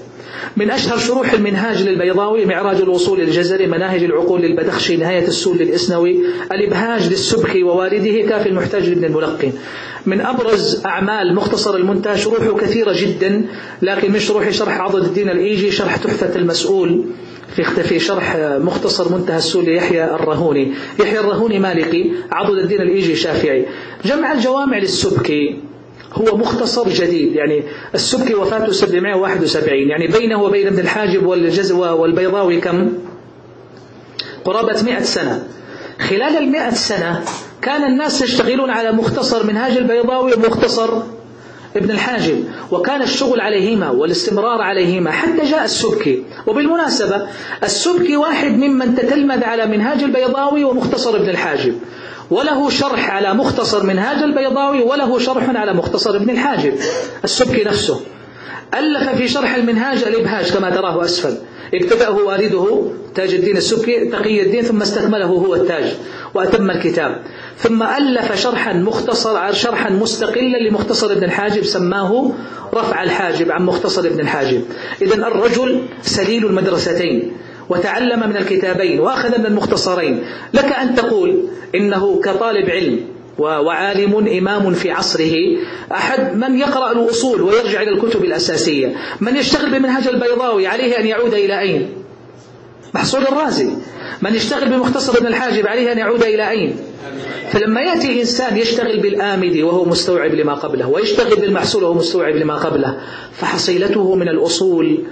من 0.57 0.71
أشهر 0.71 0.97
شروح 0.97 1.34
المنهاج 1.34 1.84
للبيضاوي 1.84 2.45
معراج 2.45 2.82
الوصول 2.82 3.19
للجزري 3.19 3.67
مناهج 3.67 4.03
العقول 4.03 4.41
للبدخشي 4.41 4.97
نهاية 4.97 5.27
السول 5.27 5.57
للإسنوي 5.57 6.19
الإبهاج 6.51 7.09
للسبكي 7.09 7.63
ووالده 7.63 8.29
كافي 8.29 8.49
المحتاج 8.49 8.89
لابن 8.89 9.05
الملقن. 9.05 9.51
من 10.05 10.21
أبرز 10.21 10.86
أعمال 10.86 11.36
مختصر 11.36 11.75
المنتهى 11.75 12.17
شروحه 12.17 12.53
كثيرة 12.57 12.93
جدا 12.97 13.45
لكن 13.82 14.11
من 14.11 14.19
شروح 14.19 14.49
شرح 14.49 14.82
عضد 14.82 15.03
الدين 15.03 15.29
الإيجي 15.29 15.71
شرح 15.71 15.95
تحفة 15.97 16.36
المسؤول 16.36 17.05
في 17.55 17.63
في 17.63 17.99
شرح 17.99 18.36
مختصر 18.39 19.11
منتهى 19.17 19.38
السول 19.38 19.65
ليحيى 19.65 20.03
الرهوني. 20.03 20.73
يحيى 20.99 21.19
الرهوني 21.19 21.59
مالكي 21.59 22.11
عضد 22.32 22.57
الدين 22.57 22.82
الإيجي 22.82 23.15
شافعي. 23.15 23.65
جمع 24.05 24.32
الجوامع 24.32 24.77
للسبكي 24.77 25.70
هو 26.14 26.38
مختصر 26.38 26.89
جديد 26.89 27.36
يعني 27.36 27.64
السبكي 27.95 28.36
وفاته 28.36 28.72
771 28.72 29.74
يعني 29.78 30.07
بينه 30.07 30.43
وبين 30.43 30.68
ابن 30.68 30.80
الحاجب 30.80 31.26
والجزوة 31.26 31.93
والبيضاوي 31.93 32.62
كم؟ 32.62 32.93
قرابة 34.45 34.82
100 34.84 35.01
سنة. 35.01 35.43
خلال 35.99 36.38
المئة 36.38 36.70
سنة 36.70 37.24
كان 37.62 37.84
الناس 37.84 38.22
يشتغلون 38.22 38.70
على 38.70 38.91
مختصر 38.91 39.45
منهاج 39.45 39.78
البيضاوي 39.78 40.34
ومختصر 40.34 40.89
ابن 41.76 41.91
الحاجب 41.91 42.43
وكان 42.72 43.01
الشغل 43.01 43.41
عليهما 43.41 43.89
والاستمرار 43.89 44.62
عليهما 44.62 45.12
حتى 45.12 45.45
جاء 45.45 45.64
السبكي 45.64 46.24
وبالمناسبة 46.47 47.28
السبكي 47.64 48.18
واحد 48.18 48.51
ممن 48.51 48.95
تتلمذ 48.95 49.43
على 49.43 49.66
منهاج 49.66 50.03
البيضاوي 50.03 50.64
ومختصر 50.64 51.16
ابن 51.16 51.30
الحاجب. 51.30 51.76
وله 52.32 52.69
شرح 52.69 53.09
على 53.09 53.34
مختصر 53.34 53.84
منهاج 53.84 54.23
البيضاوي 54.23 54.82
وله 54.82 55.19
شرح 55.19 55.49
على 55.49 55.73
مختصر 55.73 56.15
ابن 56.15 56.29
الحاجب. 56.29 56.73
السبكي 57.23 57.63
نفسه. 57.63 58.01
ألف 58.73 59.15
في 59.15 59.27
شرح 59.27 59.55
المنهاج 59.55 60.03
الإبهاج 60.03 60.51
كما 60.51 60.69
تراه 60.69 61.05
أسفل. 61.05 61.38
ابتدأه 61.73 62.11
والده 62.11 62.91
تاج 63.15 63.34
الدين 63.34 63.57
السبكي 63.57 64.05
تقي 64.05 64.41
الدين 64.41 64.61
ثم 64.61 64.82
استكمله 64.82 65.25
هو 65.25 65.55
التاج 65.55 65.95
وأتم 66.34 66.71
الكتاب. 66.71 67.21
ثم 67.57 67.84
ألف 67.84 68.41
شرحا 68.41 68.73
مختصر 68.73 69.53
شرحا 69.53 69.89
مستقلا 69.89 70.57
لمختصر 70.69 71.11
ابن 71.11 71.23
الحاجب 71.23 71.63
سماه 71.63 72.32
رفع 72.73 73.03
الحاجب 73.03 73.51
عن 73.51 73.65
مختصر 73.65 74.01
ابن 74.01 74.19
الحاجب. 74.19 74.61
إذا 75.01 75.15
الرجل 75.15 75.86
سليل 76.01 76.45
المدرستين. 76.45 77.32
وتعلم 77.72 78.30
من 78.30 78.38
الكتابين 78.38 78.99
وأخذ 78.99 79.39
من 79.39 79.45
المختصرين. 79.45 80.24
لك 80.53 80.65
أن 80.65 80.95
تقول 80.95 81.43
إنه 81.76 82.22
كطالب 82.22 82.69
علم 82.69 82.99
وعالم 83.38 84.28
إمام 84.28 84.74
في 84.74 84.91
عصره 84.91 85.34
أحد 85.91 86.38
من 86.38 86.59
يقرأ 86.59 86.91
الأصول 86.91 87.41
ويرجع 87.41 87.82
إلى 87.82 87.91
الكتب 87.91 88.24
الأساسية 88.26 88.95
من 89.22 89.36
يشتغل 89.38 89.72
بمنهج 89.72 90.07
البيضاوي 90.07 90.67
عليه 90.67 90.99
أن 90.99 91.05
يعود 91.05 91.34
إلى 91.34 91.59
أين؟ 91.59 91.89
محصول 92.93 93.22
الرازي. 93.22 93.69
من 94.22 94.36
يشتغل 94.36 94.69
بمختصر 94.69 95.17
ابن 95.17 95.28
الحاجب 95.28 95.67
عليه 95.67 95.91
أن 95.91 95.97
يعود 95.97 96.24
إلى 96.24 96.49
أين؟ 96.49 96.76
فلما 97.51 97.82
يأتي 97.82 98.19
إنسان 98.19 98.57
يشتغل 98.57 98.99
بالآمدي 98.99 99.63
وهو 99.63 99.86
مستوعب 99.86 100.32
لما 100.34 100.53
قبله 100.53 100.88
ويشتغل 100.89 101.36
بالمحصول 101.36 101.84
وهو 101.84 101.93
مستوعب 101.93 102.36
لما 102.36 102.55
قبله 102.55 102.97
فحصيلته 103.34 104.15
من 104.15 104.28
الأصول 104.30 105.03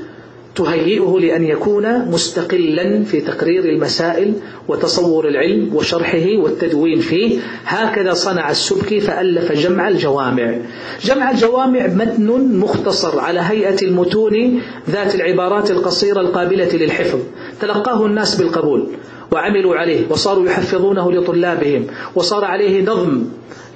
تهيئه 0.60 1.20
لأن 1.20 1.44
يكون 1.44 2.10
مستقلا 2.12 3.04
في 3.04 3.22
تقرير 3.22 3.64
المسائل 3.66 4.34
وتصور 4.68 5.28
العلم 5.28 5.76
وشرحه 5.76 6.28
والتدوين 6.44 7.00
فيه. 7.00 7.40
هكذا 7.66 8.14
صنع 8.14 8.50
السبكي 8.50 9.00
فألف 9.00 9.52
جمع 9.52 9.88
الجوامع. 9.88 10.58
جمع 11.02 11.32
الجوامع 11.32 11.88
متن 11.88 12.58
مختصر 12.60 13.20
على 13.20 13.40
هيئة 13.40 13.82
المتون 13.82 14.62
ذات 14.90 15.16
العبارات 15.16 15.72
القصيرة 15.72 16.22
القابلة 16.22 16.70
للحفظ. 16.74 17.20
تلقاه 17.62 18.06
الناس 18.06 18.36
بالقبول. 18.36 18.88
وعملوا 19.32 19.76
عليه 19.76 20.02
وصاروا 20.10 20.46
يحفظونه 20.46 21.12
لطلابهم 21.12 21.88
وصار 22.16 22.46
عليه 22.46 22.84
نظم 22.86 23.26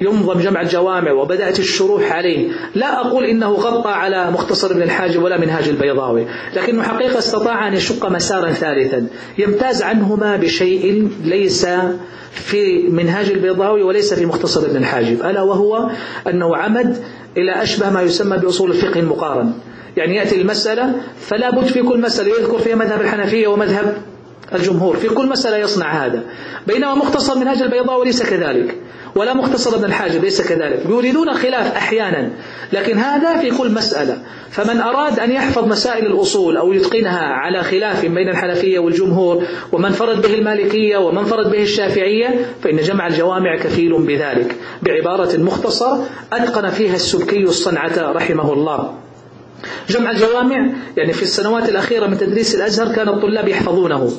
ينظم 0.01 0.39
جمع 0.39 0.61
الجوامع 0.61 1.11
وبدأت 1.11 1.59
الشروح 1.59 2.11
عليه. 2.11 2.49
لا 2.75 3.01
أقول 3.01 3.25
إنه 3.25 3.51
غطى 3.51 3.89
على 3.89 4.31
مختصر 4.31 4.71
ابن 4.71 4.81
الحاجب 4.81 5.23
ولا 5.23 5.39
منهاج 5.41 5.69
البيضاوي 5.69 6.27
لكنه 6.55 6.83
حقيقة 6.83 7.17
استطاع 7.17 7.67
أن 7.67 7.73
يشق 7.73 8.09
مسارا 8.09 8.51
ثالثا. 8.51 9.07
يمتاز 9.37 9.81
عنهما 9.81 10.35
بشيء 10.35 11.09
ليس 11.23 11.67
في 12.31 12.87
منهاج 12.89 13.29
البيضاوي 13.29 13.83
وليس 13.83 14.13
في 14.13 14.25
مختصر 14.25 14.65
ابن 14.65 14.77
الحاجب 14.77 15.21
ألا 15.25 15.41
وهو 15.41 15.89
أنه 16.27 16.55
عمد 16.55 16.97
إلى 17.37 17.63
أشبه 17.63 17.89
ما 17.89 18.01
يسمى 18.01 18.37
بأصول 18.37 18.71
الفقه 18.71 18.99
المقارن. 18.99 19.53
يعني 19.97 20.15
يأتي 20.15 20.41
المسألة 20.41 20.93
فلا 21.19 21.49
بد 21.49 21.65
في 21.65 21.81
كل 21.81 22.01
مسألة 22.01 22.29
يذكر 22.39 22.57
فيها 22.57 22.75
مذهب 22.75 23.01
الحنفية 23.01 23.47
ومذهب 23.47 23.97
الجمهور 24.55 24.97
في 24.97 25.09
كل 25.09 25.27
مسألة 25.27 25.57
يصنع 25.57 26.05
هذا. 26.05 26.23
بينما 26.67 26.95
مختصر 26.95 27.37
منهاج 27.37 27.61
البيضاء 27.61 28.03
ليس 28.03 28.23
كذلك. 28.23 28.75
ولا 29.15 29.33
مختصر 29.33 29.75
ابن 29.75 29.85
الحاجب 29.85 30.23
ليس 30.23 30.41
كذلك. 30.41 30.85
يريدون 30.89 31.29
الخلاف 31.29 31.75
أحيانا. 31.75 32.29
لكن 32.73 32.97
هذا 32.97 33.37
في 33.37 33.57
كل 33.57 33.71
مسألة. 33.71 34.17
فمن 34.51 34.81
أراد 34.81 35.19
أن 35.19 35.31
يحفظ 35.31 35.67
مسائل 35.67 36.05
الأصول 36.05 36.57
أو 36.57 36.73
يتقنها 36.73 37.19
على 37.19 37.63
خلاف 37.63 38.05
بين 38.05 38.29
الحنفية 38.29 38.79
والجمهور 38.79 39.43
ومن 39.71 39.89
فرد 39.89 40.21
به 40.21 40.33
المالكية 40.33 40.97
ومن 40.97 41.23
فرد 41.23 41.51
به 41.51 41.61
الشافعية 41.61 42.45
فإن 42.63 42.77
جمع 42.77 43.07
الجوامع 43.07 43.57
كفيل 43.57 44.05
بذلك. 44.07 44.55
بعبارة 44.83 45.37
مختصر 45.37 45.97
أتقن 46.33 46.69
فيها 46.69 46.95
السبكي 46.95 47.43
الصنعة 47.43 48.11
رحمه 48.11 48.53
الله. 48.53 48.93
جمع 49.89 50.11
الجوامع 50.11 50.69
يعني 50.97 51.13
في 51.13 51.23
السنوات 51.23 51.69
الأخيرة 51.69 52.07
من 52.07 52.17
تدريس 52.17 52.55
الأزهر 52.55 52.95
كان 52.95 53.09
الطلاب 53.09 53.47
يحفظونه. 53.47 54.11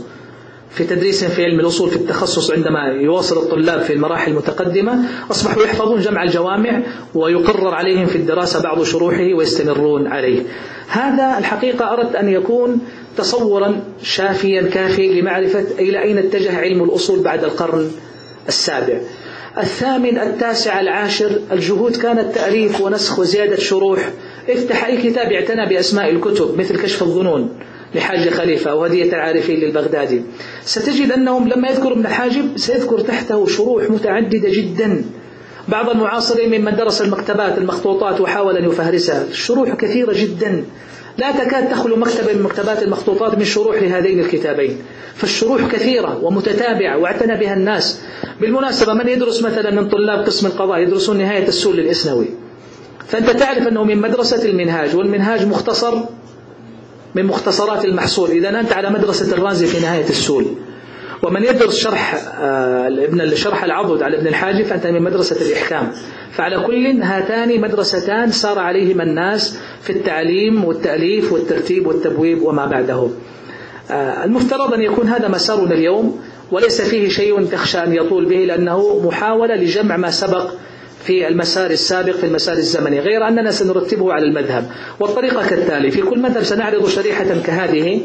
في 0.75 0.85
تدريسهم 0.85 1.31
في 1.31 1.45
علم 1.45 1.61
الأصول 1.61 1.91
في 1.91 1.97
التخصص 1.97 2.51
عندما 2.51 2.81
يواصل 3.01 3.37
الطلاب 3.37 3.81
في 3.83 3.93
المراحل 3.93 4.31
المتقدمة 4.33 5.05
أصبحوا 5.31 5.63
يحفظون 5.63 6.01
جمع 6.01 6.23
الجوامع 6.23 6.83
ويقرر 7.15 7.75
عليهم 7.75 8.07
في 8.07 8.17
الدراسة 8.17 8.63
بعض 8.63 8.83
شروحه 8.83 9.35
ويستمرون 9.35 10.07
عليه. 10.07 10.43
هذا 10.89 11.39
الحقيقة 11.39 11.93
أردت 11.93 12.15
أن 12.17 12.29
يكون 12.29 12.79
تصورا 13.17 13.81
شافيا 14.03 14.63
كافيا 14.63 15.21
لمعرفة 15.21 15.65
إلى 15.79 16.03
أين 16.03 16.19
اتجه 16.19 16.59
علم 16.59 16.85
الأصول 16.85 17.21
بعد 17.21 17.45
القرن 17.45 17.91
السابع. 18.49 19.01
الثامن 19.59 20.19
التاسع 20.19 20.81
العاشر 20.81 21.41
الجهود 21.53 21.97
كانت 21.97 22.35
تأليف 22.35 22.81
ونسخ 22.81 23.19
وزيادة 23.19 23.57
شروح. 23.57 24.11
افتح 24.49 24.85
أي 24.85 24.97
كتاب 25.11 25.33
اعتنى 25.33 25.67
بأسماء 25.67 26.11
الكتب 26.11 26.59
مثل 26.59 26.77
كشف 26.83 27.03
الظنون. 27.03 27.49
لحاج 27.95 28.29
خليفة 28.29 28.71
أو 28.71 28.85
هدية 28.85 29.13
العارفين 29.13 29.61
للبغدادي. 29.61 30.23
ستجد 30.65 31.13
أنهم 31.13 31.49
لما 31.49 31.69
يذكر 31.69 31.93
ابن 31.93 32.07
الحاجب 32.07 32.57
سيذكر 32.57 33.01
تحته 33.01 33.47
شروح 33.47 33.91
متعددة 33.91 34.49
جدا. 34.49 35.05
بعض 35.69 35.91
المعاصرين 35.91 36.61
ممن 36.61 36.77
درس 36.77 37.03
المكتبات 37.03 37.59
المخطوطات 37.59 38.21
وحاول 38.21 38.57
أن 38.57 38.65
يفهرسها. 38.65 39.25
الشروح 39.31 39.75
كثيرة 39.75 40.13
جدا. 40.13 40.65
لا 41.19 41.33
تكاد 41.33 41.71
تخلو 41.71 41.97
مكتبة 41.97 42.33
من 42.33 42.43
مكتبات 42.43 42.83
المخطوطات 42.83 43.39
من 43.39 43.45
شروح 43.45 43.83
لهذين 43.83 44.21
الكتابين. 44.21 44.79
فالشروح 45.15 45.73
كثيرة 45.73 46.25
ومتتابعة 46.25 46.99
واعتنى 46.99 47.37
بها 47.41 47.55
الناس. 47.55 48.01
بالمناسبة 48.41 48.95
من 48.95 49.09
يدرس 49.09 49.43
مثلا 49.43 49.71
من 49.71 49.89
طلاب 49.89 50.27
قسم 50.27 50.47
القضاء 50.47 50.79
يدرسون 50.79 51.19
نهاية 51.19 51.49
السول 51.49 51.77
للإسنوي. 51.77 52.27
فأنت 53.09 53.31
تعرف 53.31 53.69
أنه 53.69 53.85
من 53.85 53.99
مدرسة 53.99 54.45
المنهاج 54.49 54.97
والمنهاج 54.97 55.47
مختصر 55.47 55.95
من 57.15 57.25
مختصرات 57.25 57.85
المحصول. 57.85 58.31
إذا 58.31 58.61
أنت 58.61 58.73
على 58.73 58.91
مدرسة 58.91 59.35
الرازي 59.35 59.67
في 59.67 59.81
نهاية 59.81 60.09
السول 60.09 60.47
ومن 61.23 61.45
يدرس 61.45 61.77
شرح 61.77 62.15
آه، 62.41 62.89
ابن 62.89 63.35
شرح 63.35 63.65
العضد 63.65 64.03
على 64.03 64.19
ابن 64.19 64.27
الحاجب 64.27 64.65
فأنت 64.65 64.87
من 64.87 65.03
مدرسة 65.03 65.47
الإحكام. 65.47 65.93
فعلى 66.33 66.65
كل 66.67 67.03
هاتان 67.03 67.61
مدرستان 67.61 68.31
سار 68.31 68.59
عليهما 68.59 69.03
الناس 69.03 69.59
في 69.83 69.91
التعليم 69.91 70.65
والتأليف 70.65 71.33
والترتيب 71.33 71.87
والتبويب 71.87 72.43
وما 72.43 72.67
بعده. 72.67 73.09
آه، 73.91 74.25
المفترض 74.25 74.75
أن 74.75 74.83
يكون 74.83 75.09
هذا 75.09 75.29
مسارنا 75.29 75.75
اليوم 75.75 76.21
وليس 76.53 76.81
فيه 76.81 77.09
شيء 77.09 77.45
تخشى 77.45 77.79
أن 77.79 77.95
يطول 77.95 78.25
به 78.25 78.37
لأنه 78.37 79.01
محاولة 79.05 79.55
لجمع 79.55 79.97
ما 79.97 80.11
سبق 80.11 80.51
في 81.05 81.29
المسار 81.29 81.71
السابق 81.71 82.13
في 82.13 82.27
المسار 82.27 82.57
الزمني 82.57 83.01
غير 83.01 83.29
أننا 83.29 83.51
سنرتبه 83.51 84.13
على 84.13 84.27
المذهب. 84.27 84.71
والطريقة 85.01 85.49
كالتالي 85.49 85.91
في 85.91 86.03
كل 86.03 86.19
مذهب 86.19 86.43
سنعرض 86.43 86.89
شريحة 86.89 87.25
كهذه 87.25 88.01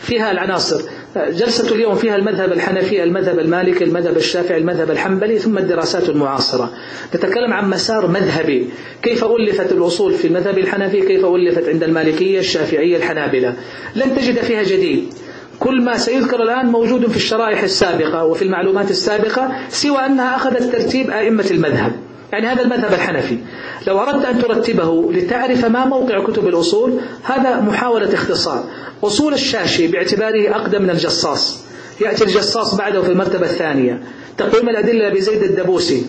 فيها 0.00 0.30
العناصر. 0.30 0.82
جلسة 1.16 1.74
اليوم 1.74 1.94
فيها 1.94 2.16
المذهب 2.16 2.52
الحنفي 2.52 3.02
المذهب 3.02 3.38
المالكي 3.38 3.84
المذهب 3.84 4.16
الشافعي 4.16 4.58
المذهب 4.58 4.90
الحنبلي 4.90 5.38
ثم 5.38 5.58
الدراسات 5.58 6.08
المعاصرة. 6.08 6.72
نتكلم 7.14 7.52
عن 7.52 7.70
مسار 7.70 8.06
مذهبي. 8.06 8.68
كيف 9.02 9.24
ألفت 9.24 9.72
الأصول 9.72 10.12
في 10.14 10.26
المذهب 10.26 10.58
الحنفي؟ 10.58 11.00
كيف 11.00 11.24
ألفت 11.24 11.68
عند 11.68 11.82
المالكية 11.82 12.38
الشافعية 12.38 12.96
الحنابلة؟ 12.96 13.54
لن 13.96 14.16
تجد 14.16 14.38
فيها 14.38 14.62
جديد. 14.62 15.14
كل 15.60 15.82
ما 15.82 15.98
سيذكر 15.98 16.42
الآن 16.42 16.66
موجود 16.66 17.06
في 17.10 17.16
الشرائح 17.16 17.62
السابقة 17.62 18.24
وفي 18.24 18.42
المعلومات 18.42 18.90
السابقة 18.90 19.52
سوى 19.68 19.98
أنها 19.98 20.36
أخذت 20.36 20.62
ترتيب 20.62 21.10
أئمة 21.10 21.46
المذهب. 21.50 22.07
يعني 22.32 22.46
هذا 22.46 22.62
المذهب 22.62 22.92
الحنفي. 22.92 23.38
لو 23.86 23.98
أردت 23.98 24.24
أن 24.24 24.38
ترتبه 24.38 25.12
لتعرف 25.12 25.64
ما 25.64 25.84
موقع 25.84 26.24
كتب 26.24 26.48
الأصول 26.48 27.00
هذا 27.22 27.60
محاولة 27.60 28.14
اختصار. 28.14 28.64
أصول 29.04 29.34
الشاشي 29.34 29.86
باعتباره 29.86 30.50
أقدم 30.50 30.82
من 30.82 30.90
الجصاص. 30.90 31.64
يأتي 32.00 32.24
الجصاص 32.24 32.74
بعده 32.74 33.02
في 33.02 33.12
المرتبة 33.12 33.46
الثانية. 33.46 34.02
تقويم 34.38 34.68
الأدلة 34.68 35.08
بزيد 35.08 35.42
الدبوسي. 35.42 36.06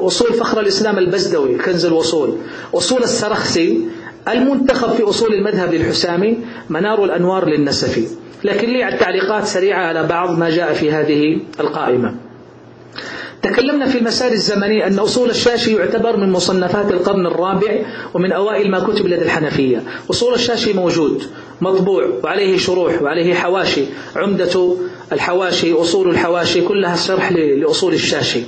أصول 0.00 0.32
فخر 0.34 0.60
الإسلام 0.60 0.98
البزدوي 0.98 1.58
كنز 1.58 1.84
الوصول. 1.86 2.36
أصول 2.74 3.02
السرخسي 3.02 3.88
المنتخب 4.28 4.92
في 4.92 5.02
أصول 5.02 5.34
المذهب 5.34 5.74
للحسامي 5.74 6.38
منار 6.68 7.04
الأنوار 7.04 7.48
للنسفي. 7.48 8.06
لكن 8.44 8.68
لي 8.68 8.88
التعليقات 8.88 9.44
سريعة 9.44 9.86
على 9.86 10.02
بعض 10.02 10.38
ما 10.38 10.50
جاء 10.50 10.72
في 10.72 10.92
هذه 10.92 11.40
القائمة. 11.60 12.25
تكلمنا 13.42 13.88
في 13.88 13.98
المسار 13.98 14.32
الزمني 14.32 14.86
أن 14.86 14.98
أصول 14.98 15.30
الشاشي 15.30 15.74
يعتبر 15.74 16.16
من 16.16 16.32
مصنفات 16.32 16.92
القرن 16.92 17.26
الرابع 17.26 17.78
ومن 18.14 18.32
أوائل 18.32 18.70
ما 18.70 18.80
كتب 18.80 19.06
لدى 19.06 19.22
الحنفية. 19.22 19.82
أصول 20.10 20.34
الشاشي 20.34 20.72
موجود 20.72 21.22
مطبوع 21.60 22.08
وعليه 22.24 22.58
شروح 22.58 23.02
وعليه 23.02 23.34
حواشي. 23.34 23.84
عمدة 24.16 24.76
الحواشي 25.12 25.72
أصول 25.72 26.10
الحواشي 26.10 26.60
كلها 26.60 26.96
شرح 26.96 27.32
لأصول 27.32 27.94
الشاشي. 27.94 28.40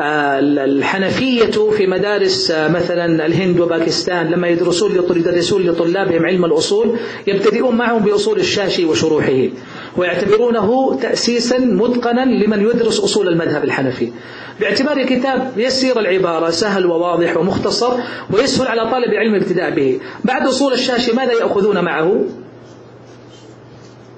الحنفية 0.00 1.70
في 1.76 1.86
مدارس 1.86 2.50
آه، 2.50 2.68
مثلا 2.68 3.26
الهند 3.26 3.60
وباكستان 3.60 4.30
لما 4.30 4.48
يدرسون 4.48 4.90
يدرسون 5.16 5.62
لطلابهم 5.62 6.26
علم 6.26 6.44
الأصول 6.44 6.98
يبتدئون 7.26 7.76
معهم 7.76 8.02
بأصول 8.02 8.38
الشاشي 8.38 8.84
وشروحه 8.84 9.48
ويعتبرونه 9.96 10.98
تأسيسا 11.02 11.58
متقنا 11.58 12.24
لمن 12.24 12.60
يدرس 12.60 13.00
أصول 13.00 13.28
المذهب 13.28 13.64
الحنفي. 13.64 14.12
باعتبار 14.60 15.02
كتاب 15.02 15.52
يسير 15.56 16.00
العبارة 16.00 16.50
سهل 16.50 16.86
وواضح 16.86 17.36
ومختصر 17.36 17.92
ويسهل 18.30 18.68
على 18.68 18.90
طالب 18.90 19.12
العلم 19.12 19.34
الابتداء 19.34 19.74
به. 19.74 20.00
بعد 20.24 20.46
أصول 20.46 20.72
الشاشي 20.72 21.12
ماذا 21.12 21.32
يأخذون 21.32 21.84
معه؟ 21.84 22.24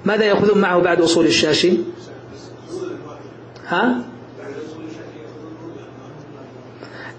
ماذا 0.05 0.25
يأخذون 0.25 0.57
معه 0.61 0.79
بعد 0.79 1.01
أصول 1.01 1.25
الشاشي؟ 1.25 1.73
ها؟ 3.67 4.03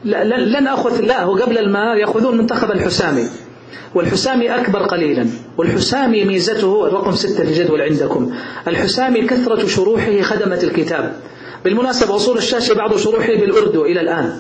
لن 0.05 0.66
أخذ 0.66 1.01
لا 1.01 1.22
هو 1.22 1.34
قبل 1.34 1.59
الماء 1.59 1.96
يأخذون 1.96 2.36
منتخب 2.36 2.70
الحسامي. 2.70 3.24
والحسامي 3.94 4.55
أكبر 4.55 4.82
قليلا. 4.82 5.26
والحسامي 5.59 6.24
ميزته 6.24 6.86
الرقم 6.86 7.14
ستة 7.14 7.44
في 7.44 7.51
الجدول 7.51 7.82
عندكم. 7.82 8.32
الحسامي 8.68 9.22
كثرة 9.22 9.66
شروحه 9.66 10.22
خدمة 10.22 10.61
الكتاب. 10.62 11.16
بالمناسبة 11.64 12.16
أصول 12.16 12.38
الشاشة 12.38 12.74
بعض 12.74 12.96
شروحه 12.96 13.34
بالأردو 13.34 13.84
إلى 13.84 14.01
الآن. 14.01 14.32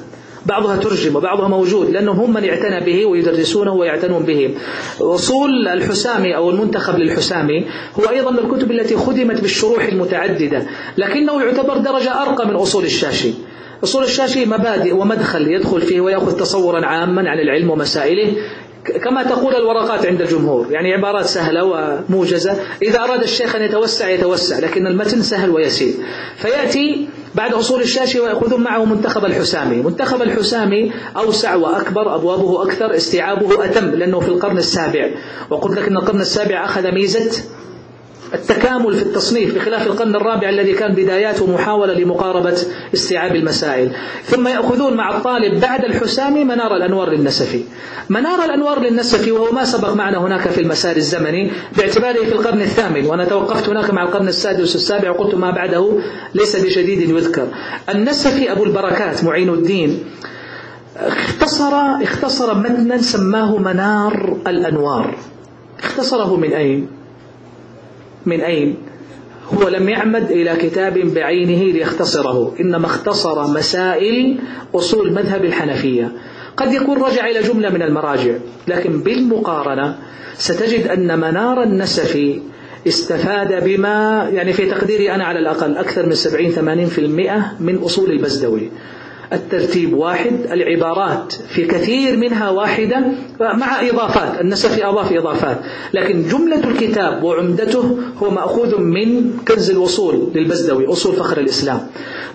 بعضها 0.46 0.76
ترجم 0.76 1.16
وبعضها 1.16 1.48
موجود 1.48 1.90
لأنهم 1.90 2.20
هم 2.20 2.32
من 2.34 2.48
اعتنى 2.48 2.80
به 2.84 3.06
ويدرسونه 3.06 3.72
ويعتنون 3.72 4.22
به. 4.22 4.54
أصول 5.00 5.68
الحسامي 5.68 6.36
أو 6.36 6.50
المنتخب 6.50 6.98
للحسامي 6.98 7.66
هو 8.00 8.10
أيضا 8.10 8.30
من 8.30 8.38
الكتب 8.38 8.70
التي 8.70 8.96
خدمت 8.96 9.40
بالشروح 9.40 9.84
المتعددة 9.84 10.62
لكنه 10.98 11.42
يعتبر 11.42 11.78
درجة 11.78 12.22
أرقى 12.22 12.48
من 12.48 12.54
أصول 12.54 12.84
الشاشي. 12.84 13.32
أصول 13.84 14.04
الشاشي 14.04 14.46
مبادئ 14.46 14.92
ومدخل 14.92 15.48
يدخل 15.48 15.80
فيه 15.80 16.00
ويأخذ 16.00 16.40
تصورا 16.40 16.86
عاما 16.86 17.30
عن 17.30 17.38
العلم 17.38 17.70
ومسائله. 17.70 18.32
كما 19.04 19.22
تقول 19.22 19.54
الورقات 19.54 20.06
عند 20.06 20.20
الجمهور. 20.20 20.66
يعني 20.70 20.92
عبارات 20.92 21.24
سهلة 21.24 21.64
وموجزة. 21.64 22.56
إذا 22.82 22.98
أراد 22.98 23.22
الشيخ 23.22 23.56
أن 23.56 23.62
يتوسع 23.62 24.08
يتوسع 24.08 24.58
لكن 24.58 24.86
المتن 24.86 25.22
سهل 25.22 25.50
ويسير. 25.50 25.94
فيأتي 26.36 27.08
بعد 27.34 27.54
أصول 27.54 27.80
الشاشي 27.80 28.20
ويأخذون 28.20 28.60
معه 28.60 28.84
منتخب 28.84 29.24
الحسامي. 29.24 29.76
منتخب 29.76 30.22
الحسامي 30.22 30.92
أوسع 31.16 31.54
وأكبر 31.54 32.14
أبوابه 32.14 32.62
أكثر 32.62 32.94
استيعابه 32.96 33.64
أتم 33.64 33.86
لأنه 33.86 34.20
في 34.20 34.28
القرن 34.28 34.58
السابع. 34.58 35.10
وقلت 35.50 35.78
لك 35.78 35.88
أن 35.88 35.96
القرن 35.96 36.20
السابع 36.20 36.64
أخذ 36.64 36.92
ميزة 36.92 37.42
التكامل 38.34 38.94
في 38.94 39.02
التصنيف 39.02 39.54
بخلاف 39.54 39.86
القرن 39.86 40.16
الرابع 40.16 40.48
الذي 40.48 40.72
كان 40.72 40.92
بداياته 40.92 41.52
محاولة 41.52 41.92
لمقاربة 41.94 42.56
استيعاب 42.94 43.36
المسائل. 43.36 43.92
ثم 44.24 44.48
يأخذون 44.48 44.96
مع 44.96 45.16
الطالب 45.16 45.60
بعد 45.60 45.84
الحسامي 45.84 46.44
منار 46.44 46.76
الأنوار 46.76 47.10
للنسفي. 47.10 47.64
منار 48.08 48.44
الأنوار 48.44 48.80
للنسفي 48.80 49.32
وهو 49.32 49.52
ما 49.52 49.64
سبق 49.64 49.92
معنا 49.92 50.18
هناك 50.18 50.48
في 50.48 50.60
المسار 50.60 50.96
الزمني 50.96 51.50
باعتباره 51.76 52.24
في 52.24 52.32
القرن 52.32 52.60
الثامن 52.60 53.06
وأنا 53.06 53.24
توقفت 53.24 53.68
هناك 53.68 53.90
مع 53.90 54.02
القرن 54.02 54.28
السادس 54.28 54.72
والسابع 54.74 55.10
وقلت 55.10 55.34
ما 55.34 55.50
بعده 55.50 55.98
ليس 56.34 56.56
بجديد 56.56 57.10
يذكر. 57.10 57.48
النسفي 57.94 58.52
أبو 58.52 58.64
البركات 58.64 59.24
معين 59.24 59.48
الدين 59.48 60.04
اختصر 60.96 61.72
اختصر 62.02 62.54
متنا 62.54 62.98
سماه 62.98 63.56
منار 63.58 64.36
الأنوار. 64.46 65.18
اختصره 65.82 66.36
من 66.36 66.52
أين؟ 66.52 66.99
من 68.26 68.40
أين؟ 68.40 68.76
هو 69.54 69.68
لم 69.68 69.88
يعمد 69.88 70.30
إلى 70.30 70.56
كتاب 70.56 70.98
بعينه 70.98 71.72
ليختصره 71.72 72.54
إنما 72.60 72.86
اختصر 72.86 73.46
مسائل 73.46 74.38
أصول 74.74 75.12
مذهب 75.12 75.44
الحنفية. 75.44 76.12
قد 76.56 76.72
يكون 76.72 77.02
رجع 77.02 77.26
إلى 77.26 77.42
جملة 77.42 77.70
من 77.70 77.82
المراجع 77.82 78.34
لكن 78.68 79.00
بالمقارنة 79.00 79.98
ستجد 80.38 80.86
أن 80.86 81.20
منار 81.20 81.62
النسفي 81.62 82.42
استفاد 82.88 83.64
بما 83.64 84.28
يعني 84.32 84.52
في 84.52 84.66
تقديري 84.66 85.12
أنا 85.14 85.24
على 85.24 85.38
الأقل 85.38 85.76
أكثر 85.76 86.06
من 86.06 86.14
70-80% 87.58 87.60
من 87.62 87.78
أصول 87.78 88.10
البزدوي. 88.10 88.70
الترتيب 89.32 89.94
واحد 89.94 90.32
العبارات 90.52 91.32
في 91.32 91.66
كثير 91.66 92.16
منها 92.16 92.50
واحدة 92.50 93.04
مع 93.40 93.80
إضافات 93.88 94.40
النسفي 94.40 94.84
أضاف 94.84 95.12
إضافات. 95.12 95.56
لكن 95.92 96.28
جملة 96.28 96.70
الكتاب 96.70 97.22
وعمدته 97.22 97.98
هو 98.22 98.30
مأخوذ 98.30 98.80
من 98.80 99.32
كنز 99.48 99.70
الوصول 99.70 100.28
للبزدوي 100.34 100.86
أصول 100.86 101.14
فخر 101.14 101.38
الإسلام. 101.38 101.86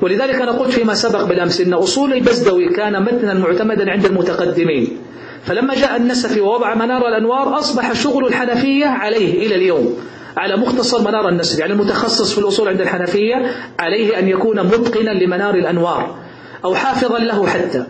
ولذلك 0.01 0.35
أنا 0.35 0.51
قلت 0.51 0.71
فيما 0.71 0.93
سبق 0.93 1.23
بالأمس 1.23 1.61
إن 1.61 1.73
أصول 1.73 2.13
البزدوي 2.13 2.69
كان 2.69 3.03
متنا 3.03 3.33
معتمدا 3.33 3.91
عند 3.91 4.05
المتقدمين. 4.05 4.97
فلما 5.43 5.75
جاء 5.75 5.95
النسفي 5.95 6.41
ووضع 6.41 6.75
منار 6.75 7.07
الأنوار 7.07 7.59
أصبح 7.59 7.93
شغل 7.93 8.27
الحنفية 8.27 8.85
عليه 8.85 9.47
إلى 9.47 9.55
اليوم. 9.55 9.97
على 10.37 10.57
مختصر 10.57 11.01
منار 11.01 11.29
النسفي 11.29 11.61
يعني 11.61 11.73
المتخصص 11.73 12.33
في 12.33 12.37
الأصول 12.37 12.67
عند 12.67 12.81
الحنفية 12.81 13.51
عليه 13.79 14.19
أن 14.19 14.27
يكون 14.27 14.63
متقنا 14.63 15.11
لمنار 15.11 15.55
الأنوار. 15.55 16.24
أو 16.65 16.75
حافظا 16.75 17.19
له 17.19 17.47
حتى. 17.47 17.85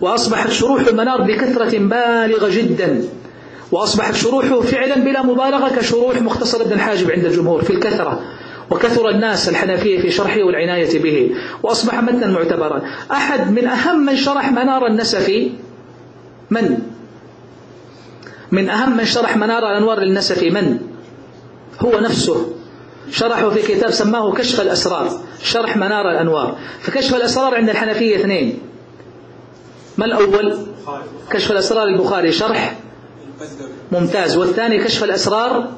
وأصبحت 0.00 0.50
شروح 0.50 0.80
المنار 0.80 1.22
بكثرة 1.22 1.78
بالغة 1.78 2.48
جدا. 2.48 3.04
وأصبحت 3.72 4.14
شروحه 4.14 4.60
فعلا 4.60 4.94
بلا 4.94 5.22
مبالغة 5.22 5.76
كشروح 5.76 6.22
مختصر 6.22 6.60
ابن 6.60 6.72
الحاجب 6.72 7.10
عند 7.10 7.24
الجمهور 7.24 7.62
في 7.62 7.72
الكثرة. 7.72 8.20
وكثر 8.70 9.08
الناس 9.08 9.48
الحنفية 9.48 10.00
في 10.00 10.10
شرحه 10.10 10.42
والعناية 10.42 11.02
به. 11.02 11.34
وأصبح 11.62 12.02
متنا 12.02 12.26
معتبرا. 12.26 12.82
أحد 13.12 13.50
من 13.50 13.66
أهم 13.66 14.06
من 14.06 14.16
شرح 14.16 14.52
منار 14.52 14.86
النسفي 14.86 15.52
من؟ 16.50 16.78
من 18.52 18.68
أهم 18.70 18.96
من 18.96 19.04
شرح 19.04 19.36
منار 19.36 19.58
الأنوار 19.58 20.00
للنسفي 20.00 20.50
من؟ 20.50 20.78
هو 21.80 22.00
نفسه. 22.00 22.59
شرحه 23.10 23.50
في 23.50 23.62
كتاب 23.62 23.90
سماه 23.90 24.32
كشف 24.32 24.60
الأسرار 24.60 25.20
شرح 25.42 25.76
منار 25.76 26.10
الأنوار. 26.10 26.58
فكشف 26.80 27.14
الأسرار 27.14 27.54
عند 27.54 27.70
الحنفية 27.70 28.16
اثنين. 28.16 28.58
ما 29.98 30.04
الأول؟ 30.04 30.66
كشف 31.30 31.52
الأسرار 31.52 31.88
البخاري 31.88 32.32
شرح 32.32 32.74
ممتاز. 33.92 34.36
والثاني 34.36 34.84
كشف 34.84 35.04
الأسرار 35.04 35.68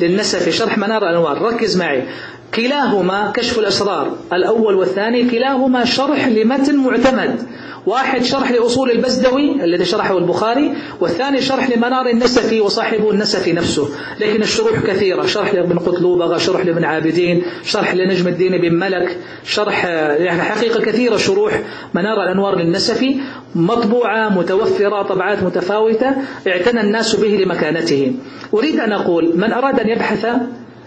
للنسفي 0.00 0.52
شرح 0.52 0.78
منار 0.78 1.02
الأنوار. 1.02 1.42
ركز 1.42 1.76
معي. 1.76 2.08
كلاهما 2.54 3.32
كشف 3.34 3.58
الأسرار 3.58 4.16
الأول 4.32 4.74
والثاني 4.74 5.30
كلاهما 5.30 5.84
شرح 5.84 6.28
لمتن 6.28 6.76
معتمد. 6.76 7.42
واحد 7.86 8.22
شرح 8.22 8.50
لأصول 8.50 8.90
البزدوي 8.90 9.64
الذي 9.64 9.84
شرحه 9.84 10.18
البخاري 10.18 10.74
والثاني 11.00 11.40
شرح 11.40 11.70
لمنار 11.70 12.08
النسفي 12.08 12.60
وصاحبه 12.60 13.10
النسفي 13.10 13.52
نفسه. 13.52 13.88
لكن 14.20 14.42
الشروح 14.42 14.80
كثيرة 14.86 15.26
شرح 15.26 15.54
لابن 15.54 15.78
قطلوبغة 15.78 16.38
شرح 16.38 16.66
لابن 16.66 16.84
عابدين 16.84 17.42
شرح 17.64 17.94
لنجم 17.94 18.28
الدين 18.28 18.60
بن 18.60 18.74
ملك 18.74 19.16
شرح 19.44 19.84
يعني 20.18 20.42
حقيقة 20.42 20.80
كثيرة 20.80 21.16
شروح 21.16 21.60
منار 21.94 22.22
الأنوار 22.22 22.58
للنسفي 22.58 23.20
مطبوعة 23.54 24.28
متوفرة 24.28 25.02
طبعات 25.02 25.42
متفاوتة 25.42 26.10
اعتنى 26.48 26.80
الناس 26.80 27.16
به 27.16 27.28
لمكانته. 27.28 28.12
أريد 28.54 28.80
أن 28.80 28.92
أقول 28.92 29.32
من 29.36 29.52
أراد 29.52 29.80
أن 29.80 29.88
يبحث 29.88 30.26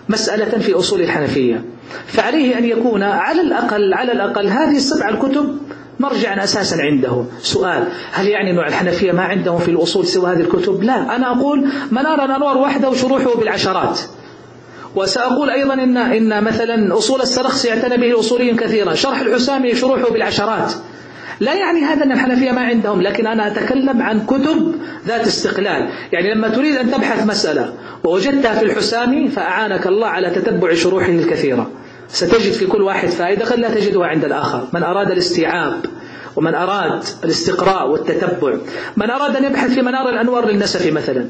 مسألة 0.10 0.60
في 0.60 0.74
أصول 0.74 1.02
الحنفية. 1.02 1.66
فعليه 2.08 2.58
أن 2.58 2.66
يكون 2.66 3.04
على 3.04 3.42
الأقل 3.42 3.94
على 3.94 4.12
الأقل 4.12 4.48
هذه 4.48 4.78
السبع 4.78 5.10
الكتب 5.10 5.58
مرجعا 6.00 6.44
أساسا 6.44 6.76
عنده. 6.76 7.24
سؤال 7.42 7.88
هل 8.12 8.28
يعني 8.28 8.52
نوع 8.52 8.68
الحنفية 8.68 9.12
ما 9.12 9.22
عندهم 9.22 9.60
في 9.60 9.72
الأصول 9.72 10.08
سوى 10.08 10.32
هذه 10.32 10.40
الكتب؟ 10.40 10.84
لا. 10.84 11.16
أنا 11.16 11.32
أقول 11.32 11.68
منار 11.92 12.26
الأنوار 12.26 12.58
وحده 12.58 12.90
وشروحه 12.90 13.36
بالعشرات. 13.36 14.00
وسأقول 14.96 15.50
أيضا 15.50 15.74
إن, 15.74 15.98
إن 15.98 16.44
مثلا 16.44 16.98
أصول 16.98 17.22
السرخسي 17.22 17.68
يعتنى 17.68 17.98
به 17.98 18.08
الأصوليين 18.08 18.56
كثيرا. 18.56 18.94
شرح 18.94 19.20
الحسامي 19.20 19.76
شروحه 19.76 20.10
بالعشرات. 20.10 20.74
لا 21.42 21.54
يعني 21.54 21.82
هذا 21.82 22.04
أن 22.04 22.12
الحنفية 22.12 22.52
ما 22.52 22.62
عندهم 22.62 23.02
لكن 23.02 23.28
أنا 23.28 23.48
أتكلم 23.48 24.02
عن 24.02 24.26
كتب 24.26 24.76
ذات 25.08 25.28
استقلال. 25.28 25.90
يعني 26.12 26.34
لما 26.34 26.50
تريد 26.50 26.76
أن 26.76 26.92
تبحث 26.92 27.28
مسألة 27.28 27.74
ووجدتها 28.04 28.54
في 28.54 28.66
الحسامي 28.66 29.28
فأعانك 29.28 29.88
الله 29.88 30.08
على 30.08 30.30
تتبع 30.30 30.74
شروحه 30.74 31.12
الكثيرة 31.12 31.70
ستجد 32.10 32.52
في 32.52 32.66
كل 32.66 32.82
واحد 32.82 33.10
فائدة 33.10 33.46
قد 33.46 33.60
لا 33.60 33.70
تجدها 33.70 34.08
عند 34.08 34.26
الآخر. 34.26 34.68
من 34.74 34.84
أراد 34.84 35.12
الاستيعاب 35.12 35.86
ومن 36.36 36.56
أراد 36.56 37.04
الاستقراء 37.24 37.90
والتتبع 37.90 38.54
من 38.98 39.10
أراد 39.10 39.36
أن 39.36 39.44
يبحث 39.44 39.74
في 39.74 39.82
منار 39.82 40.10
الأنوار 40.10 40.48
للنسف 40.48 40.94
مثلا. 40.94 41.26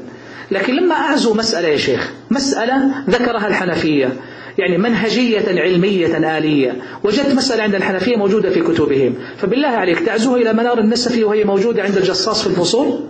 لكن 0.50 0.74
لما 0.74 0.94
أعزو 0.94 1.34
مسألة 1.34 1.68
يا 1.68 1.76
شيخ 1.76 2.10
مسألة 2.30 2.90
ذكرها 3.10 3.48
الحنفية. 3.48 4.12
يعني 4.58 4.78
منهجية 4.78 5.60
علمية 5.60 6.38
آلية. 6.38 6.76
وجدت 7.04 7.34
مسألة 7.34 7.62
عند 7.62 7.74
الحنفية 7.74 8.16
موجودة 8.16 8.50
في 8.50 8.60
كتبهم. 8.60 9.14
فبالله 9.36 9.68
عليك 9.68 9.98
تعزوها 10.00 10.36
إلى 10.36 10.52
منار 10.52 10.78
النسفي 10.78 11.24
وهي 11.24 11.44
موجودة 11.44 11.82
عند 11.82 11.96
الجصاص 11.96 12.42
في 12.42 12.46
الفصول؟ 12.46 13.00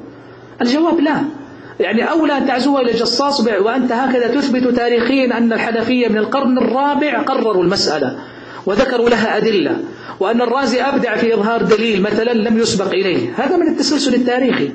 الجواب 0.63 1.01
لا. 1.01 1.23
يعني 1.81 2.11
أولى 2.11 2.39
أن 2.39 2.47
تعزوها 2.47 2.83
إلى 2.83 2.93
جصاص 2.93 3.41
وأنت 3.41 3.93
هكذا 3.93 4.27
تثبت 4.27 4.77
تاريخيا 4.77 5.39
أن 5.39 5.53
الحنفية 5.53 6.09
من 6.09 6.19
القرن 6.19 6.59
الرابع 6.59 7.23
قرروا 7.23 7.65
المسألة 7.65 8.19
وذكروا 8.67 9.09
لها 9.09 9.37
أدلة. 9.37 9.77
وأن 10.21 10.41
الرازي 10.43 10.83
أبدع 10.83 11.17
في 11.17 11.35
إظهار 11.35 11.63
دليل 11.63 12.03
مثلا 12.03 12.33
لم 12.33 12.59
يسبق 12.59 12.89
إليه. 12.89 13.31
هذا 13.37 13.57
من 13.57 13.69
التسلسل 13.69 14.15
التاريخي. 14.15 14.71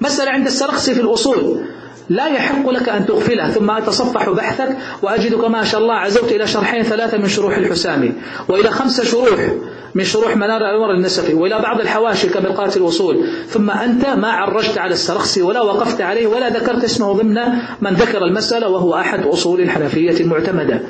مسألة 0.00 0.30
عند 0.30 0.46
السرخسي 0.46 0.94
في 0.94 1.00
الأصول. 1.00 1.60
لا 2.08 2.26
يحق 2.26 2.70
لك 2.70 2.88
أن 2.88 3.06
تغفلها 3.06 3.50
ثم 3.50 3.70
أتصفح 3.70 4.30
بحثك 4.30 4.76
وأجدك 5.02 5.44
ما 5.44 5.64
شاء 5.64 5.80
الله 5.80 5.94
عزوت 5.94 6.32
إلى 6.32 6.46
شرحين 6.46 6.82
ثلاثة 6.82 7.18
من 7.18 7.28
شروح 7.28 7.56
الحسامي 7.56 8.12
وإلى 8.48 8.70
خمسة 8.70 9.04
شروح 9.04 9.50
من 9.94 10.04
شروح 10.04 10.36
منار 10.36 10.60
الأنوار 10.60 10.90
النسفي 10.90 11.34
وإلى 11.34 11.58
بعض 11.58 11.80
الحواشي 11.80 12.28
كمرقاة 12.28 12.70
الوصول 12.76 13.26
ثم 13.48 13.70
أنت 13.70 14.06
ما 14.06 14.28
عرجت 14.28 14.78
على 14.78 14.92
السرخسي 14.92 15.42
ولا 15.42 15.60
وقفت 15.60 16.00
عليه 16.00 16.26
ولا 16.26 16.48
ذكرت 16.48 16.84
اسمه 16.84 17.12
ضمن 17.12 17.34
من 17.80 17.94
ذكر 17.94 18.24
المسألة 18.24 18.68
وهو 18.68 18.94
أحد 18.94 19.26
أصول 19.26 19.60
الحنفية 19.60 20.20
المعتمدة. 20.20 20.80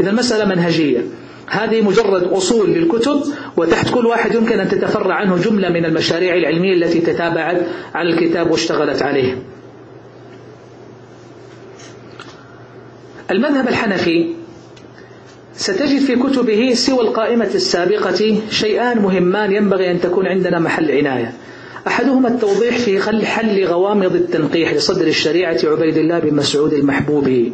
إذا 0.00 0.10
المسألة 0.10 0.44
منهجية. 0.44 1.04
هذه 1.46 1.80
مجرد 1.80 2.22
أصول 2.22 2.70
للكتب 2.70 3.22
وتحت 3.56 3.94
كل 3.94 4.06
واحد 4.06 4.34
يمكن 4.34 4.60
أن 4.60 4.68
تتفرع 4.68 5.14
عنه 5.14 5.36
جملة 5.36 5.68
من 5.68 5.84
المشاريع 5.84 6.34
العلمية 6.34 6.74
التي 6.74 7.00
تتابعت 7.00 7.62
على 7.94 8.10
الكتاب 8.10 8.50
واشتغلت 8.50 9.02
عليه. 9.02 9.51
المذهب 13.32 13.68
الحنفي 13.68 14.34
ستجد 15.54 15.98
في 15.98 16.16
كتبه 16.16 16.74
سوى 16.74 17.00
القائمة 17.00 17.50
السابقة 17.54 18.40
شيئان 18.50 18.98
مهمان 18.98 19.52
ينبغي 19.52 19.90
أن 19.90 20.00
تكون 20.00 20.26
عندنا 20.26 20.58
محل 20.58 20.90
عناية. 20.90 21.32
أحدهما 21.86 22.28
التوضيح 22.28 22.78
في 22.78 23.00
حل 23.26 23.64
غوامض 23.64 24.14
التنقيح 24.14 24.72
لصدر 24.72 25.06
الشريعة 25.06 25.58
عبيد 25.64 25.96
الله 25.96 26.18
بن 26.18 26.34
مسعود 26.34 26.72
المحبوب. 26.72 27.52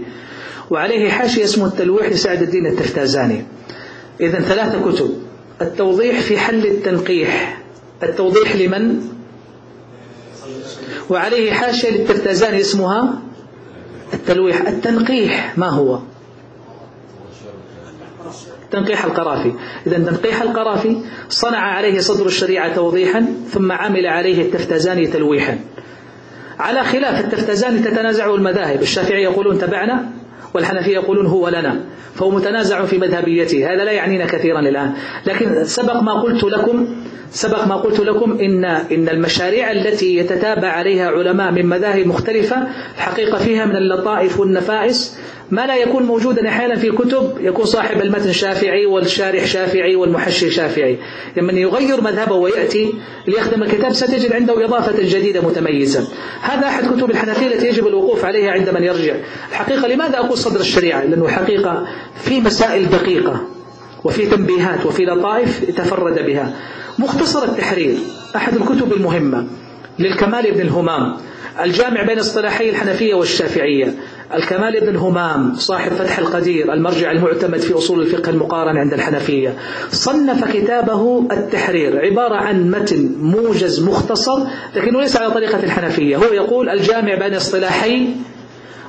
وعليه 0.71 1.11
حاشية 1.11 1.45
اسمه 1.45 1.67
التلويح 1.67 2.09
لسعد 2.09 2.43
الدين 2.43 2.67
التفتازاني 2.67 3.45
إذا 4.21 4.41
ثلاثة 4.41 4.93
كتب. 4.93 5.11
التوضيح 5.63 6.21
في 6.21 6.39
حل 6.39 6.67
التنقيح. 6.67 7.63
التوضيح 8.03 8.57
لمن؟ 8.57 9.01
وعليه 11.11 11.53
حاشية 11.53 11.91
للتفتازاني 11.91 12.61
اسمها 12.61 13.28
التلويح. 14.15 14.61
التنقيح 14.61 15.59
ما 15.59 15.69
هو؟ 15.69 15.99
تنقيح 18.71 19.05
القرافي. 19.05 19.53
إذا 19.87 19.99
تنقيح 19.99 20.43
القرافي 20.43 21.01
صنع 21.29 21.59
عليه 21.59 22.01
صدر 22.01 22.27
الشريعة 22.27 22.75
توضيحا 22.75 23.27
ثم 23.51 23.73
عمل 23.73 24.07
عليه 24.07 24.43
التفتزاني 24.43 25.07
تلويحا. 25.07 25.59
على 26.59 26.85
خلاف 26.85 27.25
التفتزاني 27.25 27.79
تتنازع 27.79 28.35
المذاهب. 28.35 28.83
الشافعي 28.83 29.23
يقولون 29.23 29.59
تبعنا 29.59 30.18
والحنفية 30.55 30.95
يقولون 30.95 31.27
هو 31.27 31.49
لنا 31.49 31.81
فهو 32.15 32.31
متنازع 32.31 32.85
في 32.85 32.99
مذهبيته 32.99 33.73
هذا 33.75 33.85
لا 33.85 33.93
يعنينا 33.93 34.27
كثيرا 34.27 34.61
الآن. 34.61 34.93
لكن 35.27 35.65
سبق 35.65 35.97
ما 35.97 36.13
قلت 36.13 36.45
لكم 36.45 36.87
سبق 37.31 37.67
ما 37.67 37.77
قلت 37.77 38.01
لكم 38.01 38.39
إن 38.41 38.65
إن 38.65 39.09
المشاريع 39.09 39.71
التي 39.71 40.17
يتتابع 40.17 40.69
عليها 40.69 41.11
علماء 41.11 41.53
من 41.53 41.67
مذاهب 41.67 42.07
مختلفة 42.07 42.69
الحقيقة 42.97 43.39
فيها 43.39 43.67
من 43.67 43.77
اللطائف 43.77 44.41
والنفائس 44.41 45.19
ما 45.51 45.67
لا 45.67 45.77
يكون 45.77 46.03
موجودا 46.03 46.49
أحيانا 46.49 46.77
في 46.77 46.91
كتب 46.91 47.37
يكون 47.41 47.65
صاحب 47.65 48.01
المتن 48.01 48.33
شافعي 48.33 48.87
والشارح 48.87 49.45
شافعي 49.45 49.97
والمحشي 49.97 50.51
شافعي. 50.51 50.99
لمن 51.37 51.57
يغير 51.57 52.01
مذهبه 52.01 52.35
ويأتي 52.35 52.95
ليخدم 53.27 53.63
الكتاب 53.63 53.93
ستجد 53.93 54.33
عنده 54.33 54.65
إضافة 54.65 55.03
جديدة 55.03 55.41
متميزة. 55.41 56.09
هذا 56.43 56.67
أحد 56.67 56.85
كتب 56.85 57.11
الحنفية 57.11 57.47
التي 57.47 57.69
يجب 57.69 57.87
الوقوف 57.87 58.25
عليها 58.25 58.51
عند 58.51 58.69
من 58.69 58.83
يرجع. 58.85 59.15
الحقيقة 59.51 59.89
لماذا 59.89 60.19
أقول 60.19 60.39
صدر 60.39 60.61
الشريعة؟ 60.61 61.05
لأنه 61.05 61.29
حقيقة 61.29 61.87
في 62.25 62.41
مسائل 62.41 62.89
دقيقة 62.91 63.47
وفي 64.05 64.27
تنبيهات 64.27 64.87
وفي 64.87 65.05
لطائف 65.05 65.65
تفرد 65.77 66.27
بها. 66.27 66.55
مختصر 66.99 67.45
التحرير 67.45 67.97
أحد 68.37 68.57
الكتب 68.57 68.93
المهمة 68.93 69.47
للكمال 69.99 70.53
بن 70.53 70.61
الهمام 70.61 71.17
الجامع 71.65 72.03
بين 72.03 72.19
اصطلاحي 72.19 72.71
الحنفية 72.71 73.15
والشافعية. 73.15 73.95
الكمال 74.35 74.81
بن 74.81 74.89
الهمام 74.89 75.55
صاحب 75.55 75.93
فتح 75.93 76.19
القدير 76.19 76.73
المرجع 76.73 77.11
المعتمد 77.11 77.59
في 77.59 77.75
أصول 77.75 78.01
الفقه 78.03 78.31
المقارن 78.31 78.77
عند 78.77 78.93
الحنفية. 78.93 79.57
صنف 79.91 80.45
كتابه 80.53 81.27
التحرير 81.33 81.99
عبارة 81.99 82.35
عن 82.35 82.71
متن 82.71 83.15
موجز 83.21 83.83
مختصر 83.89 84.39
لكنه 84.77 85.01
ليس 85.01 85.17
على 85.17 85.31
طريقة 85.31 85.63
الحنفية. 85.63 86.17
هو 86.17 86.25
يقول 86.25 86.69
الجامع 86.69 87.15
بين 87.15 87.35
اصطلاحي 87.35 88.09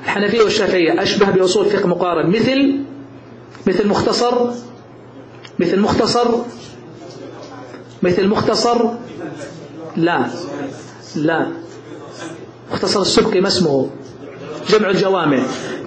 الحنفية 0.04 0.42
والشافعية. 0.42 1.02
أشبه 1.02 1.30
بأصول 1.30 1.66
فقه 1.66 1.88
مقارن. 1.88 2.30
مثل؟ 2.30 2.80
مثل 3.66 3.88
مختصر؟ 3.88 4.50
مثل 5.58 5.80
مختصر؟ 5.80 6.28
مثل 8.02 8.28
مختصر؟ 8.28 8.88
لا. 9.96 10.26
لا. 11.16 11.46
مختصر 12.72 13.00
السبكي 13.00 13.40
ما 13.40 13.48
اسمه؟ 13.48 13.90
جمع 14.68 14.90
الجوامع. 14.90 15.38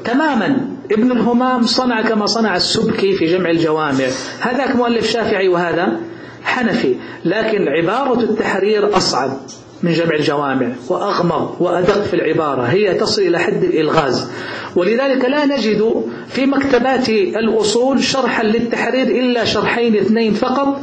تماما. 0.05 0.67
ابن 0.91 1.11
الهمام 1.11 1.65
صنع 1.65 2.01
كما 2.01 2.26
صنع 2.26 2.55
السبكي 2.55 3.13
في 3.13 3.26
جمع 3.26 3.49
الجوامع. 3.49 4.05
هذاك 4.39 4.76
مؤلف 4.76 5.11
شافعي 5.11 5.47
وهذا 5.47 5.99
حنفي. 6.43 6.95
لكن 7.26 7.67
عبارة 7.67 8.19
التحرير 8.19 8.97
أصعب 8.97 9.38
من 9.84 9.93
جمع 9.93 10.15
الجوامع 10.15 10.67
وأغمض 10.89 11.55
وأدق 11.59 12.03
في 12.03 12.13
العبارة. 12.13 12.61
هي 12.61 12.93
تصل 12.93 13.21
إلى 13.21 13.39
حد 13.39 13.63
الإلغاز. 13.63 14.32
ولذلك 14.76 15.26
لا 15.26 15.45
نجد 15.45 16.03
في 16.28 16.45
مكتبات 16.45 17.09
الأصول 17.09 18.03
شرحا 18.03 18.43
للتحرير 18.43 19.07
إلا 19.07 19.45
شرحين 19.45 19.95
اثنين 19.95 20.34
فقط 20.34 20.82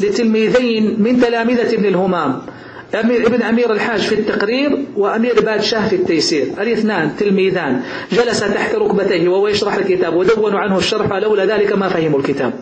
لتلميذين 0.00 1.02
من 1.02 1.20
تلامذة 1.20 1.74
ابن 1.74 1.84
الهمام. 1.84 2.42
أمير 2.94 3.26
ابن 3.26 3.42
أمير 3.42 3.72
الحاج 3.72 4.00
في 4.00 4.14
التقرير 4.14 4.78
وأمير 4.96 5.40
بادشاه 5.40 5.88
في 5.88 5.96
التيسير. 5.96 6.46
الاثنان 6.60 7.16
تلميذان. 7.16 7.80
جلس 8.12 8.40
تحت 8.40 8.74
ركبتيه 8.74 9.28
وهو 9.28 9.48
يشرح 9.48 9.74
الكتاب 9.74 10.14
ودونوا 10.14 10.60
عنه 10.60 10.78
الشرح 10.78 11.12
لولا 11.12 11.44
ذلك 11.44 11.72
ما 11.72 11.88
فهموا 11.88 12.18
الكتاب. 12.18 12.52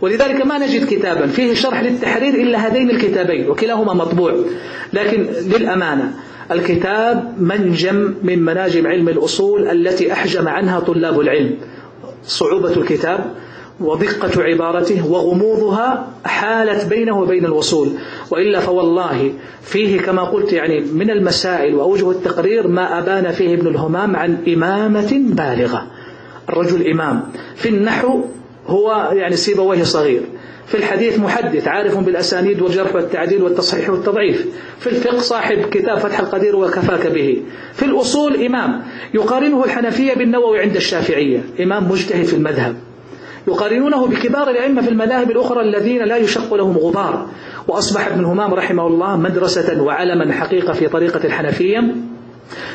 ولذلك 0.00 0.46
ما 0.46 0.58
نجد 0.58 0.86
كتابا. 0.90 1.26
فيه 1.26 1.54
شرح 1.54 1.82
للتحرير 1.82 2.34
إلا 2.34 2.58
هذين 2.66 2.90
الكتابين 2.90 3.50
وكلاهما 3.50 3.94
مطبوع. 3.94 4.34
لكن 4.92 5.26
للأمانة 5.46 6.12
الكتاب 6.50 7.34
منجم 7.38 8.14
من 8.22 8.42
مناجم 8.42 8.86
علم 8.86 9.08
الأصول 9.08 9.68
التي 9.68 10.12
أحجم 10.12 10.48
عنها 10.48 10.80
طلاب 10.80 11.20
العلم. 11.20 11.56
صعوبة 12.24 12.76
الكتاب. 12.76 13.34
ودقة 13.80 14.42
عبارته 14.42 15.06
وغموضها 15.10 16.08
حالت 16.24 16.84
بينه 16.84 17.20
وبين 17.20 17.44
الوصول. 17.44 17.88
وإلا 18.30 18.60
فوالله 18.60 19.32
فيه 19.62 20.00
كما 20.00 20.22
قلت 20.22 20.52
يعني 20.52 20.80
من 20.80 21.10
المسائل 21.10 21.74
وأوجه 21.74 22.10
التقرير 22.10 22.68
ما 22.68 22.98
أبان 22.98 23.32
فيه 23.32 23.54
ابن 23.54 23.66
الهمام 23.66 24.16
عن 24.16 24.38
إمامة 24.48 25.20
بالغة. 25.28 25.86
الرجل 26.48 26.90
إمام. 26.90 27.22
في 27.56 27.68
النحو 27.68 28.20
هو 28.66 29.10
يعني 29.12 29.36
سيبويه 29.36 29.82
صغير. 29.82 30.22
في 30.66 30.76
الحديث 30.76 31.18
محدث 31.18 31.68
عارف 31.68 31.98
بالأسانيد 31.98 32.62
والجرح 32.62 32.94
والتعديل 32.94 33.42
والتصحيح 33.42 33.90
والتضعيف. 33.90 34.46
في 34.78 34.86
الفقه 34.86 35.18
صاحب 35.18 35.58
كتاب 35.70 35.98
فتح 35.98 36.20
القدير 36.20 36.56
وكفاك 36.56 37.06
به. 37.06 37.42
في 37.74 37.84
الأصول 37.84 38.44
إمام. 38.44 38.82
يقارنه 39.14 39.64
الحنفية 39.64 40.14
بالنووي 40.14 40.60
عند 40.60 40.76
الشافعية. 40.76 41.44
إمام 41.60 41.90
مجتهد 41.90 42.24
في 42.24 42.34
المذهب. 42.34 42.76
يقارنونه 43.50 44.06
بكبار 44.06 44.50
الأئمة 44.50 44.82
في 44.82 44.88
المذاهب 44.88 45.30
الأخرى 45.30 45.60
الذين 45.60 46.02
لا 46.02 46.16
يشق 46.16 46.54
لهم 46.54 46.78
غبار. 46.78 47.26
وأصبح 47.68 48.06
ابن 48.06 48.24
همام 48.24 48.54
رحمه 48.54 48.86
الله 48.86 49.16
مدرسة 49.16 49.82
وعلما 49.82 50.32
حقيقة 50.32 50.72
في 50.72 50.88
طريقة 50.88 51.26
الحنفية. 51.26 51.94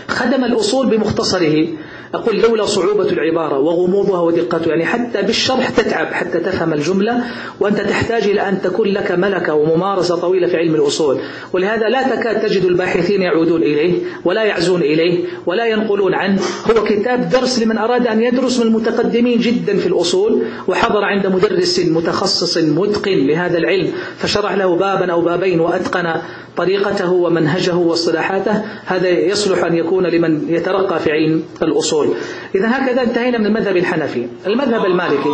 خدم 0.07 0.43
الأصول 0.43 0.87
بمختصره. 0.87 1.67
أقول 2.13 2.41
لولا 2.41 2.65
صعوبة 2.65 3.09
العبارة 3.09 3.59
وغموضها 3.59 4.19
ودقتها 4.21 4.67
يعني 4.67 4.85
حتى 4.85 5.21
بالشرح 5.21 5.69
تتعب 5.69 6.07
حتى 6.07 6.39
تفهم 6.39 6.73
الجملة 6.73 7.23
وأنت 7.59 7.81
تحتاج 7.81 8.23
إلى 8.23 8.49
أن 8.49 8.61
تكون 8.61 8.87
لك 8.87 9.11
ملكة 9.11 9.53
وممارسة 9.53 10.15
طويلة 10.15 10.47
في 10.47 10.57
علم 10.57 10.75
الأصول. 10.75 11.19
ولهذا 11.53 11.89
لا 11.89 12.15
تكاد 12.15 12.41
تجد 12.41 12.65
الباحثين 12.65 13.21
يعودون 13.21 13.63
إليه 13.63 13.93
ولا 14.25 14.43
يعزون 14.43 14.81
إليه 14.81 15.25
ولا 15.45 15.65
ينقلون 15.65 16.13
عنه. 16.13 16.41
هو 16.71 16.83
كتاب 16.83 17.29
درس 17.29 17.59
لمن 17.59 17.77
أراد 17.77 18.07
أن 18.07 18.21
يدرس 18.23 18.59
من 18.59 18.67
المتقدمين 18.67 19.39
جدا 19.39 19.77
في 19.77 19.87
الأصول 19.87 20.43
وحضر 20.67 21.03
عند 21.03 21.27
مدرس 21.27 21.79
متخصص 21.79 22.57
متقن 22.57 23.27
لهذا 23.27 23.57
العلم 23.57 23.91
فشرح 24.17 24.53
له 24.53 24.75
بابا 24.75 25.11
أو 25.11 25.21
بابين 25.21 25.59
وأتقن 25.59 26.13
طريقته 26.57 27.11
ومنهجه 27.11 27.75
واصطلاحاته 27.75 28.63
هذا 28.85 29.09
يصلح 29.09 29.63
أن 29.63 29.75
يكون 29.75 30.07
لمن 30.07 30.49
يترقى 30.49 30.99
في 30.99 31.11
علم 31.11 31.43
الأصول. 31.61 32.07
إذا 32.55 32.69
هكذا 32.69 33.01
انتهينا 33.01 33.37
من 33.37 33.45
المذهب 33.45 33.77
الحنفي. 33.77 34.27
المذهب 34.47 34.85
المالكي. 34.85 35.29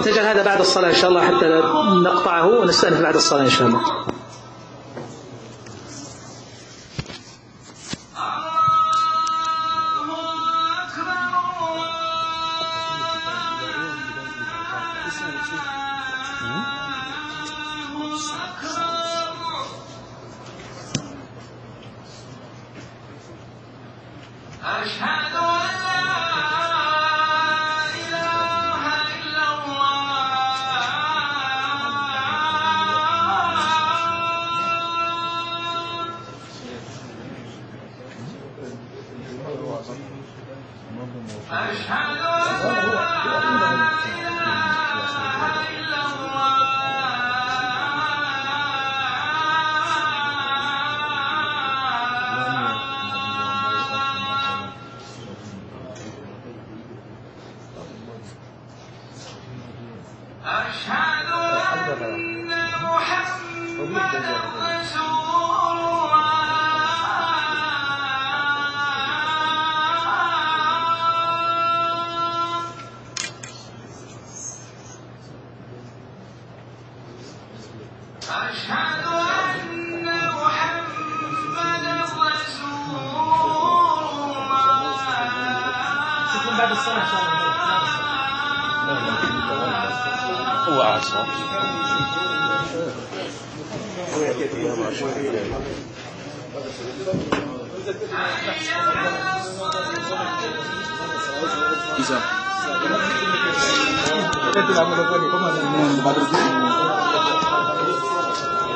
نجعل 0.00 0.24
هذا 0.24 0.44
بعد 0.44 0.60
الصلاة 0.60 0.88
إن 0.88 0.94
شاء 0.94 1.10
الله 1.10 1.20
حتى 1.20 1.62
نقطعه 2.04 2.60
ونستأنف 2.60 3.02
بعد 3.02 3.14
الصلاة 3.14 3.44
إن 3.44 3.50
شاء 3.50 3.68
الله. 3.68 3.80